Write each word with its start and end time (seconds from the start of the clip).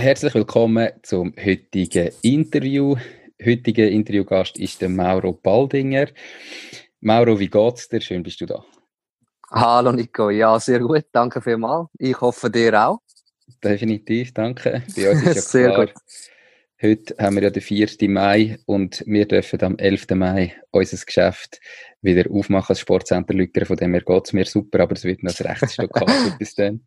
Herzlich 0.00 0.34
willkommen 0.34 0.88
zum 1.02 1.34
heutigen 1.36 2.08
Interview 2.22 2.96
heutige 3.44 3.86
Interviewgast 3.86 4.58
ist 4.58 4.80
der 4.80 4.88
Mauro 4.88 5.34
Baldinger. 5.34 6.06
Mauro, 7.00 7.38
wie 7.38 7.50
geht's 7.50 7.86
dir? 7.86 8.00
Schön 8.00 8.22
bist 8.22 8.40
du 8.40 8.46
da. 8.46 8.64
Hallo 9.50 9.92
Nico, 9.92 10.30
ja, 10.30 10.58
sehr 10.58 10.78
gut, 10.80 11.04
danke 11.12 11.42
vielmals. 11.42 11.90
Ich 11.98 12.18
hoffe 12.18 12.50
dir 12.50 12.82
auch. 12.82 13.00
Definitiv, 13.62 14.32
danke. 14.32 14.82
Bei 14.96 15.10
uns 15.10 15.22
ist 15.22 15.34
ja 15.34 15.42
sehr 15.42 15.70
klar, 15.72 15.86
gut. 15.88 15.94
Heute 16.80 17.14
haben 17.18 17.36
wir 17.36 17.42
ja 17.42 17.50
den 17.50 17.60
4. 17.60 17.88
Mai 18.08 18.58
und 18.64 19.04
wir 19.06 19.28
dürfen 19.28 19.62
am 19.62 19.76
11. 19.76 20.06
Mai 20.14 20.54
unser 20.70 21.04
Geschäft 21.04 21.60
wieder 22.00 22.24
aufmachen, 22.30 22.68
das 22.68 22.80
Sportcenter 22.80 23.34
Lückere, 23.34 23.66
von 23.66 23.76
dem 23.76 23.92
her 23.92 24.00
geht 24.00 24.26
es 24.26 24.32
mir 24.32 24.46
super, 24.46 24.80
aber 24.80 24.94
es 24.94 25.04
wird 25.04 25.22
noch 25.22 25.38
ein 25.38 25.46
rechtes 25.46 25.74
Stück 25.74 25.92
bis 26.38 26.54
dann. 26.54 26.86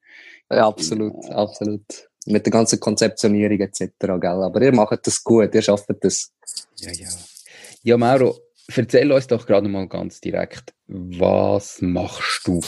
Ja, 0.50 0.68
absolut, 0.68 1.30
absolut 1.30 2.10
mit 2.26 2.46
der 2.46 2.52
ganzen 2.52 2.80
Konzeptionierung 2.80 3.60
etc. 3.60 3.92
Gell? 4.00 4.26
Aber 4.26 4.62
ihr 4.62 4.74
macht 4.74 5.06
das 5.06 5.24
gut, 5.24 5.54
ihr 5.54 5.62
schafft 5.62 5.90
das. 6.02 6.32
Ja, 6.78 6.92
ja. 6.92 7.10
Ja, 7.84 7.98
Mauro, 7.98 8.38
erzähl 8.76 9.12
uns 9.12 9.28
doch 9.28 9.46
gerade 9.46 9.68
mal 9.68 9.88
ganz 9.88 10.22
direkt, 10.22 10.74
was 10.88 11.82
machst 11.82 12.48
du? 12.48 12.62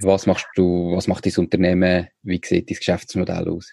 Was 0.00 0.26
machst 0.26 0.46
du, 0.56 0.94
was 0.94 1.06
macht 1.06 1.26
dein 1.26 1.36
Unternehmen? 1.36 2.08
Wie 2.22 2.40
sieht 2.44 2.70
dein 2.70 2.76
Geschäftsmodell 2.76 3.48
aus? 3.48 3.72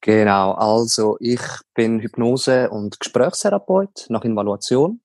Genau, 0.00 0.52
also 0.52 1.16
ich 1.20 1.40
bin 1.74 2.00
Hypnose- 2.00 2.70
und 2.70 3.00
Gesprächstherapeut 3.00 4.06
nach 4.08 4.24
Evaluation, 4.24 5.00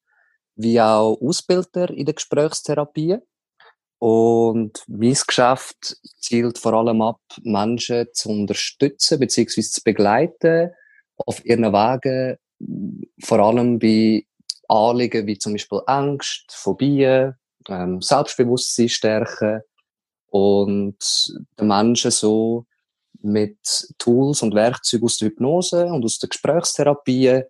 wie 0.56 0.80
auch 0.80 1.18
Ausbilder 1.20 1.90
in 1.90 2.06
der 2.06 2.14
Gesprächstherapie. 2.14 3.18
Und 4.04 4.84
mein 4.88 5.16
Geschäft 5.26 5.96
zielt 6.20 6.58
vor 6.58 6.74
allem 6.74 7.02
ab, 7.02 7.22
Menschen 7.42 8.06
zu 8.12 8.32
unterstützen 8.32 9.18
bzw. 9.18 9.62
zu 9.62 9.82
begleiten 9.82 10.72
auf 11.16 11.46
ihren 11.46 11.72
Wegen, 11.72 12.38
vor 13.24 13.40
allem 13.40 13.80
bei 13.80 14.26
Anliegen 14.68 15.26
wie 15.26 15.38
zum 15.38 15.54
Beispiel 15.54 15.80
Angst, 15.86 16.52
Phobien, 16.52 17.36
ähm, 17.70 18.02
Selbstbewusstsein 18.02 18.90
stärken 18.90 19.62
und 20.32 20.98
den 21.58 21.68
Menschen 21.70 22.12
so 22.12 22.66
mit 23.22 23.58
Tools 24.00 24.42
und 24.42 24.54
Werkzeugen 24.54 25.06
aus 25.06 25.18
der 25.20 25.30
Hypnose 25.30 25.86
und 25.86 26.04
aus 26.04 26.20
der 26.20 26.28
Gesprächstherapie 26.28 27.44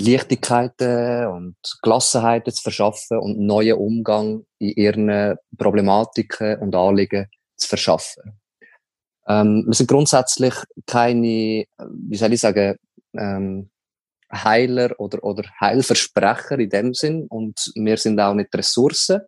Leichtigkeiten 0.00 1.26
und 1.26 1.56
Gelassenheiten 1.82 2.52
zu 2.52 2.62
verschaffen 2.62 3.18
und 3.18 3.36
einen 3.36 3.46
neuen 3.46 3.76
Umgang 3.76 4.44
in 4.58 4.70
ihren 4.70 5.36
Problematiken 5.56 6.58
und 6.60 6.74
Anliegen 6.74 7.26
zu 7.56 7.68
verschaffen. 7.68 8.40
Ähm, 9.28 9.64
wir 9.66 9.74
sind 9.74 9.88
grundsätzlich 9.88 10.54
keine, 10.86 11.64
wie 11.78 12.16
soll 12.16 12.32
ich 12.32 12.40
sagen, 12.40 12.76
ähm, 13.14 13.70
Heiler 14.32 14.94
oder, 14.98 15.22
oder 15.24 15.44
Heilversprecher 15.60 16.58
in 16.58 16.70
dem 16.70 16.94
Sinn 16.94 17.26
und 17.28 17.72
wir 17.74 17.96
sind 17.96 18.20
auch 18.20 18.34
nicht 18.34 18.54
Ressourcen, 18.54 19.20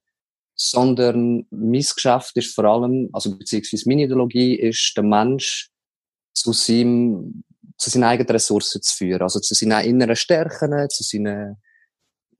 sondern 0.54 1.46
mein 1.50 1.82
Geschäft 1.82 2.36
ist 2.36 2.54
vor 2.54 2.64
allem, 2.64 3.10
also 3.12 3.36
beziehungsweise 3.36 3.88
meine 3.88 4.04
Ideologie 4.04 4.54
ist, 4.54 4.92
der 4.96 5.04
Mensch 5.04 5.70
zu 6.34 6.52
seinem 6.52 7.44
zu 7.82 7.91
seinen 7.91 8.04
eigenen 8.04 8.31
Ressourcen 8.31 8.81
zu 8.81 8.97
führen, 8.97 9.22
also 9.22 9.41
zu 9.41 9.54
seinen 9.54 9.84
inneren 9.84 10.15
Stärken, 10.15 10.88
zu 10.88 11.03
seinen 11.03 11.60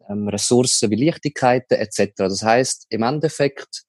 ähm, 0.09 0.29
Ressourcen 0.29 0.89
wie 0.91 1.05
Leichtigkeiten 1.05 1.79
etc. 1.79 2.13
Das 2.17 2.43
heißt, 2.43 2.87
im 2.91 3.03
Endeffekt 3.03 3.83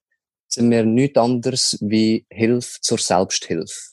sind 0.48 0.70
wir 0.70 0.84
nichts 0.84 1.16
anderes 1.16 1.78
wie 1.80 2.26
Hilfe 2.28 2.80
zur 2.80 2.98
Selbsthilfe. 2.98 3.92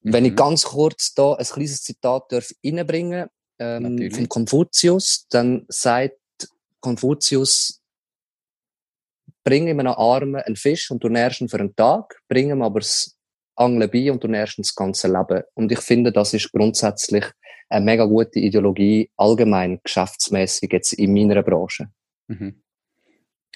Mhm. 0.00 0.12
Wenn 0.14 0.24
ich 0.24 0.32
mhm. 0.32 0.36
ganz 0.36 0.64
kurz 0.64 1.12
da 1.12 1.34
ein 1.34 1.44
kleines 1.44 1.82
Zitat 1.82 2.32
darf 2.32 2.50
reinbringen 2.64 3.28
ähm, 3.58 4.10
von 4.10 4.28
Konfuzius, 4.28 5.26
dann 5.28 5.66
sagt 5.68 6.18
Konfuzius, 6.80 7.82
bring 9.44 9.68
ihm 9.68 9.80
einen 9.80 9.88
Armen 9.88 10.36
einen 10.36 10.56
Fisch 10.56 10.90
und 10.90 11.04
du 11.04 11.10
nährst 11.10 11.42
ihn 11.42 11.50
für 11.50 11.60
einen 11.60 11.76
Tag, 11.76 12.18
bring 12.28 12.50
ihm 12.50 12.62
aber 12.62 12.80
das 12.80 13.15
Angeln 13.56 13.90
bei 13.90 14.12
und 14.12 14.22
du 14.22 14.28
nährst 14.28 14.58
das 14.58 14.74
ganze 14.74 15.08
Leben. 15.08 15.42
Und 15.54 15.72
ich 15.72 15.80
finde, 15.80 16.12
das 16.12 16.34
ist 16.34 16.52
grundsätzlich 16.52 17.24
eine 17.68 17.84
mega 17.84 18.04
gute 18.04 18.38
Ideologie, 18.38 19.10
allgemein 19.16 19.80
geschäftsmäßig 19.82 20.72
jetzt 20.72 20.92
in 20.92 21.12
meiner 21.12 21.42
Branche. 21.42 21.88
Mhm. 22.28 22.62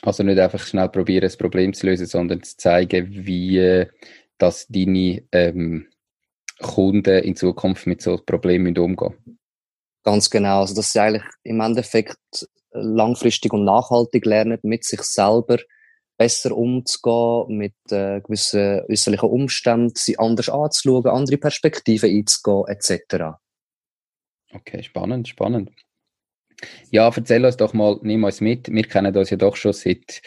Also 0.03 0.23
nicht 0.23 0.39
einfach 0.39 0.61
schnell 0.61 0.89
probieren, 0.89 1.23
das 1.23 1.37
Problem 1.37 1.75
zu 1.75 1.87
lösen, 1.87 2.07
sondern 2.07 2.43
zu 2.43 2.57
zeigen, 2.57 3.09
wie 3.11 3.59
äh, 3.59 3.87
dass 4.39 4.67
deine 4.69 5.23
ähm, 5.33 5.87
Kunden 6.61 7.23
in 7.23 7.37
Zukunft 7.37 7.87
mit 7.87 8.01
so 8.03 8.17
Problemen 8.17 8.77
umgehen 8.77 9.39
Ganz 10.03 10.31
genau. 10.31 10.61
Also, 10.61 10.75
dass 10.75 10.93
sie 10.93 11.01
eigentlich 11.01 11.25
im 11.43 11.61
Endeffekt 11.61 12.17
langfristig 12.73 13.53
und 13.53 13.65
nachhaltig 13.65 14.25
lernen, 14.25 14.59
mit 14.63 14.85
sich 14.85 15.03
selber 15.03 15.59
besser 16.21 16.55
umzugehen 16.55 17.57
mit 17.57 17.73
äh, 17.91 18.21
gewissen 18.21 18.83
äußerlichen 18.91 19.31
Umständen, 19.31 19.95
sie 19.97 20.19
anders 20.19 20.51
anzuschauen, 20.51 21.07
andere 21.07 21.39
Perspektiven 21.39 22.11
einzugehen, 22.11 22.67
etc. 22.69 23.39
Okay, 24.53 24.83
spannend, 24.83 25.29
spannend. 25.29 25.71
Ja, 26.91 27.11
erzähl 27.17 27.43
uns 27.47 27.57
doch 27.57 27.73
mal, 27.73 27.99
nimm 28.03 28.25
uns 28.25 28.43
mit. 28.43 28.71
Wir 28.71 28.83
kennen 28.83 29.17
uns 29.17 29.31
ja 29.31 29.39
doch 29.39 29.57
schon 29.57 29.73
seit, 29.73 30.21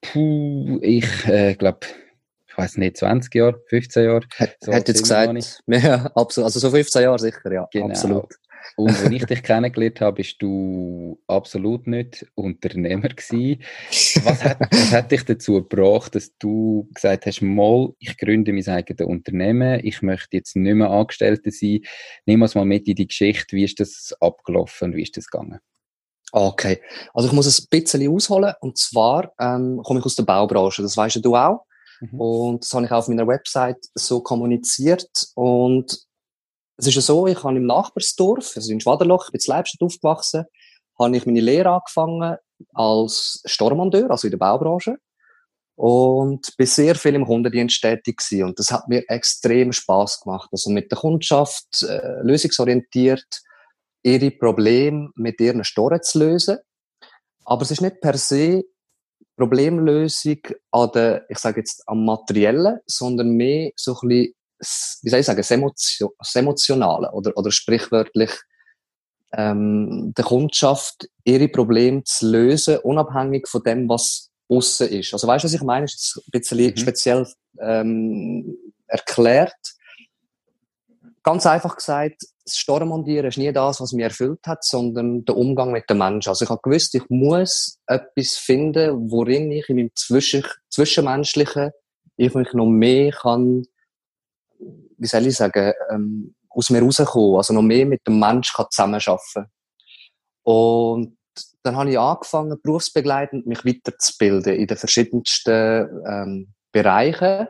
puh, 0.00 0.80
ich 0.82 1.06
äh, 1.28 1.54
glaube, 1.54 1.86
ich 2.48 2.58
weiß 2.58 2.76
nicht, 2.78 2.96
20 2.96 3.32
Jahre, 3.32 3.62
15 3.68 4.04
Jahre. 4.06 4.26
So 4.58 4.72
Hätte 4.72 4.90
jetzt 4.90 5.02
gesagt, 5.02 5.62
ja, 5.68 6.06
absolut. 6.16 6.46
Also 6.46 6.58
so 6.58 6.70
15 6.70 7.02
Jahre 7.02 7.20
sicher, 7.20 7.52
ja, 7.52 7.68
genau. 7.70 7.90
absolut. 7.90 8.34
Und 8.76 8.90
als 8.90 9.10
ich 9.10 9.24
dich 9.24 9.42
kennengelernt 9.42 10.00
habe, 10.00 10.16
bist 10.16 10.40
du 10.40 11.20
absolut 11.26 11.86
nicht 11.86 12.26
Unternehmer 12.34 13.08
gewesen. 13.08 13.62
Was 14.24 14.44
hat, 14.44 14.58
was 14.70 14.92
hat 14.92 15.10
dich 15.10 15.24
dazu 15.24 15.54
gebracht, 15.54 16.14
dass 16.14 16.36
du 16.38 16.88
gesagt 16.94 17.26
hast, 17.26 17.42
mal, 17.42 17.92
ich 17.98 18.16
gründe 18.16 18.52
mein 18.52 18.66
eigenes 18.68 19.06
Unternehmen, 19.06 19.80
ich 19.82 20.02
möchte 20.02 20.36
jetzt 20.36 20.56
nicht 20.56 20.74
mehr 20.74 20.90
Angestellter 20.90 21.50
sein. 21.50 21.80
Nimm 22.26 22.42
uns 22.42 22.54
mal 22.54 22.64
mit 22.64 22.86
in 22.88 22.94
die 22.94 23.08
Geschichte, 23.08 23.56
wie 23.56 23.64
ist 23.64 23.80
das 23.80 24.14
abgelaufen, 24.20 24.94
wie 24.94 25.02
ist 25.02 25.16
das 25.16 25.26
gegangen? 25.26 25.60
Okay, 26.30 26.80
also 27.14 27.28
ich 27.28 27.34
muss 27.34 27.46
es 27.46 27.60
ein 27.60 27.66
bisschen 27.70 28.06
ausholen. 28.12 28.54
Und 28.60 28.76
zwar 28.78 29.32
ähm, 29.40 29.80
komme 29.82 30.00
ich 30.00 30.06
aus 30.06 30.16
der 30.16 30.24
Baubranche, 30.24 30.82
das 30.82 30.96
weißt 30.96 31.24
du 31.24 31.34
auch. 31.34 31.64
Mhm. 32.00 32.20
Und 32.20 32.64
das 32.64 32.72
habe 32.72 32.84
ich 32.84 32.92
auch 32.92 32.98
auf 32.98 33.08
meiner 33.08 33.26
Website 33.26 33.78
so 33.94 34.20
kommuniziert. 34.20 35.10
Und 35.34 36.07
es 36.78 36.86
ist 36.86 36.94
ja 36.94 37.00
so, 37.00 37.26
ich 37.26 37.42
habe 37.42 37.56
im 37.56 37.66
Nachbarsdorf, 37.66 38.52
also 38.54 38.72
in 38.72 38.80
Schwaderloch, 38.80 39.26
ich 39.26 39.32
bin 39.32 39.40
in 39.44 39.50
Leibstadt 39.52 39.82
aufgewachsen, 39.82 40.44
habe 40.98 41.16
ich 41.16 41.26
meine 41.26 41.40
Lehre 41.40 41.70
angefangen 41.70 42.36
als 42.72 43.42
Stormandeur, 43.44 44.10
also 44.10 44.28
in 44.28 44.30
der 44.30 44.38
Baubranche. 44.38 44.96
Und 45.74 46.56
bin 46.56 46.66
sehr 46.66 46.96
viel 46.96 47.14
im 47.14 47.24
Kundendienst 47.24 47.80
tätig 47.80 48.18
gewesen. 48.18 48.44
Und 48.44 48.58
das 48.58 48.72
hat 48.72 48.88
mir 48.88 49.04
extrem 49.08 49.72
Spaß 49.72 50.22
gemacht. 50.22 50.48
Also 50.50 50.70
mit 50.70 50.90
der 50.90 50.98
Kundschaft, 50.98 51.82
äh, 51.82 52.20
lösungsorientiert, 52.22 53.42
ihre 54.02 54.32
Probleme 54.32 55.10
mit 55.14 55.40
ihren 55.40 55.62
Storen 55.62 56.02
zu 56.02 56.18
lösen. 56.18 56.58
Aber 57.44 57.62
es 57.62 57.70
ist 57.70 57.80
nicht 57.80 58.00
per 58.00 58.16
se 58.16 58.64
Problemlösung 59.36 60.38
an 60.72 60.90
der, 60.94 61.26
ich 61.28 61.38
sage 61.38 61.60
jetzt, 61.60 61.84
am 61.86 62.04
Materiellen, 62.04 62.80
sondern 62.86 63.30
mehr 63.30 63.70
so 63.76 63.96
ein 64.02 64.08
bisschen 64.08 64.34
wie 65.02 65.10
soll 65.10 65.20
ich 65.20 65.26
sagen, 65.26 65.40
das, 65.40 65.98
das 66.18 66.34
Emotionale 66.34 67.10
oder, 67.12 67.36
oder 67.36 67.50
sprichwörtlich 67.50 68.30
ähm, 69.32 70.12
der 70.16 70.24
Kundschaft 70.24 71.08
ihre 71.24 71.48
Probleme 71.48 72.02
zu 72.04 72.30
lösen, 72.30 72.78
unabhängig 72.78 73.46
von 73.48 73.62
dem, 73.62 73.88
was 73.88 74.30
außen 74.48 74.88
ist. 74.88 75.12
Also 75.12 75.26
weißt 75.26 75.44
du, 75.44 75.46
was 75.46 75.54
ich 75.54 75.62
meine? 75.62 75.84
Ist 75.84 75.94
jetzt 75.94 76.16
ein 76.16 76.40
bisschen 76.40 76.70
mhm. 76.70 76.76
speziell 76.76 77.26
ähm, 77.60 78.56
erklärt. 78.86 79.54
Ganz 81.22 81.46
einfach 81.46 81.76
gesagt, 81.76 82.22
das 82.44 82.56
Stormontieren 82.56 83.26
ist 83.26 83.36
nie 83.36 83.52
das, 83.52 83.80
was 83.80 83.92
mich 83.92 84.04
erfüllt 84.04 84.40
hat, 84.46 84.64
sondern 84.64 85.24
der 85.26 85.36
Umgang 85.36 85.72
mit 85.72 85.90
den 85.90 85.98
Menschen. 85.98 86.30
Also 86.30 86.44
ich 86.44 86.50
habe 86.50 86.62
gewusst, 86.62 86.94
ich 86.94 87.02
muss 87.10 87.78
etwas 87.86 88.36
finden, 88.36 89.10
worin 89.10 89.50
ich 89.50 89.68
in 89.68 89.76
meinem 89.76 89.90
Zwischen 89.94 90.44
Zwischenmenschlichen 90.70 91.72
ich 92.16 92.34
mich 92.34 92.52
noch 92.52 92.66
mehr 92.66 93.12
kann 93.12 93.64
wie 94.98 95.06
soll 95.06 95.26
ich 95.26 95.36
sagen, 95.36 95.72
ähm, 95.90 96.34
aus 96.50 96.70
mir 96.70 96.82
rauskommen, 96.82 97.36
also 97.36 97.54
noch 97.54 97.62
mehr 97.62 97.86
mit 97.86 98.06
dem 98.06 98.18
Mensch 98.18 98.52
kann 98.52 98.66
zusammenarbeiten. 98.70 99.46
Und 100.42 101.16
dann 101.62 101.76
habe 101.76 101.90
ich 101.90 101.98
angefangen, 101.98 102.60
berufsbegleitend 102.62 103.46
mich 103.46 103.64
weiterzubilden 103.64 104.54
in 104.54 104.66
den 104.66 104.76
verschiedensten 104.76 105.88
ähm, 106.06 106.54
Bereichen 106.72 107.48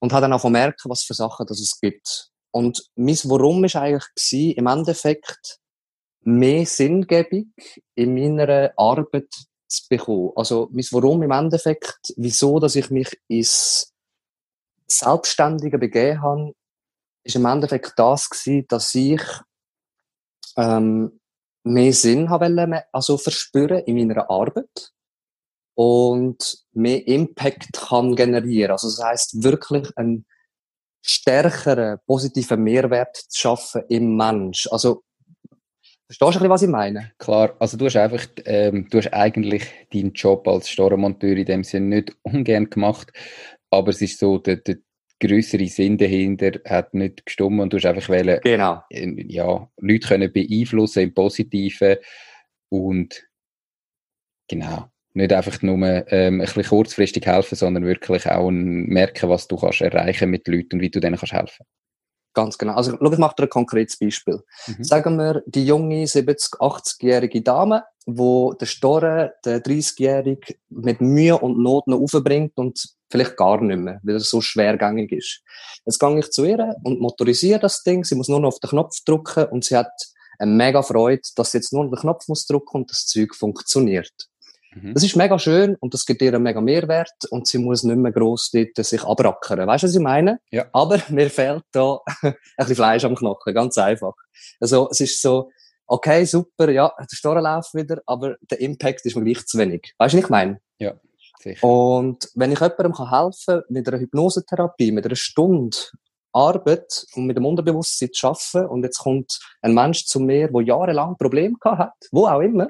und 0.00 0.12
habe 0.12 0.22
dann 0.22 0.32
auch 0.32 0.44
merken, 0.48 0.90
was 0.90 1.04
für 1.04 1.14
Sachen 1.14 1.46
das 1.46 1.60
es 1.60 1.78
gibt. 1.80 2.30
Und 2.50 2.88
mein 2.94 3.18
Warum 3.24 3.64
ist 3.64 3.76
eigentlich 3.76 4.06
gewesen, 4.14 4.56
im 4.56 4.66
Endeffekt 4.66 5.58
mehr 6.22 6.66
Sinngebung 6.66 7.52
in 7.94 8.14
meiner 8.14 8.72
Arbeit 8.76 9.28
zu 9.68 9.82
bekommen. 9.88 10.32
Also 10.36 10.68
mein 10.72 10.84
Warum 10.90 11.22
im 11.22 11.30
Endeffekt, 11.30 12.12
wieso, 12.16 12.58
dass 12.58 12.76
ich 12.76 12.90
mich 12.90 13.18
ins 13.28 13.92
Selbstständige 14.86 15.78
begeben 15.78 16.22
habe, 16.22 16.52
ist 17.26 17.36
im 17.36 17.46
Endeffekt 17.46 17.92
das 17.96 18.30
gewesen, 18.30 18.66
dass 18.68 18.94
ich 18.94 19.22
ähm, 20.56 21.20
mehr 21.64 21.92
Sinn 21.92 22.30
habe 22.30 22.84
also 22.92 23.18
verspüren 23.18 23.80
in 23.80 23.96
meiner 23.96 24.30
Arbeit 24.30 24.92
und 25.74 26.58
mehr 26.72 27.06
Impact 27.06 27.72
kann 27.72 28.16
generieren. 28.16 28.72
Also 28.72 28.88
das 28.88 29.02
heißt 29.02 29.42
wirklich 29.42 29.90
einen 29.96 30.24
stärkeren 31.02 31.98
positiven 32.06 32.62
Mehrwert 32.62 33.16
zu 33.16 33.40
schaffen 33.40 33.82
im 33.88 34.16
Mensch. 34.16 34.68
Also 34.70 35.02
Verstehst 36.08 36.20
du 36.20 36.26
ein 36.26 36.32
bisschen, 36.34 36.50
was 36.50 36.62
ich 36.62 36.68
meine? 36.68 37.12
Klar, 37.18 37.56
also 37.58 37.76
du 37.76 37.86
hast 37.86 37.96
einfach, 37.96 38.28
ähm, 38.44 38.88
du 38.88 38.98
hast 38.98 39.12
eigentlich 39.12 39.64
deinen 39.92 40.12
Job 40.12 40.46
als 40.46 40.68
Storemonteur 40.68 41.36
in 41.36 41.44
dem 41.44 41.64
Sinne 41.64 41.96
nicht 41.96 42.16
ungern 42.22 42.70
gemacht, 42.70 43.12
aber 43.70 43.90
es 43.90 44.00
ist 44.00 44.20
so, 44.20 44.38
der, 44.38 44.56
der 44.56 44.76
größere 45.20 45.66
Sinn 45.66 45.98
dahinter 45.98 46.60
hat 46.64 46.94
nicht 46.94 47.24
gestummt 47.24 47.60
und 47.60 47.72
du 47.72 47.78
hast 47.78 47.86
einfach 47.86 48.08
wollen, 48.08 48.40
genau. 48.42 48.82
Äh, 48.90 49.24
ja, 49.28 49.68
Leute 49.78 50.08
können 50.08 50.32
beeinflussen 50.32 51.04
im 51.04 51.14
Positiven 51.14 51.96
und 52.68 53.24
genau, 54.48 54.90
nicht 55.14 55.32
einfach 55.32 55.62
nur 55.62 55.78
ähm, 56.12 56.40
ein 56.40 56.46
bisschen 56.46 56.64
kurzfristig 56.64 57.26
helfen, 57.26 57.56
sondern 57.56 57.84
wirklich 57.84 58.26
auch 58.26 58.50
merken, 58.50 59.30
was 59.30 59.48
du 59.48 59.56
kannst 59.56 59.80
erreichen 59.80 60.30
mit 60.30 60.46
Leuten 60.48 60.76
und 60.76 60.80
wie 60.80 60.90
du 60.90 61.00
denen 61.00 61.16
kannst 61.16 61.32
helfen. 61.32 61.66
Ganz 62.34 62.58
genau. 62.58 62.74
Also, 62.74 62.94
schau, 63.00 63.12
ich 63.12 63.18
mache 63.18 63.34
dir 63.36 63.44
ein 63.44 63.48
konkretes 63.48 63.98
Beispiel. 63.98 64.42
Mhm. 64.66 64.84
Sagen 64.84 65.16
wir, 65.16 65.42
die 65.46 65.64
junge 65.64 66.04
70-, 66.04 66.58
80-jährige 66.58 67.40
Dame, 67.40 67.84
wo 68.06 68.54
der 68.54 68.66
Store, 68.66 69.34
der 69.44 69.62
30-jährige, 69.62 70.54
mit 70.68 71.00
Mühe 71.00 71.36
und 71.36 71.58
Not 71.58 71.88
noch 71.88 72.00
aufbringt 72.00 72.52
und 72.56 72.96
vielleicht 73.10 73.36
gar 73.36 73.60
nicht 73.60 73.78
mehr, 73.78 74.00
weil 74.02 74.14
er 74.14 74.20
so 74.20 74.40
schwergängig 74.40 75.12
ist. 75.12 75.42
Jetzt 75.84 75.98
gehe 75.98 76.18
ich 76.18 76.30
zu 76.30 76.44
ihr 76.44 76.76
und 76.84 77.00
motorisiere 77.00 77.60
das 77.60 77.82
Ding. 77.82 78.04
Sie 78.04 78.14
muss 78.14 78.28
nur 78.28 78.40
noch 78.40 78.48
auf 78.48 78.60
den 78.60 78.70
Knopf 78.70 79.02
drücken 79.04 79.46
und 79.46 79.64
sie 79.64 79.76
hat 79.76 79.92
eine 80.38 80.52
mega 80.52 80.82
Freude, 80.82 81.22
dass 81.34 81.50
sie 81.50 81.58
jetzt 81.58 81.72
nur 81.72 81.84
noch 81.84 81.90
den 81.90 82.00
Knopf 82.00 82.28
muss 82.28 82.46
drücken 82.46 82.78
und 82.78 82.90
das 82.90 83.06
Zeug 83.06 83.34
funktioniert. 83.34 84.12
Mhm. 84.74 84.94
Das 84.94 85.02
ist 85.02 85.16
mega 85.16 85.38
schön 85.38 85.76
und 85.80 85.94
das 85.94 86.04
gibt 86.04 86.22
ihr 86.22 86.34
einen 86.34 86.42
mega 86.42 86.60
Mehrwert 86.60 87.14
und 87.30 87.46
sie 87.46 87.58
muss 87.58 87.82
nicht 87.82 87.96
mehr 87.96 88.12
gross 88.12 88.50
dort 88.52 88.86
sich 88.86 89.02
abrackern. 89.02 89.66
Weißt 89.66 89.84
du, 89.84 89.88
was 89.88 89.94
ich 89.94 90.00
meine? 90.00 90.40
Ja. 90.50 90.66
Aber 90.72 91.00
mir 91.08 91.30
fehlt 91.30 91.64
da 91.72 92.00
ein 92.22 92.34
bisschen 92.56 92.76
Fleisch 92.76 93.04
am 93.04 93.14
Knochen, 93.14 93.54
ganz 93.54 93.78
einfach. 93.78 94.14
Also, 94.60 94.88
es 94.90 95.00
ist 95.00 95.22
so, 95.22 95.50
okay, 95.86 96.24
super, 96.24 96.70
ja, 96.70 96.92
der 96.98 97.16
Store 97.16 97.40
läuft 97.40 97.74
wieder, 97.74 98.00
aber 98.06 98.36
der 98.40 98.60
Impact 98.60 99.04
ist 99.06 99.16
mir 99.16 99.24
gleich 99.24 99.46
zu 99.46 99.58
wenig. 99.58 99.94
Weißt 99.98 100.14
du, 100.14 100.18
was 100.18 100.24
ich 100.24 100.30
meine? 100.30 100.60
Ja. 100.78 100.94
Sicher. 101.38 101.66
Und 101.66 102.28
wenn 102.34 102.52
ich 102.52 102.60
jemandem 102.60 103.10
helfen 103.10 103.44
kann, 103.46 103.62
mit 103.68 103.88
einer 103.88 103.98
Hypnosetherapie, 103.98 104.92
mit 104.92 105.04
einer 105.04 105.16
Stunde 105.16 105.76
Arbeit 106.32 107.06
und 107.14 107.26
mit 107.26 107.36
dem 107.36 107.46
Unterbewusstsein 107.46 108.12
zu 108.12 108.26
arbeiten, 108.28 108.66
und 108.68 108.82
jetzt 108.84 108.98
kommt 108.98 109.38
ein 109.62 109.74
Mensch 109.74 110.04
zu 110.04 110.20
mir, 110.20 110.48
der 110.48 110.62
jahrelang 110.62 111.16
Probleme 111.16 111.56
hat, 111.64 111.94
wo 112.10 112.26
auch 112.26 112.40
immer, 112.40 112.68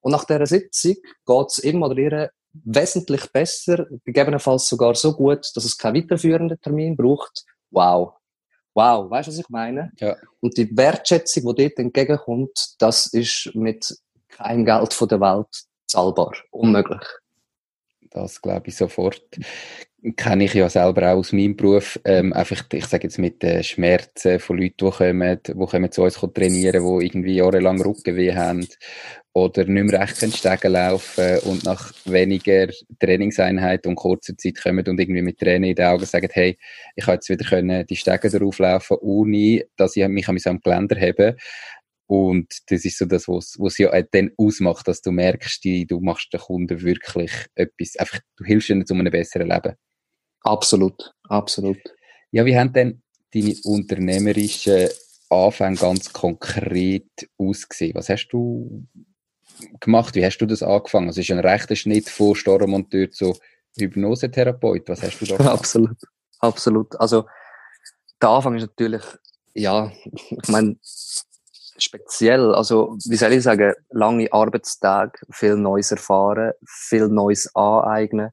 und 0.00 0.12
nach 0.12 0.24
dieser 0.24 0.46
Sitzung 0.46 0.94
geht 1.26 1.46
es 1.48 1.64
ihm 1.64 1.82
oder 1.82 1.96
ihr 1.96 2.30
wesentlich 2.52 3.30
besser, 3.32 3.86
gegebenenfalls 4.04 4.68
sogar 4.68 4.94
so 4.94 5.12
gut, 5.14 5.50
dass 5.54 5.64
es 5.64 5.76
keinen 5.76 5.96
weiterführenden 5.96 6.60
Termin 6.60 6.96
braucht. 6.96 7.44
Wow. 7.70 8.14
Wow, 8.74 9.10
weißt 9.10 9.28
du, 9.28 9.32
was 9.32 9.38
ich 9.38 9.48
meine? 9.48 9.92
Ja. 9.98 10.16
Und 10.40 10.56
die 10.56 10.76
Wertschätzung, 10.76 11.54
die 11.54 11.68
dort 11.68 11.78
entgegenkommt, 11.78 12.74
das 12.78 13.06
ist 13.06 13.50
mit 13.54 13.96
keinem 14.28 14.64
Geld 14.64 14.92
von 14.92 15.08
der 15.08 15.20
Welt 15.20 15.64
zahlbar. 15.86 16.32
Unmöglich. 16.50 17.06
Das 18.10 18.40
glaube 18.40 18.68
ich 18.68 18.76
sofort 18.76 19.22
kenne 20.16 20.44
ich 20.44 20.54
ja 20.54 20.68
selber 20.68 21.12
auch 21.12 21.18
aus 21.18 21.32
meinem 21.32 21.56
Beruf, 21.56 21.98
ähm, 22.04 22.34
einfach, 22.34 22.62
ich 22.72 22.84
sage 22.86 23.04
jetzt 23.04 23.18
mit 23.18 23.42
den 23.42 23.62
Schmerzen 23.64 24.38
von 24.38 24.58
Leuten, 24.58 24.84
die 24.84 24.90
kommen, 24.90 25.38
die 25.46 25.52
kommen 25.52 25.92
zu 25.92 26.02
uns 26.02 26.20
trainieren, 26.34 27.00
die 27.00 27.06
irgendwie 27.06 27.36
jahrelang 27.36 27.80
Rückenweh 27.80 28.34
haben 28.34 28.68
oder 29.32 29.64
nicht 29.64 29.90
mehr 29.90 30.00
recht 30.00 30.36
Stegen 30.36 30.72
laufen 30.72 31.38
und 31.44 31.64
nach 31.64 31.92
weniger 32.04 32.68
Trainingseinheit 33.00 33.86
und 33.86 33.96
kurzer 33.96 34.36
Zeit 34.36 34.62
kommen 34.62 34.86
und 34.86 35.00
irgendwie 35.00 35.22
mit 35.22 35.38
Tränen 35.38 35.70
in 35.70 35.74
den 35.74 35.86
Augen 35.86 36.04
sagen, 36.04 36.28
hey, 36.30 36.58
ich 36.94 37.06
habe 37.06 37.14
jetzt 37.14 37.30
wieder 37.30 37.48
können 37.48 37.86
die 37.86 37.96
Stege 37.96 38.28
darauf 38.28 38.58
laufen, 38.58 38.98
ohne 39.00 39.64
dass 39.76 39.96
ich 39.96 40.06
mich 40.08 40.28
an 40.28 40.36
meinem 40.44 40.60
Geländer 40.60 41.00
habe. 41.00 41.36
Und 42.06 42.52
das 42.68 42.84
ist 42.84 42.98
so 42.98 43.06
das, 43.06 43.26
was 43.26 43.56
es 43.58 43.78
ja 43.78 43.90
dann 44.02 44.30
ausmacht, 44.36 44.86
dass 44.86 45.00
du 45.00 45.10
merkst, 45.10 45.64
du 45.64 46.00
machst 46.00 46.32
den 46.32 46.40
Kunden 46.40 46.82
wirklich 46.82 47.32
etwas, 47.54 47.96
einfach, 47.96 48.20
du 48.36 48.44
hilfst 48.44 48.68
ihnen 48.68 48.86
zu 48.86 48.92
einem 48.94 49.10
besseren 49.10 49.48
Leben. 49.48 49.74
Absolut, 50.44 51.14
absolut. 51.28 51.78
Ja, 52.30 52.44
wie 52.44 52.56
haben 52.56 52.72
denn 52.72 53.02
deine 53.32 53.54
unternehmerischen 53.64 54.88
Anfänge 55.30 55.76
ganz 55.76 56.12
konkret 56.12 57.08
ausgesehen? 57.38 57.94
Was 57.94 58.10
hast 58.10 58.28
du 58.28 58.86
gemacht? 59.80 60.14
Wie 60.14 60.24
hast 60.24 60.38
du 60.38 60.46
das 60.46 60.62
angefangen? 60.62 61.08
Es 61.08 61.16
ist 61.16 61.30
ein 61.30 61.38
rechter 61.38 61.74
Schnitt 61.74 62.10
von 62.10 62.34
Stormonteur 62.34 63.10
zu 63.10 63.34
Hypnosetherapeut. 63.78 64.88
Was 64.88 65.02
hast 65.02 65.18
du 65.20 65.24
da 65.24 65.36
gemacht? 65.38 65.58
Absolut, 65.58 65.96
absolut. 66.40 67.00
Also, 67.00 67.24
der 68.20 68.28
Anfang 68.28 68.56
ist 68.56 68.62
natürlich, 68.62 69.02
ja, 69.54 69.90
ich 70.04 70.48
meine, 70.48 70.76
speziell. 70.82 72.54
Also, 72.54 72.98
wie 73.06 73.16
soll 73.16 73.32
ich 73.32 73.42
sagen, 73.42 73.72
lange 73.90 74.30
Arbeitstage, 74.30 75.18
viel 75.30 75.56
Neues 75.56 75.90
erfahren, 75.90 76.52
viel 76.66 77.08
Neues 77.08 77.50
aneignen 77.56 78.30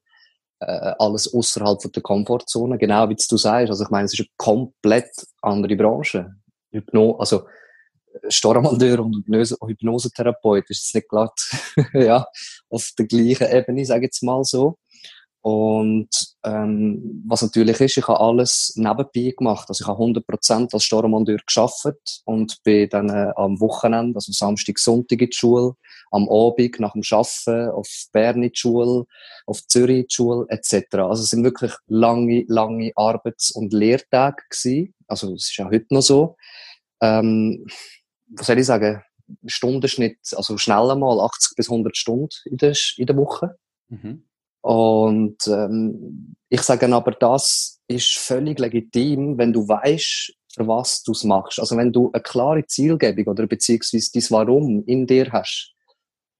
äh, 0.62 0.94
alles 1.00 1.34
außerhalb 1.34 1.92
der 1.92 2.04
Komfortzone, 2.04 2.78
genau 2.78 3.10
wie 3.10 3.16
du 3.16 3.38
sagst. 3.38 3.70
Also 3.72 3.84
ich 3.84 3.90
meine, 3.90 4.06
es 4.06 4.14
ist 4.14 4.20
eine 4.20 4.30
komplett 4.38 5.10
andere 5.42 5.76
Branche. 5.76 6.36
Hypno 6.72 7.18
also 7.18 7.44
Stormandeur 8.30 9.00
und 9.00 9.16
Hypnose 9.16 9.58
Hypnosetherapeut 9.66 10.70
ist 10.70 10.84
jetzt 10.84 10.96
nicht 10.96 11.10
glatt 11.10 11.50
ja, 11.94 12.26
auf 12.70 12.92
der 12.98 13.08
gleichen 13.08 13.52
Ebene, 13.52 13.86
sage 13.86 14.02
ich 14.02 14.08
jetzt 14.08 14.24
mal 14.24 14.44
so. 14.44 14.78
Und 15.44 16.10
ähm, 16.44 17.24
was 17.28 17.42
natürlich 17.42 17.80
ist, 17.80 17.98
ich 17.98 18.08
habe 18.08 18.20
alles 18.20 18.74
nebenbei 18.76 19.34
gemacht. 19.36 19.68
Also 19.70 19.84
ich 19.84 19.88
habe 19.88 20.02
100% 20.04 20.70
als 20.72 20.84
Stormandeur 20.84 21.40
geschafft 21.46 22.22
und 22.26 22.62
bin 22.64 22.90
dann 22.90 23.10
äh, 23.10 23.32
am 23.36 23.60
Wochenende, 23.60 24.18
also 24.18 24.32
Samstag, 24.32 24.78
Sonntag 24.78 25.20
in 25.20 25.30
die 25.32 25.36
Schule, 25.36 25.74
am 26.12 26.30
Abend 26.30 26.80
nach 26.80 26.94
dem 26.94 27.02
Arbeiten 27.10 27.72
auf 27.72 27.88
Bern 28.12 28.44
in 28.44 28.52
die 28.52 28.60
Schule, 28.60 29.06
auf 29.48 29.66
Zürich 29.66 29.98
in 29.98 30.08
die 30.08 30.14
Schule 30.14 30.46
etc. 30.50 30.96
Also 30.98 31.24
es 31.24 31.30
sind 31.32 31.44
wirklich 31.44 31.74
lange, 31.88 32.46
lange 32.48 32.92
Arbeits- 32.96 33.50
und 33.50 33.74
Lehrtage 33.74 34.44
gewesen. 34.48 34.94
Also 35.08 35.34
es 35.34 35.50
ist 35.50 35.58
ja 35.58 35.66
heute 35.66 35.88
noch 35.90 36.04
so. 36.04 36.36
Ähm, 37.02 37.66
was 38.30 38.46
soll 38.46 38.60
ich 38.60 38.66
sagen? 38.68 39.02
Stundenschnitt, 39.48 40.20
also 40.36 40.58
schneller 40.60 40.96
mal 40.96 41.20
80 41.20 41.56
bis 41.56 41.70
100 41.70 41.98
Stunden 41.98 42.30
in 42.46 42.58
der, 42.58 42.76
in 42.98 43.08
der 43.08 43.18
Woche. 43.18 43.58
Mhm. 43.90 44.26
Und 44.62 45.48
ähm, 45.48 46.36
ich 46.50 46.62
sage 46.62 46.94
aber, 46.94 47.12
das 47.12 47.80
ist 47.88 48.18
völlig 48.18 48.60
legitim, 48.60 49.38
wenn 49.38 49.54
du 49.54 49.68
weißt, 49.68 50.34
für 50.54 50.68
was 50.68 51.02
du 51.04 51.14
es 51.14 51.24
machst. 51.24 51.60
Also 51.60 51.78
wenn 51.78 51.92
du 51.92 52.12
eine 52.12 52.22
klare 52.22 52.66
Zielgebung 52.66 53.26
oder 53.28 53.48
beziehungsweise 53.48 54.12
dein 54.14 54.24
Warum 54.30 54.84
in 54.86 55.08
dir 55.08 55.32
hast, 55.32 55.74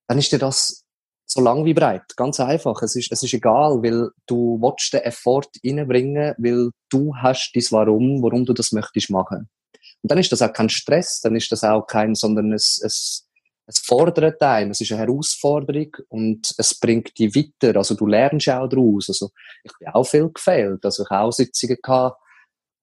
dann 0.08 0.18
ist 0.18 0.32
dir 0.32 0.40
das 0.40 0.84
so 1.26 1.42
lang 1.42 1.64
wie 1.64 1.74
breit. 1.74 2.04
Ganz 2.18 2.40
einfach. 2.40 2.82
Es 2.82 2.96
ist, 2.96 3.12
es 3.12 3.24
ist 3.24 3.34
egal, 3.34 3.82
weil 3.82 4.10
du 4.28 4.60
willst 4.62 4.94
den 4.94 5.02
Effort 5.02 5.48
reinbringen, 5.66 6.36
weil 6.38 6.72
du 6.90 7.16
hast 7.16 7.52
dein 7.56 7.64
Warum, 7.72 8.22
warum 8.22 8.46
du 8.46 8.54
das 8.54 8.72
möchtest 8.74 9.10
machen. 9.10 9.50
Und 10.04 10.12
dann 10.12 10.18
ist 10.18 10.32
das 10.32 10.42
auch 10.42 10.52
kein 10.52 10.70
Stress, 10.70 11.22
dann 11.22 11.36
ist 11.36 11.52
das 11.52 11.64
auch 11.64 11.88
kein, 11.88 12.16
sondern 12.16 12.52
es, 12.52 12.82
es, 12.84 13.28
es 13.72 13.80
fordert 13.80 14.42
einen, 14.42 14.72
es 14.72 14.82
ist 14.82 14.92
eine 14.92 15.02
Herausforderung 15.02 15.96
und 16.10 16.54
es 16.58 16.78
bringt 16.80 17.18
dich 17.18 17.34
weiter. 17.36 17.78
Also 17.78 17.96
du 17.96 18.06
lernst 18.06 18.50
auch 18.50 18.68
daraus. 18.68 19.10
Also 19.10 19.32
ich 19.64 19.72
bin 19.80 19.88
auch 19.90 20.04
viel 20.04 20.30
gefehlt. 20.30 20.84
Also 20.84 21.04
ich 21.04 21.10
habe 21.10 21.28
auch 21.28 21.32
Sitzungen 21.32 21.78
gehabt 21.82 22.18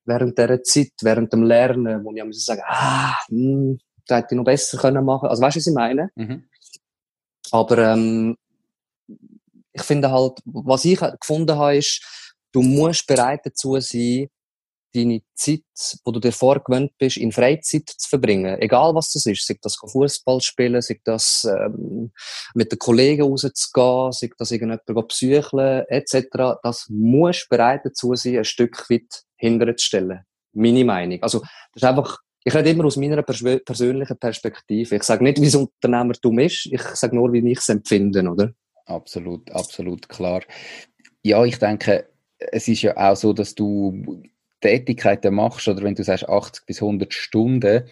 während 0.04 0.38
dieser 0.38 0.62
Zeit, 0.62 0.92
während 1.02 1.32
dem 1.32 1.42
Lernen, 1.42 2.02
wo 2.04 2.12
ich 2.14 2.24
muss 2.24 2.44
sagen, 2.44 2.62
ah, 2.66 3.14
hm, 3.28 3.78
das 4.06 4.18
hätte 4.18 4.28
ich 4.30 4.36
noch 4.36 4.44
besser 4.44 4.78
können 4.78 5.04
machen. 5.04 5.28
Also 5.28 5.42
weißt 5.42 5.56
du, 5.56 5.60
was 5.60 5.66
ich 5.66 5.74
meine? 5.74 6.10
Mhm. 6.16 6.48
Aber 7.50 7.78
ähm, 7.78 8.36
ich 9.72 9.82
finde 9.82 10.10
halt, 10.10 10.40
was 10.44 10.84
ich 10.84 10.98
gefunden 10.98 11.56
habe, 11.56 11.76
ist, 11.76 12.02
du 12.52 12.62
musst 12.62 13.06
bereit 13.06 13.40
dazu 13.44 13.78
sein, 13.80 14.28
deine 14.94 15.22
Zeit, 15.34 15.62
wo 16.04 16.12
du 16.12 16.20
dir 16.20 16.32
vorgewöhnt 16.32 16.92
bist, 16.98 17.16
in 17.16 17.32
Freizeit 17.32 17.88
zu 17.88 18.08
verbringen. 18.08 18.60
Egal 18.60 18.94
was 18.94 19.12
das 19.12 19.26
ist. 19.26 19.46
Sei 19.46 19.56
das 19.60 19.76
Fußball 19.76 20.40
spielen, 20.40 20.80
sei 20.80 21.00
das 21.04 21.44
ähm, 21.44 22.12
mit 22.54 22.72
den 22.72 22.78
Kollegen 22.78 23.22
rauszugehen, 23.22 24.12
sei 24.12 24.30
das 24.36 24.50
irgendjemand 24.50 25.08
psycheln, 25.08 25.84
etc. 25.88 26.58
Das 26.62 26.86
muss 26.88 27.46
bereit 27.48 27.82
dazu 27.84 28.14
sein, 28.14 28.38
ein 28.38 28.44
Stück 28.44 28.88
weit 28.90 29.24
hinterzustellen. 29.36 30.20
Meine 30.52 30.84
Meinung. 30.84 31.22
Also, 31.22 31.40
das 31.40 31.82
ist 31.82 31.84
einfach, 31.84 32.18
ich 32.44 32.54
rede 32.54 32.70
immer 32.70 32.86
aus 32.86 32.96
meiner 32.96 33.22
persönlichen 33.22 34.18
Perspektive. 34.18 34.96
Ich 34.96 35.02
sage 35.02 35.22
nicht, 35.22 35.40
wie 35.40 35.46
es 35.46 35.54
Unternehmertum 35.54 36.38
ist, 36.38 36.66
ich 36.66 36.82
sage 36.82 37.14
nur, 37.14 37.32
wie 37.32 37.50
ich 37.50 37.58
es 37.58 37.68
empfinde, 37.68 38.28
oder? 38.28 38.52
Absolut, 38.86 39.50
absolut 39.50 40.08
klar. 40.08 40.42
Ja, 41.22 41.44
ich 41.44 41.58
denke, 41.58 42.08
es 42.38 42.68
ist 42.68 42.82
ja 42.82 42.96
auch 42.96 43.16
so, 43.16 43.32
dass 43.32 43.54
du 43.54 44.22
Tätigkeiten 44.60 45.34
machst 45.34 45.68
oder 45.68 45.82
wenn 45.82 45.94
du 45.94 46.02
sagst 46.02 46.28
80 46.28 46.66
bis 46.66 46.82
100 46.82 47.12
Stunden, 47.12 47.84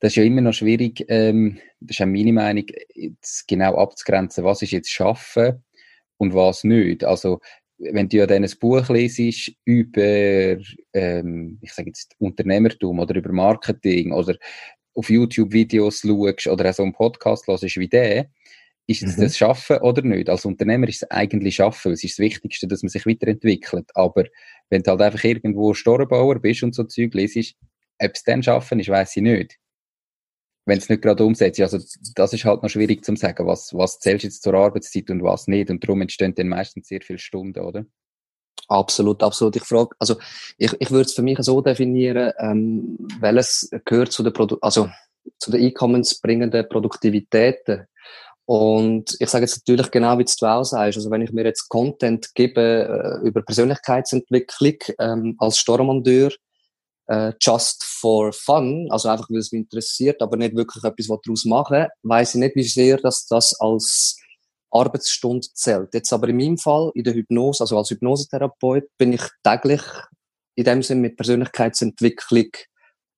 das 0.00 0.12
ist 0.12 0.16
ja 0.16 0.24
immer 0.24 0.40
noch 0.40 0.52
schwierig, 0.52 1.04
ähm, 1.08 1.58
das 1.80 1.96
ist 1.96 2.02
auch 2.02 2.06
meine 2.06 2.32
Meinung, 2.32 2.66
jetzt 2.94 3.46
genau 3.48 3.76
abzugrenzen, 3.76 4.44
was 4.44 4.62
ist 4.62 4.72
jetzt 4.72 4.90
Schaffen 4.90 5.62
und 6.18 6.34
was 6.34 6.64
nicht. 6.64 7.04
Also 7.04 7.40
wenn 7.78 8.08
du 8.08 8.18
ja 8.18 8.26
dann 8.26 8.44
ein 8.44 8.52
Buch 8.60 8.88
lesest 8.88 9.52
über, 9.64 10.56
ähm, 10.92 11.58
ich 11.60 11.72
sage 11.72 11.88
jetzt 11.88 12.14
Unternehmertum 12.18 13.00
oder 13.00 13.16
über 13.16 13.32
Marketing 13.32 14.12
oder 14.12 14.36
auf 14.94 15.10
YouTube 15.10 15.52
Videos 15.52 16.00
schaust 16.00 16.46
oder 16.46 16.70
auch 16.70 16.74
so 16.74 16.82
einen 16.82 16.92
Podcast 16.92 17.46
hörst 17.46 17.64
wie 17.64 17.88
der, 17.88 18.28
ist 18.86 19.02
es 19.02 19.16
mhm. 19.16 19.22
das 19.22 19.38
Schaffen 19.38 19.78
oder 19.78 20.02
nicht? 20.02 20.28
Als 20.28 20.44
Unternehmer 20.44 20.88
ist 20.88 21.02
es 21.02 21.10
eigentlich 21.10 21.56
Schaffen. 21.56 21.92
Es 21.92 22.04
ist 22.04 22.18
das 22.18 22.24
Wichtigste, 22.24 22.66
dass 22.66 22.82
man 22.82 22.90
sich 22.90 23.06
weiterentwickelt. 23.06 23.90
Aber 23.94 24.24
wenn 24.72 24.82
du 24.82 24.90
halt 24.90 25.02
einfach 25.02 25.22
irgendwo 25.22 25.74
Storebauer 25.74 26.38
bist 26.38 26.62
und 26.62 26.74
so 26.74 26.84
Zeug 26.84 27.12
lesest, 27.12 27.56
ob 28.02 28.12
es 28.14 28.22
dann 28.24 28.42
Schaffen 28.42 28.80
ist, 28.80 28.88
weiß 28.88 29.18
ich 29.18 29.22
nicht. 29.22 29.58
Wenn 30.64 30.78
es 30.78 30.88
nicht 30.88 31.02
gerade 31.02 31.22
umsetzt. 31.24 31.60
Also, 31.60 31.78
das 32.14 32.32
ist 32.32 32.44
halt 32.46 32.62
noch 32.62 32.70
schwierig 32.70 33.04
zu 33.04 33.14
sagen, 33.16 33.46
was, 33.46 33.74
was 33.74 33.98
zählst 33.98 34.24
jetzt 34.24 34.42
zur 34.42 34.54
Arbeitszeit 34.54 35.10
und 35.10 35.22
was 35.22 35.46
nicht. 35.46 35.68
Und 35.68 35.84
darum 35.84 36.00
entstehen 36.00 36.34
dann 36.34 36.48
meistens 36.48 36.88
sehr 36.88 37.02
viele 37.02 37.18
Stunden, 37.18 37.60
oder? 37.60 37.84
Absolut, 38.68 39.22
absolut. 39.22 39.56
Ich 39.56 39.64
frage, 39.64 39.94
also, 39.98 40.16
ich, 40.56 40.72
ich 40.78 40.90
würde 40.90 41.04
es 41.04 41.12
für 41.12 41.22
mich 41.22 41.38
so 41.40 41.60
definieren, 41.60 42.32
ähm, 42.38 42.96
welches 43.20 43.68
gehört 43.84 44.12
zu 44.12 44.22
der 44.22 44.30
Produ 44.30 44.56
also, 44.62 44.88
zu 45.38 45.50
den 45.50 45.66
einkommensbringenden 45.66 46.66
Produktivitäten 46.70 47.88
und 48.44 49.16
ich 49.20 49.30
sage 49.30 49.44
jetzt 49.44 49.58
natürlich 49.58 49.90
genau, 49.90 50.18
wie 50.18 50.24
du 50.24 50.46
auch 50.46 50.64
sagst. 50.64 50.96
Also 50.96 51.10
wenn 51.10 51.22
ich 51.22 51.32
mir 51.32 51.44
jetzt 51.44 51.68
Content 51.68 52.34
gebe 52.34 53.20
äh, 53.22 53.26
über 53.26 53.42
Persönlichkeitsentwicklung 53.42 54.76
ähm, 54.98 55.36
als 55.38 55.58
Stormandeur, 55.58 56.30
äh, 57.06 57.32
just 57.40 57.84
for 57.84 58.32
fun, 58.32 58.88
also 58.90 59.08
einfach 59.08 59.28
weil 59.30 59.38
es 59.38 59.52
mich 59.52 59.62
interessiert, 59.62 60.20
aber 60.22 60.36
nicht 60.36 60.56
wirklich 60.56 60.82
etwas 60.82 61.06
daraus 61.06 61.44
machen, 61.44 61.86
weiß 62.02 62.34
ich 62.34 62.40
nicht, 62.40 62.56
wie 62.56 62.64
sehr 62.64 62.96
dass 62.98 63.26
das 63.26 63.58
als 63.60 64.16
Arbeitsstunde 64.70 65.46
zählt. 65.54 65.94
Jetzt 65.94 66.12
aber 66.12 66.28
in 66.28 66.36
meinem 66.36 66.58
Fall, 66.58 66.90
in 66.94 67.04
der 67.04 67.14
Hypnose, 67.14 67.62
also 67.62 67.76
als 67.76 67.90
Hypnosetherapeut, 67.90 68.84
bin 68.98 69.12
ich 69.12 69.22
täglich 69.44 69.82
in 70.54 70.64
dem 70.64 70.82
Sinne 70.82 71.02
mit 71.02 71.16
Persönlichkeitsentwicklung 71.16 72.48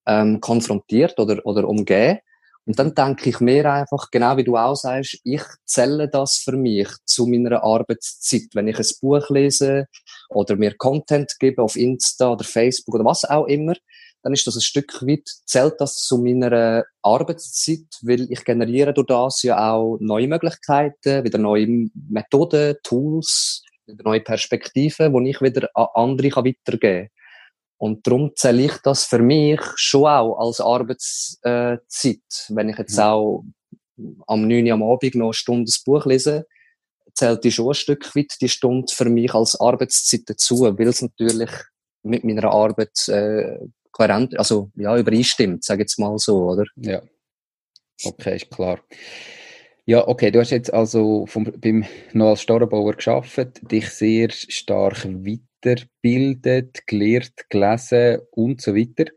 ähm, 0.07 0.41
konfrontiert 0.41 1.19
oder, 1.19 1.45
oder 1.47 1.67
umgeben. 1.69 2.19
Und 2.67 2.79
dann 2.79 2.95
denke 2.95 3.29
ich 3.29 3.41
mir 3.41 3.71
einfach, 3.71 4.11
genau 4.11 4.37
wie 4.39 4.45
du 4.45 4.57
auch 4.57 4.75
sagst, 4.75 5.19
ich 5.23 5.43
zähle 5.67 6.09
das 6.09 6.39
für 6.39 6.57
mich 6.57 6.89
zu 7.05 7.27
meiner 7.27 7.63
Arbeitszeit. 7.63 8.49
Wenn 8.55 8.69
ich 8.69 8.79
ein 8.79 8.87
Buch 9.03 9.29
lese 9.29 9.87
oder 10.31 10.57
mir 10.57 10.75
Content 10.77 11.35
gebe 11.39 11.63
auf 11.63 11.77
Insta 11.77 12.33
oder 12.33 12.45
Facebook 12.45 12.95
oder 12.95 13.05
was 13.05 13.25
auch 13.25 13.47
immer, 13.47 13.75
dann 14.23 14.33
ist 14.33 14.47
das 14.47 14.57
ein 14.57 14.63
Stück 14.63 15.03
weit, 15.03 15.29
zählt 15.45 15.75
das 15.79 15.97
zu 15.97 16.17
meiner 16.17 16.85
Arbeitszeit, 17.03 17.85
weil 18.01 18.27
ich 18.33 18.43
generiere 18.45 18.95
durch 18.95 19.09
das 19.09 19.43
ja 19.43 19.73
auch 19.73 19.99
neue 20.01 20.29
Möglichkeiten, 20.29 21.25
wieder 21.25 21.37
neue 21.37 21.91
Methoden, 22.09 22.77
Tools, 22.83 23.63
wieder 23.87 24.03
neue 24.05 24.23
Perspektiven, 24.23 25.13
die 25.13 25.31
ich 25.31 25.43
wieder 25.43 25.69
an 25.75 25.89
andere 25.95 26.29
weitergeben 26.37 26.81
kann. 26.81 27.09
Und 27.77 28.07
darum 28.07 28.33
zähle 28.35 28.65
ich 28.65 28.77
das 28.83 29.05
für 29.05 29.19
mich 29.19 29.61
schon 29.77 30.07
auch 30.07 30.39
als 30.39 30.61
Arbeitszeit. 30.61 32.21
Wenn 32.49 32.69
ich 32.69 32.79
jetzt 32.79 32.97
mhm. 32.97 33.03
auch 33.03 33.45
am 34.27 34.49
9 34.49 34.67
Uhr 34.67 34.73
am 34.73 34.83
Abend 34.83 35.15
noch 35.17 35.27
eine 35.27 35.35
Stunde 35.35 35.65
das 35.67 35.83
Buch 35.83 36.07
lese, 36.07 36.47
zählt 37.15 37.45
die 37.45 37.53
schon 37.53 37.69
ein 37.69 37.75
Stück 37.75 38.15
weit 38.17 38.33
die 38.41 38.49
Stunde 38.49 38.93
für 38.93 39.09
mich 39.09 39.35
als 39.35 39.61
Arbeitszeit 39.61 40.23
dazu, 40.27 40.61
weil 40.61 40.89
es 40.89 41.03
natürlich 41.03 41.51
mit 42.03 42.25
meiner 42.25 42.51
Arbeit 42.51 43.09
äh, 43.09 43.59
kohärent, 43.93 44.39
also 44.39 44.71
ja, 44.77 44.97
übereinstimmt, 44.97 45.65
sage 45.65 45.83
ich 45.83 45.85
jetzt 45.85 45.99
mal 45.99 46.19
so, 46.19 46.51
oder? 46.51 46.65
Ja. 46.77 47.03
Okay, 48.05 48.37
ist 48.37 48.51
klar. 48.51 48.81
Ja, 49.87 50.07
okay, 50.09 50.31
du 50.31 50.41
hast 50.41 50.51
jetzt 50.51 50.73
also 50.73 51.27
vom, 51.27 51.45
beim 51.45 51.85
noch 52.13 52.31
als 52.31 52.43
Storebauer 52.43 52.95
geschafft, 52.95 53.61
dich 53.71 53.91
sehr 53.91 54.31
stark 54.31 55.05
weit 55.05 55.41
weiterbildet, 55.65 56.87
gelehrt, 56.87 57.49
gelesen 57.49 58.21
und 58.31 58.61
so 58.61 58.75
weiter. 58.75 59.11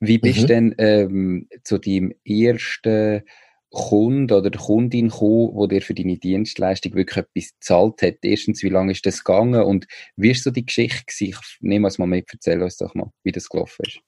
Wie 0.00 0.18
bist 0.18 0.38
du 0.38 0.42
mhm. 0.42 0.46
denn 0.46 0.74
ähm, 0.78 1.48
zu 1.64 1.78
deinem 1.78 2.12
ersten 2.24 3.22
Kunden 3.70 4.32
oder 4.32 4.50
Kundin 4.50 5.08
gekommen, 5.08 5.50
wo 5.54 5.66
dir 5.66 5.82
für 5.82 5.94
deine 5.94 6.18
Dienstleistung 6.18 6.94
wirklich 6.94 7.24
etwas 7.24 7.52
gezahlt 7.52 8.02
hat? 8.02 8.18
Erstens, 8.22 8.62
wie 8.62 8.68
lange 8.68 8.92
ist 8.92 9.06
das 9.06 9.24
gegangen 9.24 9.62
und 9.62 9.86
wie 10.16 10.30
ist 10.30 10.44
so 10.44 10.50
die 10.50 10.66
Geschichte 10.66 11.04
gewesen? 11.06 11.40
Nehme 11.60 11.88
es 11.88 11.98
mal 11.98 12.06
mit, 12.06 12.28
erzähl 12.32 12.62
uns 12.62 12.76
doch 12.76 12.94
mal, 12.94 13.10
wie 13.22 13.32
das 13.32 13.48
gelaufen 13.48 13.84
ist. 13.86 14.00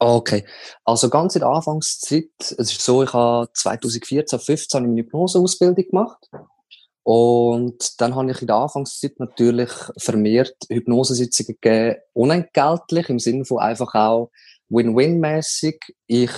Okay, 0.00 0.44
also 0.84 1.10
ganz 1.10 1.34
in 1.34 1.40
der 1.40 1.48
Anfangszeit, 1.48 2.30
es 2.38 2.52
ist 2.56 2.80
so, 2.82 3.02
ich 3.02 3.12
habe 3.12 3.48
2014, 3.52 4.28
2015 4.28 4.84
eine 4.84 4.96
Hypnoseausbildung 4.96 5.84
gemacht 5.88 6.30
und 7.02 8.00
dann 8.00 8.14
habe 8.14 8.30
ich 8.30 8.40
in 8.40 8.46
der 8.46 8.56
Anfangszeit 8.56 9.18
natürlich 9.18 9.70
vermehrt 9.96 10.56
Hypnosesitzungen 10.68 11.56
gegeben, 11.60 12.00
unentgeltlich, 12.12 13.08
im 13.08 13.18
Sinne 13.18 13.44
von 13.44 13.58
einfach 13.58 13.94
auch 13.94 14.30
Win-Win-mäßig. 14.68 15.80
Ich 16.06 16.30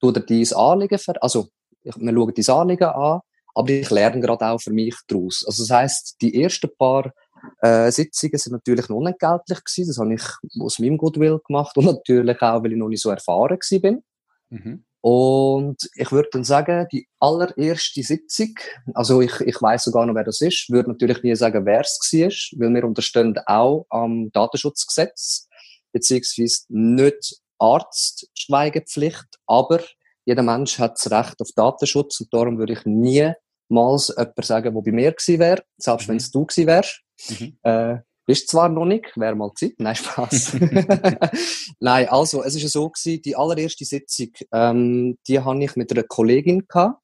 tue 0.00 0.12
dir 0.12 0.20
dein 0.20 0.56
Anliegen, 0.56 0.98
ver 0.98 1.22
also 1.22 1.48
ich, 1.82 1.94
wir 1.96 2.12
schauen 2.12 2.32
dein 2.34 2.56
Anliegen 2.56 2.84
an, 2.84 3.20
aber 3.54 3.70
ich 3.70 3.90
lerne 3.90 4.20
gerade 4.20 4.46
auch 4.46 4.60
für 4.60 4.72
mich 4.72 4.96
daraus. 5.06 5.44
Also 5.46 5.62
das 5.62 5.70
heisst, 5.70 6.16
die 6.20 6.42
ersten 6.42 6.70
paar 6.78 7.12
äh, 7.60 7.90
Sitzungen 7.90 8.38
sind 8.38 8.52
natürlich 8.52 8.88
noch 8.88 8.96
unentgeltlich 8.96 9.62
gewesen. 9.62 9.88
Das 9.88 9.98
habe 9.98 10.14
ich 10.14 10.22
aus 10.60 10.78
meinem 10.78 10.96
Goodwill 10.96 11.40
gemacht 11.46 11.76
und 11.76 11.84
natürlich 11.84 12.40
auch, 12.40 12.62
weil 12.62 12.72
ich 12.72 12.78
noch 12.78 12.88
nicht 12.88 13.02
so 13.02 13.10
erfahren 13.10 13.58
gewesen 13.58 13.82
bin. 13.82 14.04
Mhm. 14.50 14.84
Und 15.06 15.90
ich 15.96 16.12
würde 16.12 16.30
dann 16.32 16.44
sagen, 16.44 16.86
die 16.90 17.06
allererste 17.20 18.02
Sitzung, 18.02 18.54
also 18.94 19.20
ich, 19.20 19.38
ich 19.40 19.60
weiß 19.60 19.84
sogar 19.84 20.06
noch, 20.06 20.14
wer 20.14 20.24
das 20.24 20.40
ist, 20.40 20.70
würde 20.70 20.88
natürlich 20.88 21.22
nie 21.22 21.36
sagen, 21.36 21.66
wer 21.66 21.82
es 21.82 21.98
war, 22.10 22.58
weil 22.58 22.74
wir 22.74 22.84
unterstehen 22.84 23.38
auch 23.44 23.84
am 23.90 24.32
Datenschutzgesetz, 24.32 25.46
beziehungsweise 25.92 26.62
nicht 26.68 27.36
Arztschweigepflicht, 27.58 29.26
aber 29.46 29.80
jeder 30.24 30.42
Mensch 30.42 30.78
hat 30.78 30.92
das 30.94 31.12
Recht 31.12 31.38
auf 31.38 31.50
Datenschutz 31.54 32.22
und 32.22 32.32
darum 32.32 32.56
würde 32.56 32.72
ich 32.72 32.86
niemals 32.86 33.34
jemand 33.68 34.44
sagen, 34.46 34.72
der 34.72 34.80
bei 34.80 34.90
mir 34.90 35.12
gewesen 35.12 35.38
wäre, 35.38 35.64
selbst 35.76 36.06
mhm. 36.06 36.12
wenn 36.12 36.16
es 36.16 36.30
du 36.30 36.46
gewesen 36.46 36.66
wärst. 36.66 37.02
Mhm. 37.28 37.58
Äh, 37.62 37.98
bist 38.26 38.48
zwar 38.48 38.68
noch 38.68 38.86
nicht, 38.86 39.16
wäre 39.16 39.34
mal 39.34 39.52
Zeit. 39.54 39.74
Nein, 39.78 39.96
Spaß. 39.96 40.54
Nein, 41.80 42.08
also, 42.08 42.42
es 42.42 42.54
ist 42.54 42.62
ja 42.62 42.68
so 42.68 42.88
gewesen, 42.88 43.22
die 43.22 43.36
allererste 43.36 43.84
Sitzung, 43.84 44.28
ähm, 44.52 45.18
die 45.28 45.40
habe 45.40 45.62
ich 45.62 45.76
mit 45.76 45.92
einer 45.92 46.04
Kollegin 46.04 46.66
gehabt. 46.66 47.00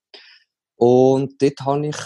Und 0.77 1.41
dort 1.43 1.61
habe 1.61 1.87
ich 1.89 1.97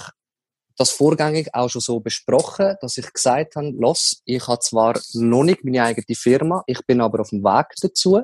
das 0.77 0.91
vorgängig 0.91 1.55
auch 1.55 1.69
schon 1.71 1.81
so 1.81 2.01
besprochen, 2.01 2.75
dass 2.81 2.99
ich 2.99 3.13
gesagt 3.13 3.55
habe, 3.55 3.71
los, 3.71 4.21
ich 4.25 4.47
habe 4.49 4.59
zwar 4.59 5.01
noch 5.13 5.45
nicht 5.45 5.65
meine 5.65 5.85
eigene 5.85 6.17
Firma, 6.17 6.65
ich 6.67 6.85
bin 6.85 7.01
aber 7.01 7.21
auf 7.21 7.31
dem 7.31 7.45
Weg 7.45 7.67
dazu. 7.81 8.23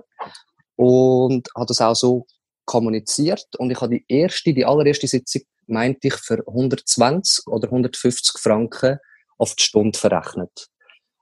Und 0.74 1.48
habe 1.54 1.66
das 1.66 1.80
auch 1.80 1.94
so 1.94 2.26
kommuniziert. 2.64 3.46
Und 3.58 3.70
ich 3.70 3.80
habe 3.80 3.96
die 3.96 4.04
erste, 4.08 4.54
die 4.54 4.64
allererste 4.64 5.06
Sitzung, 5.06 5.42
meinte 5.66 6.08
ich, 6.08 6.14
für 6.14 6.42
120 6.46 7.46
oder 7.46 7.68
150 7.68 8.40
Franken 8.40 8.98
auf 9.38 9.54
die 9.54 9.62
Stunde 9.62 9.98
verrechnet. 9.98 10.68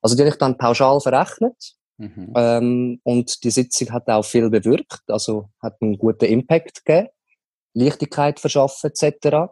Also 0.02 0.16
die 0.16 0.22
habe 0.22 0.30
ich 0.30 0.38
dann 0.38 0.58
pauschal 0.58 1.00
verrechnet. 1.00 1.74
Mhm. 1.98 2.32
Ähm, 2.36 3.00
und 3.02 3.42
die 3.42 3.50
Sitzung 3.50 3.90
hat 3.90 4.08
auch 4.08 4.24
viel 4.24 4.48
bewirkt, 4.50 5.02
also 5.08 5.50
hat 5.60 5.76
einen 5.80 5.98
guten 5.98 6.26
Impact 6.26 6.84
gegeben, 6.84 7.08
Leichtigkeit 7.74 8.38
verschaffen 8.38 8.90
etc. 8.90 9.50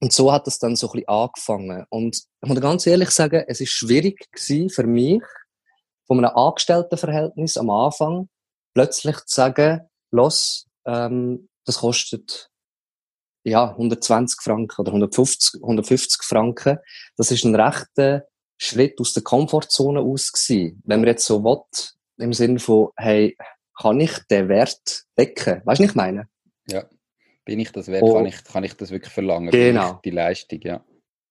Und 0.00 0.12
so 0.12 0.32
hat 0.32 0.48
es 0.48 0.58
dann 0.58 0.74
so 0.76 0.88
ein 0.88 0.92
bisschen 0.92 1.08
angefangen. 1.08 1.86
Und 1.90 2.16
ich 2.42 2.48
muss 2.48 2.60
ganz 2.60 2.86
ehrlich 2.86 3.10
sagen, 3.10 3.44
es 3.46 3.60
ist 3.60 3.70
schwierig 3.70 4.30
gewesen 4.32 4.70
für 4.70 4.84
mich, 4.84 5.22
von 6.06 6.18
einem 6.18 6.34
Angestelltenverhältnis 6.34 7.56
am 7.56 7.70
Anfang 7.70 8.28
plötzlich 8.74 9.16
zu 9.26 9.34
sagen, 9.34 9.82
los, 10.10 10.66
ähm, 10.86 11.48
das 11.64 11.78
kostet 11.78 12.50
ja 13.44 13.70
120 13.70 14.40
Franken 14.42 14.80
oder 14.80 14.90
150, 14.90 15.62
150 15.62 16.22
Franken. 16.22 16.78
Das 17.16 17.30
ist 17.30 17.44
ein 17.44 17.54
rechter 17.54 18.24
Schritt 18.62 19.00
aus 19.00 19.14
der 19.14 19.22
Komfortzone 19.22 20.00
aus 20.00 20.32
gewesen. 20.32 20.82
Wenn 20.84 21.00
man 21.00 21.08
jetzt 21.08 21.24
so 21.24 21.42
will, 21.42 21.62
im 22.18 22.34
Sinne 22.34 22.58
von, 22.58 22.88
hey, 22.96 23.34
kann 23.80 23.98
ich 24.00 24.12
den 24.30 24.48
Wert 24.48 25.04
decken? 25.16 25.62
Weißt 25.64 25.80
du, 25.80 25.84
was 25.84 25.90
ich 25.90 25.94
meine? 25.94 26.28
Ja. 26.68 26.84
Bin 27.46 27.58
ich 27.58 27.72
das 27.72 27.88
wert? 27.88 28.02
Oh. 28.02 28.14
Kann, 28.14 28.26
ich, 28.26 28.44
kann 28.44 28.64
ich 28.64 28.74
das 28.74 28.90
wirklich 28.90 29.12
verlangen? 29.12 29.50
Genau. 29.50 29.98
Die 30.04 30.10
Leistung, 30.10 30.60
ja. 30.62 30.84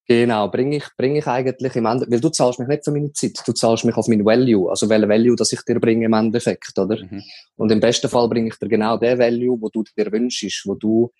Genau, 0.08 0.48
bringe 0.48 0.78
ich, 0.78 0.86
bringe 0.98 1.20
ich 1.20 1.28
eigentlich 1.28 1.76
im 1.76 1.86
Endeffekt, 1.86 2.12
weil 2.12 2.20
du 2.20 2.30
zahlst 2.30 2.58
mich 2.58 2.68
nicht 2.68 2.84
für 2.84 2.92
meine 2.92 3.14
Zeit, 3.14 3.44
du 3.46 3.54
zahlst 3.54 3.86
mich 3.86 3.96
auf 3.96 4.08
mein 4.08 4.26
Value, 4.26 4.68
also 4.68 4.90
welche 4.90 5.08
Value, 5.08 5.36
das 5.36 5.52
ich 5.52 5.62
dir 5.62 5.80
bringe 5.80 6.06
im 6.06 6.14
Endeffekt, 6.14 6.80
oder? 6.80 6.98
Mhm. 6.98 7.22
Und 7.58 7.72
im 7.72 7.80
besten 7.80 8.10
Fall 8.10 8.28
bringe 8.28 8.48
ich 8.48 8.56
dir 8.56 8.68
genau 8.68 8.98
den 8.98 9.20
Value, 9.20 9.62
wo 9.62 9.70
du 9.70 9.84
dir 9.96 10.12
wünschst, 10.12 10.66
wo 10.66 10.74
du 10.74 11.12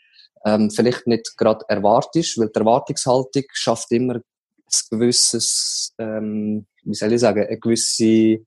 ähm, 0.44 0.72
vielleicht 0.72 1.06
nicht 1.06 1.38
gerade 1.38 1.64
erwartest, 1.68 2.40
weil 2.40 2.50
die 2.50 2.60
Erwartungshaltung 2.60 3.44
schafft 3.54 3.92
immer 3.92 4.22
ein 4.72 4.98
gewisses, 5.00 5.94
ähm, 5.98 6.66
wie 6.84 6.94
soll 6.94 7.14
ich 7.14 7.22
sagen, 7.22 7.46
eine 7.46 7.60
gewisse 7.60 8.46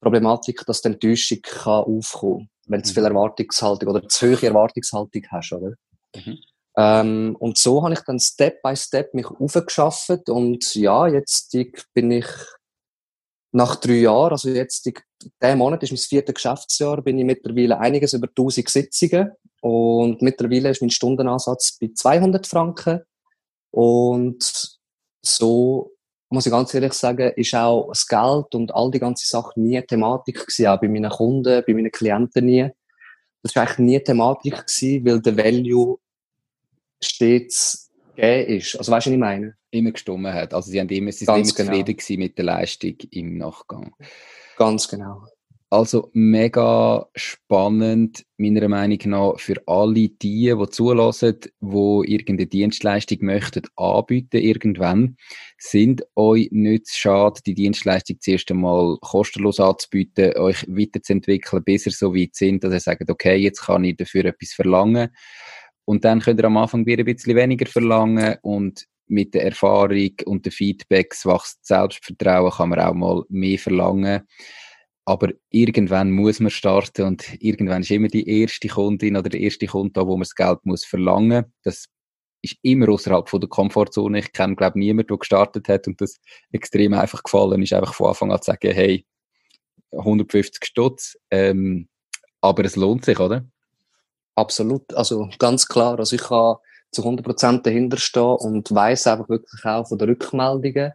Problematik, 0.00 0.64
dass 0.66 0.82
die 0.82 0.88
Enttäuschung 0.88 1.38
kann 1.42 1.84
aufkommen, 1.84 2.50
wenn 2.66 2.80
du 2.80 2.88
zu 2.88 2.94
viel 2.94 3.02
mhm. 3.02 3.16
Erwartungshaltung 3.16 3.88
oder 3.88 4.08
zu 4.08 4.28
hohe 4.28 4.46
Erwartungshaltung 4.46 5.22
hast, 5.30 5.52
oder? 5.52 5.74
Mhm. 6.16 6.38
Ähm, 6.76 7.36
und 7.38 7.58
so 7.58 7.82
habe 7.82 7.94
ich 7.94 8.00
dann 8.00 8.20
Step 8.20 8.62
by 8.62 8.76
Step 8.76 9.12
mich 9.14 9.26
aufgeschafft 9.26 10.28
und 10.28 10.74
ja, 10.74 11.08
jetzt 11.08 11.54
bin 11.94 12.10
ich 12.10 12.26
nach 13.52 13.76
drei 13.76 14.00
Jahren, 14.00 14.32
also 14.32 14.48
jetzt 14.48 14.88
der 15.42 15.56
Monat 15.56 15.82
ist 15.82 15.90
mein 15.90 15.98
viertes 15.98 16.34
Geschäftsjahr, 16.34 17.02
bin 17.02 17.18
ich 17.18 17.24
mittlerweile 17.24 17.78
einiges 17.78 18.12
über 18.12 18.28
1000 18.28 18.68
Sitzungen 18.68 19.32
und 19.60 20.22
mittlerweile 20.22 20.70
ist 20.70 20.80
mein 20.80 20.90
Stundenansatz 20.90 21.76
bei 21.78 21.90
200 21.92 22.46
Franken 22.46 23.00
und 23.72 24.79
so 25.22 25.92
muss 26.30 26.46
ich 26.46 26.52
ganz 26.52 26.72
ehrlich 26.74 26.92
sagen, 26.92 27.32
ist 27.34 27.54
auch 27.54 27.88
das 27.88 28.06
Geld 28.06 28.54
und 28.54 28.72
all 28.72 28.90
die 28.90 29.00
ganze 29.00 29.26
Sachen 29.26 29.64
nie 29.64 29.82
Thematik 29.82 30.46
gewesen, 30.46 30.68
auch 30.68 30.80
bei 30.80 30.88
meinen 30.88 31.10
Kunden, 31.10 31.64
bei 31.66 31.74
meinen 31.74 31.90
Klienten 31.90 32.46
nie. 32.46 32.70
Das 33.42 33.56
war 33.56 33.64
eigentlich 33.64 33.78
nie 33.78 34.00
Thematik 34.00 34.66
gewesen, 34.66 35.04
weil 35.04 35.20
der 35.20 35.36
Value 35.36 35.98
stets 37.02 37.90
gegeben 38.14 38.56
ist. 38.56 38.76
Also 38.76 38.92
weißt 38.92 39.06
du, 39.06 39.10
was 39.10 39.14
ich 39.14 39.20
meine? 39.20 39.56
Immer 39.70 39.92
gestummen 39.92 40.32
hat. 40.32 40.54
Also 40.54 40.70
sie 40.70 40.80
haben 40.80 40.88
immer, 40.88 41.10
sie 41.10 41.24
sind 41.24 41.34
immer 41.34 41.42
genau. 41.72 41.84
zufrieden 41.84 42.20
mit 42.20 42.38
der 42.38 42.44
Leistung 42.44 42.94
im 43.10 43.38
Nachgang. 43.38 43.94
Ganz 44.56 44.88
genau. 44.88 45.26
Also 45.72 46.10
mega 46.14 47.06
spannend, 47.14 48.26
meiner 48.38 48.68
Meinung 48.68 48.98
nach, 49.04 49.38
für 49.38 49.54
alle 49.68 49.94
die, 49.94 50.18
die 50.18 50.52
zulassen, 50.68 51.38
die 51.60 52.12
irgendeine 52.12 52.48
Dienstleistung 52.48 53.18
möchten 53.20 53.62
anbieten 53.76 54.38
irgendwann, 54.38 55.16
sind 55.58 56.02
euch 56.16 56.48
nicht 56.50 56.90
schade, 56.90 57.40
die 57.46 57.54
Dienstleistung 57.54 58.16
zuerst 58.18 58.50
einmal 58.50 58.96
kostenlos 59.00 59.60
anzubieten, 59.60 60.36
euch 60.38 60.66
weiterzuentwickeln, 60.66 61.62
bis 61.62 61.86
ihr 61.86 61.92
so 61.92 62.16
weit 62.16 62.34
sind, 62.34 62.64
dass 62.64 62.72
ihr 62.72 62.80
sagt, 62.80 63.08
okay, 63.08 63.36
jetzt 63.36 63.60
kann 63.60 63.84
ich 63.84 63.96
dafür 63.96 64.24
etwas 64.24 64.52
verlangen. 64.52 65.10
Und 65.84 66.04
dann 66.04 66.18
könnt 66.18 66.40
ihr 66.40 66.46
am 66.46 66.56
Anfang 66.56 66.84
wieder 66.84 67.04
ein 67.04 67.14
bisschen 67.14 67.36
weniger 67.36 67.66
verlangen 67.66 68.38
und 68.42 68.86
mit 69.06 69.34
der 69.34 69.44
Erfahrung 69.44 70.14
und 70.24 70.46
den 70.46 70.52
Feedbacks 70.52 71.24
wächst 71.26 71.64
Selbstvertrauen, 71.64 72.50
kann 72.50 72.70
man 72.70 72.80
auch 72.80 72.94
mal 72.94 73.22
mehr 73.28 73.58
verlangen. 73.58 74.22
Aber 75.10 75.32
irgendwann 75.50 76.12
muss 76.12 76.38
man 76.38 76.52
starten 76.52 77.02
und 77.02 77.42
irgendwann 77.42 77.82
ist 77.82 77.90
immer 77.90 78.06
die 78.06 78.28
erste 78.28 78.68
Kundin 78.68 79.16
oder 79.16 79.28
der 79.28 79.40
erste 79.40 79.66
Kunde 79.66 79.90
da, 79.94 80.06
wo 80.06 80.12
man 80.12 80.20
das 80.20 80.36
Geld 80.36 80.60
muss 80.62 80.84
verlangen. 80.84 81.52
Das 81.64 81.86
ist 82.42 82.58
immer 82.62 82.90
außerhalb 82.90 83.28
von 83.28 83.40
der 83.40 83.48
Komfortzone. 83.48 84.20
Ich 84.20 84.32
kenne, 84.32 84.54
glaube 84.54 84.78
ich, 84.78 84.84
niemanden, 84.84 85.08
der 85.08 85.18
gestartet 85.18 85.68
hat 85.68 85.88
und 85.88 86.00
das 86.00 86.20
extrem 86.52 86.94
einfach 86.94 87.24
gefallen 87.24 87.60
ist, 87.60 87.72
einfach 87.72 87.92
von 87.92 88.10
Anfang 88.10 88.30
an 88.30 88.40
zu 88.40 88.52
sagen, 88.52 88.72
hey, 88.72 89.04
150 89.90 90.64
Stutz, 90.64 91.18
ähm, 91.32 91.88
aber 92.40 92.64
es 92.64 92.76
lohnt 92.76 93.04
sich, 93.04 93.18
oder? 93.18 93.44
Absolut, 94.36 94.94
also 94.94 95.28
ganz 95.40 95.66
klar. 95.66 95.98
Also 95.98 96.14
ich 96.14 96.22
kann 96.22 96.54
zu 96.92 97.02
100% 97.02 97.62
dahinter 97.62 97.96
stehen 97.96 98.22
und 98.22 98.72
weiß 98.72 99.08
einfach 99.08 99.28
wirklich 99.28 99.64
auch 99.64 99.88
von 99.88 99.98
den 99.98 100.10
Rückmeldungen. 100.10 100.92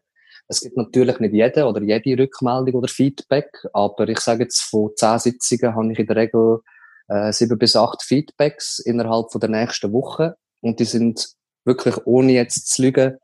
Es 0.47 0.61
gibt 0.61 0.77
natürlich 0.77 1.19
nicht 1.19 1.33
jede 1.33 1.65
oder 1.65 1.81
jede 1.81 2.21
Rückmeldung 2.21 2.75
oder 2.75 2.87
Feedback, 2.87 3.49
aber 3.73 4.07
ich 4.07 4.19
sage 4.19 4.43
jetzt, 4.43 4.61
von 4.61 4.91
10 4.95 5.19
Sitzungen 5.19 5.75
habe 5.75 5.91
ich 5.91 5.99
in 5.99 6.07
der 6.07 6.15
Regel 6.15 6.59
äh, 7.07 7.31
sieben 7.31 7.57
bis 7.57 7.75
acht 7.75 8.03
Feedbacks 8.03 8.79
innerhalb 8.79 9.31
von 9.31 9.41
der 9.41 9.49
nächsten 9.49 9.91
Woche 9.91 10.35
und 10.61 10.79
die 10.79 10.85
sind 10.85 11.33
wirklich, 11.65 11.97
ohne 12.05 12.33
jetzt 12.33 12.69
zu 12.69 12.83
lügen, 12.83 13.17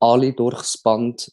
alle 0.00 0.32
durchs 0.32 0.80
Band 0.82 1.32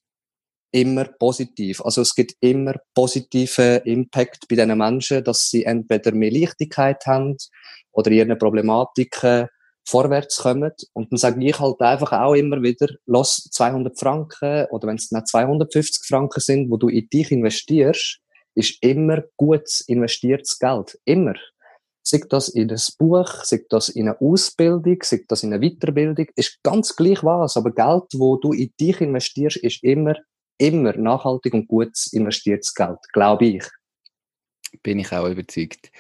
immer 0.72 1.06
positiv. 1.06 1.82
Also 1.82 2.02
es 2.02 2.16
gibt 2.16 2.34
immer 2.40 2.76
positiven 2.96 3.82
Impact 3.84 4.48
bei 4.50 4.56
diesen 4.56 4.78
Menschen, 4.78 5.24
dass 5.24 5.50
sie 5.50 5.66
entweder 5.66 6.12
mehr 6.14 6.32
Leichtigkeit 6.32 7.06
haben 7.06 7.38
oder 7.92 8.10
ihren 8.12 8.38
Problematiken 8.38 9.48
vorwärts 9.86 10.38
kommen. 10.38 10.72
Und 10.94 11.12
dann 11.12 11.18
sage 11.18 11.44
ich 11.46 11.60
halt 11.60 11.82
einfach 11.82 12.12
auch 12.14 12.34
immer 12.34 12.62
wieder, 12.62 12.88
los 13.06 13.50
200 13.52 13.98
Franken 13.98 14.68
oder 14.72 14.88
wenn 14.88 14.96
es 14.96 15.12
nicht 15.12 15.28
250 15.28 16.06
Franken 16.08 16.40
sind, 16.40 16.70
wo 16.70 16.78
du 16.78 16.90
in 16.90 17.08
dich 17.10 17.32
investierst, 17.32 18.20
ist 18.56 18.82
immer 18.82 19.24
gut 19.38 19.68
investiertes 19.88 20.60
Geld. 20.60 21.00
Immer. 21.06 21.34
Sei 22.06 22.22
das 22.30 22.50
in 22.50 22.70
ein 22.70 22.82
Buch, 23.00 23.30
sei 23.44 23.64
das 23.70 23.90
in 23.90 24.10
eine 24.10 24.20
Ausbildung, 24.20 24.98
sei 25.04 25.24
das 25.28 25.44
in 25.44 25.54
eine 25.54 25.68
Weiterbildung, 25.68 26.28
ist 26.36 26.62
ganz 26.62 26.96
gleich 26.96 27.24
was. 27.24 27.56
Aber 27.56 27.72
Geld, 27.72 28.04
wo 28.16 28.36
du 28.38 28.52
in 28.52 28.74
dich 28.80 29.00
investierst, 29.00 29.58
ist 29.58 29.84
immer, 29.84 30.16
immer 30.58 30.96
nachhaltig 30.98 31.54
und 31.54 31.68
gut 31.68 31.94
investiertes 32.12 32.74
Geld, 32.74 33.00
glaube 33.14 33.46
ich. 33.46 33.64
Bin 34.82 35.00
ich 35.00 35.12
auch 35.14 35.30
überzeugt. 35.30 35.92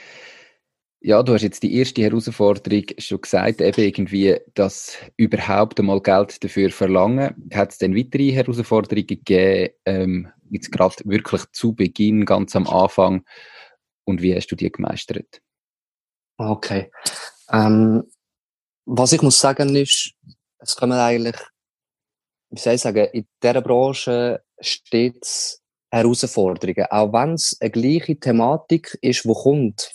Ja, 1.05 1.21
du 1.21 1.33
hast 1.33 1.41
jetzt 1.41 1.63
die 1.63 1.75
erste 1.75 2.01
Herausforderung 2.01 2.85
schon 2.97 3.19
gesagt, 3.19 3.59
eben 3.59 3.81
irgendwie, 3.81 4.37
dass 4.53 4.95
überhaupt 5.17 5.77
einmal 5.77 5.99
Geld 5.99 6.41
dafür 6.41 6.71
verlangen. 6.71 7.35
Hat 7.53 7.71
es 7.71 7.77
denn 7.77 7.93
weitere 7.93 8.31
Herausforderungen 8.31 9.05
gegeben, 9.05 9.73
ähm, 9.83 10.31
jetzt 10.49 10.71
gerade 10.71 10.95
wirklich 11.03 11.43
zu 11.51 11.73
Beginn, 11.73 12.23
ganz 12.23 12.55
am 12.55 12.67
Anfang? 12.67 13.25
Und 14.05 14.21
wie 14.21 14.33
hast 14.33 14.47
du 14.47 14.55
die 14.55 14.71
gemeistert? 14.71 15.41
Okay. 16.37 16.89
Ähm, 17.51 18.03
was 18.85 19.11
ich 19.11 19.21
muss 19.21 19.37
sagen 19.37 19.75
ist, 19.75 20.13
es 20.59 20.73
kommen 20.77 20.93
eigentlich, 20.93 21.35
wie 22.49 22.59
soll 22.61 22.75
ich 22.75 22.81
sagen, 22.81 23.09
in 23.11 23.27
dieser 23.43 23.61
Branche 23.61 24.41
stets 24.57 25.61
Herausforderungen. 25.91 26.85
Auch 26.89 27.11
wenn 27.11 27.33
es 27.33 27.57
eine 27.59 27.71
gleiche 27.71 28.17
Thematik 28.17 28.97
ist, 29.01 29.25
die 29.25 29.33
kommt, 29.33 29.91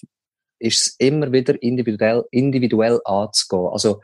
ist 0.59 0.87
es 0.87 0.97
immer 0.99 1.33
wieder 1.33 1.61
individuell, 1.63 2.25
individuell 2.31 3.01
anzugehen. 3.05 3.69
Also, 3.73 4.01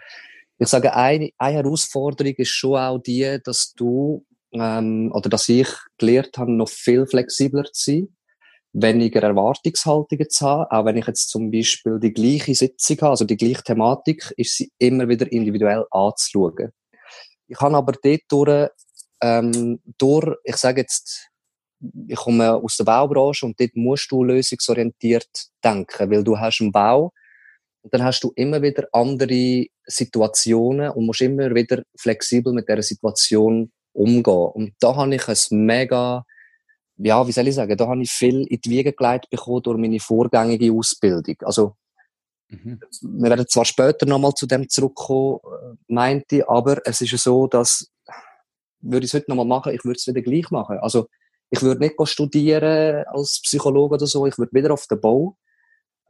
ich 0.58 0.68
sage, 0.68 0.94
eine, 0.94 1.30
eine 1.38 1.56
Herausforderung 1.56 2.34
ist 2.36 2.50
schon 2.50 2.78
auch 2.78 2.98
die, 2.98 3.38
dass 3.44 3.72
du, 3.74 4.24
ähm, 4.52 5.10
oder 5.12 5.28
dass 5.28 5.48
ich 5.48 5.68
gelernt 5.98 6.38
habe, 6.38 6.52
noch 6.52 6.68
viel 6.68 7.06
flexibler 7.06 7.64
zu 7.72 7.90
sein, 7.90 8.16
weniger 8.72 9.22
Erwartungshaltungen 9.22 10.30
zu 10.30 10.46
haben. 10.46 10.70
Auch 10.70 10.84
wenn 10.84 10.96
ich 10.96 11.06
jetzt 11.06 11.30
zum 11.30 11.50
Beispiel 11.50 11.98
die 11.98 12.12
gleiche 12.12 12.54
Sitzung 12.54 12.96
habe, 12.98 13.10
also 13.10 13.24
die 13.24 13.36
gleiche 13.36 13.64
Thematik, 13.64 14.32
ist 14.36 14.56
sie 14.56 14.70
immer 14.78 15.08
wieder 15.08 15.30
individuell 15.30 15.84
anzuschauen. 15.90 16.70
Ich 17.48 17.60
habe 17.60 17.76
aber 17.76 17.92
dort 18.02 18.22
durch, 18.28 18.70
ähm, 19.20 19.80
durch, 19.98 20.36
ich 20.44 20.56
sage 20.56 20.82
jetzt, 20.82 21.30
ich 22.08 22.16
komme 22.16 22.54
aus 22.54 22.76
der 22.76 22.84
Baubranche 22.84 23.46
und 23.46 23.58
dort 23.60 23.74
musst 23.76 24.10
du 24.10 24.24
lösungsorientiert 24.24 25.28
denken, 25.62 26.10
weil 26.10 26.24
du 26.24 26.38
hast 26.38 26.60
einen 26.60 26.72
Bau 26.72 27.12
und 27.82 27.92
dann 27.92 28.02
hast 28.02 28.24
du 28.24 28.32
immer 28.34 28.62
wieder 28.62 28.88
andere 28.92 29.66
Situationen 29.86 30.90
und 30.90 31.04
musst 31.04 31.20
immer 31.20 31.54
wieder 31.54 31.82
flexibel 31.96 32.52
mit 32.52 32.66
der 32.66 32.82
Situation 32.82 33.70
umgehen. 33.92 34.50
Und 34.54 34.74
da 34.80 34.96
habe 34.96 35.14
ich 35.14 35.28
ein 35.28 35.66
mega, 35.66 36.24
ja, 36.96 37.26
wie 37.26 37.32
soll 37.32 37.48
ich 37.48 37.54
sagen, 37.54 37.76
da 37.76 37.86
habe 37.86 38.02
ich 38.02 38.10
viel 38.10 38.46
in 38.46 38.60
die 38.60 38.70
Wiege 38.70 38.92
gelegt 38.92 39.28
bekommen 39.28 39.62
durch 39.62 39.78
meine 39.78 40.00
vorgängige 40.00 40.72
Ausbildung. 40.72 41.36
Also, 41.42 41.76
mhm. 42.48 42.80
wir 43.02 43.30
werden 43.30 43.46
zwar 43.48 43.66
später 43.66 44.06
nochmal 44.06 44.32
zu 44.32 44.46
dem 44.46 44.66
zurückkommen, 44.68 45.40
äh, 45.44 45.76
meinte 45.88 46.36
ich, 46.36 46.48
aber 46.48 46.80
es 46.86 47.02
ist 47.02 47.18
so, 47.18 47.46
dass, 47.46 47.90
würde 48.80 49.04
ich 49.04 49.12
es 49.12 49.14
heute 49.14 49.30
nochmal 49.30 49.46
machen, 49.46 49.74
ich 49.74 49.84
würde 49.84 49.98
es 49.98 50.06
wieder 50.06 50.22
gleich 50.22 50.50
machen. 50.50 50.78
Also, 50.78 51.08
ich 51.54 51.62
würde 51.62 51.80
nicht 51.80 51.94
studieren 52.04 53.04
als 53.06 53.40
Psychologe 53.42 53.94
oder 53.94 54.06
so, 54.06 54.26
ich 54.26 54.36
würde 54.38 54.52
wieder 54.52 54.72
auf 54.72 54.86
den 54.88 55.00
Bau, 55.00 55.36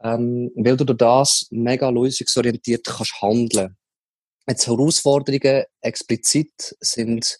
ähm, 0.01 0.51
weil 0.55 0.75
du 0.75 0.85
durch 0.85 0.97
das 0.97 1.47
mega 1.51 1.89
lösungsorientiert 1.89 2.85
kannst 2.85 3.21
handeln. 3.21 3.77
Jetzt 4.47 4.67
Herausforderungen 4.67 5.63
explizit 5.81 6.75
sind 6.79 7.37